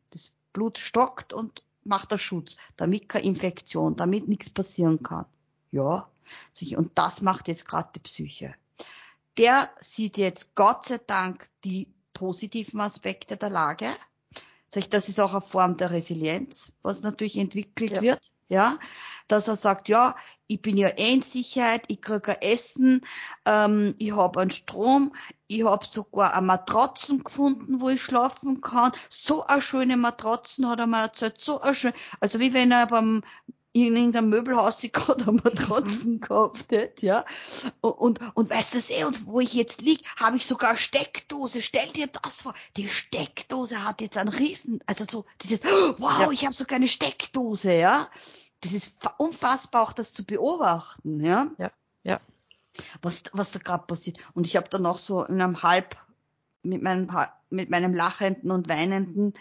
[0.52, 5.26] Blut stockt und macht der Schutz, damit keine Infektion, damit nichts passieren kann.
[5.70, 6.08] Ja,
[6.76, 8.54] und das macht jetzt gerade die Psyche.
[9.36, 13.86] Der sieht jetzt Gott sei Dank die positiven Aspekte der Lage.
[14.90, 18.02] Das ist auch eine Form der Resilienz, was natürlich entwickelt ja.
[18.02, 18.78] wird, ja,
[19.28, 20.14] dass er sagt, ja,
[20.48, 23.02] ich bin ja eh in Sicherheit, ich krieg ein Essen,
[23.44, 25.14] ähm, ich habe einen Strom,
[25.46, 28.92] ich habe sogar eine Matratzen gefunden, wo ich schlafen kann.
[29.10, 32.86] So eine schöne Matratzen hat er mir erzählt, so eine schöne, also wie wenn er
[32.86, 33.22] beim
[33.72, 36.20] in irgendeinem Möbelhaus ich gerade eine Matratzen mhm.
[36.20, 37.24] gekauft hätte, ja.
[37.80, 40.78] Und, und, und weißt du eh, und wo ich jetzt lieg, habe ich sogar eine
[40.78, 41.62] Steckdose.
[41.62, 42.54] Stell dir das vor.
[42.76, 45.62] Die Steckdose hat jetzt einen riesen, also so dieses,
[45.98, 46.30] wow, ja.
[46.30, 48.08] ich habe sogar eine Steckdose, ja.
[48.60, 51.50] Das ist unfassbar auch das zu beobachten, ja.
[51.58, 51.70] Ja,
[52.02, 52.20] ja.
[53.02, 54.18] Was, was da gerade passiert.
[54.34, 55.96] Und ich habe dann auch so in einem halb
[56.62, 57.08] mit meinem,
[57.50, 59.34] mit meinem lachenden und weinenden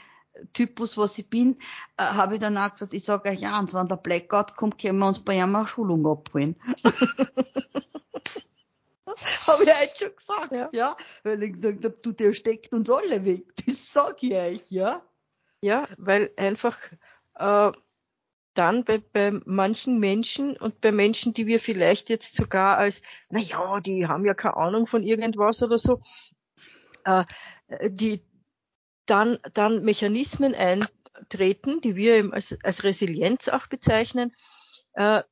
[0.53, 1.57] Typus, was ich bin,
[1.97, 4.79] äh, habe ich dann auch gesagt, ich sage euch ja, und wenn der Blackout kommt,
[4.79, 6.55] können wir uns bei ihm eine Schulung abholen.
[9.47, 10.69] habe ich heute schon gesagt, ja.
[10.71, 10.95] ja.
[11.23, 13.45] Weil ich gesagt habe, du, der steckt uns alle weg.
[13.65, 15.01] Das sag ich euch, ja.
[15.61, 16.77] Ja, weil einfach
[17.35, 17.71] äh,
[18.57, 23.39] dann bei, bei manchen Menschen und bei Menschen, die wir vielleicht jetzt sogar als, na
[23.39, 25.99] ja, die haben ja keine Ahnung von irgendwas oder so,
[27.05, 27.23] äh,
[27.89, 28.23] die,
[29.05, 34.33] dann, dann Mechanismen eintreten, die wir als, als Resilienz auch bezeichnen,
[34.93, 35.23] äh,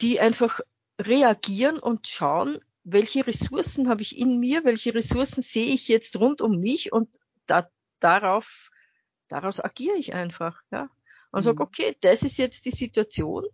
[0.00, 0.60] die einfach
[1.00, 6.42] reagieren und schauen, welche Ressourcen habe ich in mir, welche Ressourcen sehe ich jetzt rund
[6.42, 7.08] um mich und
[7.46, 7.68] da,
[8.00, 8.70] darauf,
[9.28, 10.90] daraus agiere ich einfach, ja.
[11.32, 11.44] Und mhm.
[11.44, 13.44] sage, okay, das ist jetzt die Situation.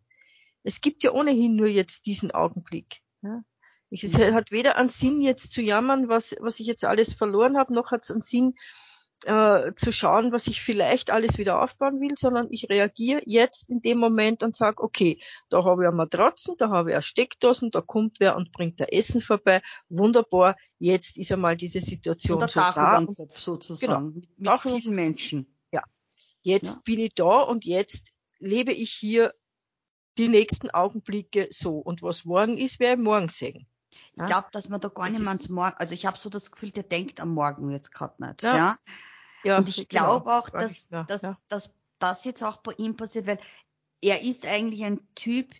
[0.63, 3.01] Es gibt ja ohnehin nur jetzt diesen Augenblick.
[3.23, 3.43] Ja.
[3.91, 4.35] Ich, es mhm.
[4.35, 7.91] hat weder einen Sinn, jetzt zu jammern, was, was ich jetzt alles verloren habe, noch
[7.91, 8.55] hat es einen Sinn,
[9.25, 13.81] äh, zu schauen, was ich vielleicht alles wieder aufbauen will, sondern ich reagiere jetzt in
[13.81, 17.71] dem Moment und sage, okay, da habe ich eine Matratzen, da habe ich eine Steckdosen,
[17.71, 19.61] da kommt wer und bringt der Essen vorbei.
[19.89, 23.05] Wunderbar, jetzt ist einmal diese Situation und so da.
[23.07, 24.01] Kopf sozusagen, genau.
[24.01, 25.58] mit, mit vielen Menschen.
[26.49, 26.81] Jetzt ja.
[26.83, 29.35] bin ich da und jetzt lebe ich hier
[30.17, 31.77] die nächsten Augenblicke so.
[31.77, 33.67] Und was morgen ist, werde ich morgen sehen.
[34.17, 36.51] Ich glaube, dass man da gar nicht mehr ans Morgen, also ich habe so das
[36.51, 38.43] Gefühl, der denkt am Morgen jetzt gerade nicht.
[38.43, 38.57] Ja.
[38.57, 38.77] ja.
[39.45, 40.39] ja und ich glaube genau.
[40.39, 43.39] auch, dass, ja, dass, dass das jetzt auch bei ihm passiert, weil
[44.01, 45.53] er ist eigentlich ein Typ,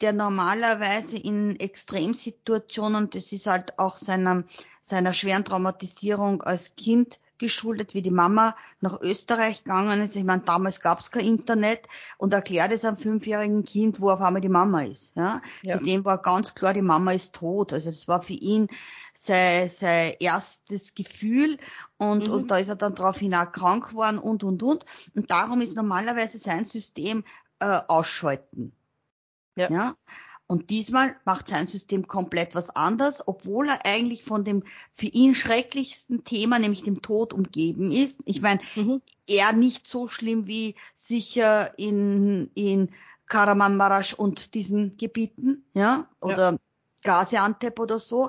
[0.00, 4.42] der normalerweise in Extremsituationen, das ist halt auch seiner,
[4.80, 10.16] seiner schweren Traumatisierung als Kind geschuldet, wie die Mama nach Österreich gegangen ist.
[10.16, 14.20] Ich meine, damals gab es kein Internet und erklärt es einem fünfjährigen Kind, wo auf
[14.20, 15.14] einmal die Mama ist.
[15.16, 15.42] Ja?
[15.62, 15.76] ja.
[15.76, 17.72] Für den war ganz klar, die Mama ist tot.
[17.72, 18.68] Also das war für ihn
[19.12, 21.58] sein, sein erstes Gefühl
[21.98, 22.32] und, mhm.
[22.32, 24.86] und da ist er dann daraufhin auch krank geworden und und und.
[25.14, 27.24] Und darum ist normalerweise sein System
[27.58, 28.72] äh, ausschalten.
[29.56, 29.70] Ja.
[29.70, 29.94] ja.
[30.52, 35.34] Und diesmal macht sein System komplett was anders, obwohl er eigentlich von dem für ihn
[35.34, 38.18] schrecklichsten Thema, nämlich dem Tod, umgeben ist.
[38.26, 39.00] Ich meine, mhm.
[39.26, 42.90] er nicht so schlimm wie sicher in, in
[43.28, 46.58] Karamanmaraş und diesen Gebieten, ja, oder ja.
[47.02, 48.28] Gaziantep oder so.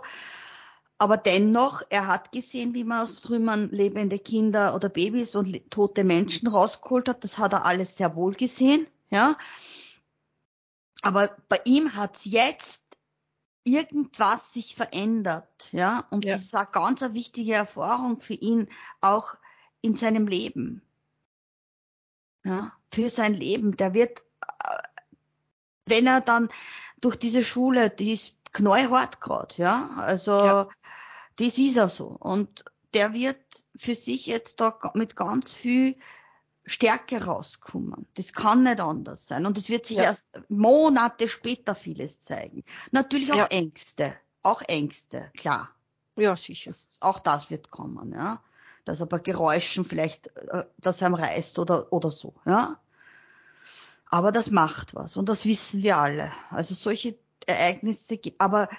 [0.98, 6.06] Aber dennoch, er hat gesehen, wie man aus Trümmern lebende Kinder oder Babys und tote
[6.06, 7.26] Menschen rausgeholt hat.
[7.26, 9.36] Das hat er alles sehr wohl gesehen, ja.
[11.04, 12.82] Aber bei ihm hat's jetzt
[13.66, 16.08] irgendwas sich verändert, ja.
[16.10, 16.32] Und ja.
[16.32, 18.68] das ist eine ganz eine wichtige Erfahrung für ihn
[19.02, 19.36] auch
[19.82, 20.82] in seinem Leben.
[22.46, 23.76] Ja, für sein Leben.
[23.78, 24.78] Der wird, äh,
[25.86, 26.50] wenn er dann
[27.02, 29.90] durch diese Schule, die ist knallhart gerade, ja.
[29.98, 30.70] Also ja.
[31.36, 32.08] das ist er so.
[32.08, 32.64] Und
[32.94, 33.42] der wird
[33.76, 35.98] für sich jetzt da mit ganz viel
[36.66, 38.08] Stärke rauskommen.
[38.16, 39.46] Das kann nicht anders sein.
[39.46, 40.04] Und es wird sich ja.
[40.04, 42.64] erst Monate später vieles zeigen.
[42.92, 43.48] Natürlich auch ja.
[43.48, 44.14] Ängste.
[44.44, 45.70] Auch Ängste, klar.
[46.16, 46.70] Ja, sicher.
[46.70, 48.42] Das, auch das wird kommen, ja.
[48.86, 52.80] Dass er bei Geräuschen vielleicht, äh, dass er am reißt oder, oder so, ja.
[54.06, 55.18] Aber das macht was.
[55.18, 56.32] Und das wissen wir alle.
[56.52, 57.18] Also solche
[57.48, 58.70] Ereignisse, aber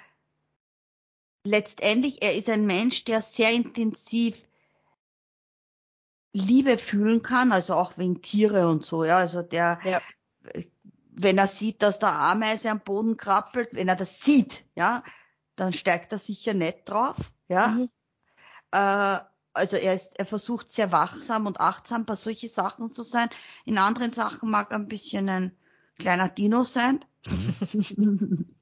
[1.45, 4.43] letztendlich, er ist ein Mensch, der sehr intensiv
[6.35, 10.01] Liebe fühlen kann, also auch wegen Tiere und so, ja, also der, ja.
[11.13, 15.05] wenn er sieht, dass der Ameise am Boden krabbelt, wenn er das sieht, ja,
[15.55, 17.17] dann steigt er sicher nicht drauf,
[17.49, 17.69] ja.
[17.69, 17.89] Mhm.
[18.73, 19.19] Äh,
[19.57, 23.29] also er ist, er versucht sehr wachsam und achtsam bei solchen Sachen zu sein.
[23.65, 25.57] In anderen Sachen mag er ein bisschen ein
[26.01, 27.05] kleiner Dino sein.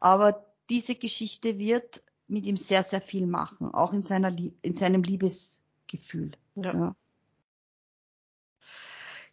[0.00, 5.02] Aber diese Geschichte wird mit ihm sehr, sehr viel machen, auch in seiner, in seinem
[5.02, 6.32] Liebesgefühl.
[6.56, 6.72] Ja.
[6.74, 6.96] ja.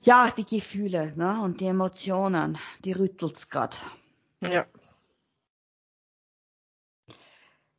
[0.04, 3.84] Ja, die Gefühle ne, und die Emotionen, die rüttelt's grad.
[4.42, 4.66] Ja.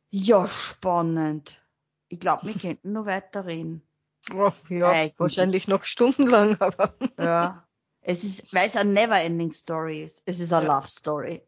[0.09, 1.61] Ja, spannend.
[2.07, 3.81] Ich glaube, wir könnten noch weiter reden.
[4.33, 5.19] Oh, ja, Eigentlich.
[5.19, 6.95] wahrscheinlich noch stundenlang, aber.
[7.19, 7.67] Ja.
[7.99, 10.23] Es ist, weil es eine never-ending Story ist.
[10.25, 10.77] Es ist eine Ja.
[10.77, 11.41] Love Story.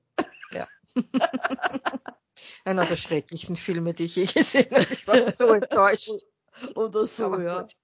[0.52, 0.68] Ja.
[2.66, 4.84] Einer der schrecklichsten Filme, die ich je gesehen habe.
[4.92, 6.12] Ich war so enttäuscht.
[6.76, 7.62] Oder so, Aber ja.
[7.62, 7.78] gut.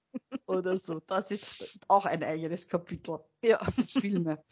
[0.45, 0.99] Oder so.
[0.99, 3.19] Das ist auch ein eigenes Kapitel.
[3.41, 3.59] Ja.
[3.87, 4.43] Filme.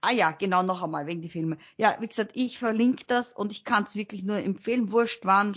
[0.00, 1.58] Ah ja, genau, noch einmal wegen die Filme.
[1.76, 5.54] Ja, wie gesagt, ich verlinke das und ich kann es wirklich nur empfehlen, wurscht wann,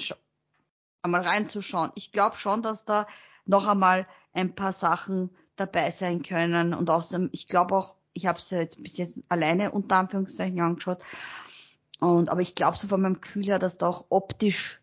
[1.04, 1.92] einmal reinzuschauen.
[1.96, 3.08] Ich glaube schon, dass da
[3.46, 8.40] noch einmal ein paar Sachen dabei sein können und außerdem, ich glaube auch, ich habe
[8.40, 11.00] es ja jetzt bis jetzt alleine unter Anführungszeichen angeschaut
[12.00, 14.82] und aber ich glaube so von meinem Gefühl her, dass da auch optisch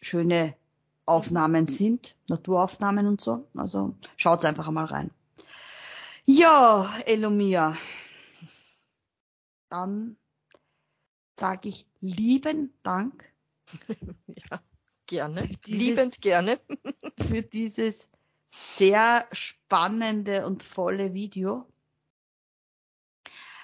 [0.00, 0.54] schöne
[1.06, 3.46] Aufnahmen sind, Naturaufnahmen und so.
[3.54, 5.10] Also schaut's einfach einmal rein.
[6.24, 7.76] Ja, Elomia.
[9.68, 10.16] Dann
[11.38, 13.32] sage ich lieben Dank
[14.26, 14.60] ja.
[15.06, 15.48] Gerne.
[15.66, 16.60] Dieses- Liebend gerne.
[17.28, 18.08] für dieses
[18.50, 21.66] sehr spannende und volle Video.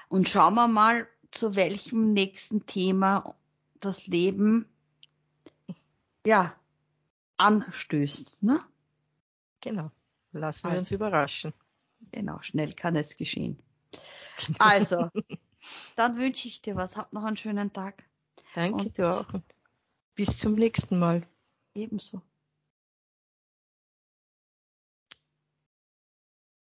[0.09, 3.35] Und schauen wir mal, zu welchem nächsten Thema
[3.81, 4.67] das Leben
[6.27, 6.55] ja
[7.39, 8.43] anstößt.
[8.43, 8.59] Ne?
[9.61, 9.91] Genau.
[10.33, 10.95] Lassen wir uns Also.
[10.97, 11.53] überraschen.
[12.13, 13.59] Genau, schnell kann es geschehen.
[14.59, 15.09] Also,
[15.97, 16.97] dann wünsche ich dir was.
[16.97, 18.05] Hab noch einen schönen Tag.
[18.55, 19.27] Danke und- dir auch.
[20.15, 21.27] Bis zum nächsten Mal.
[21.75, 22.23] Ebenso.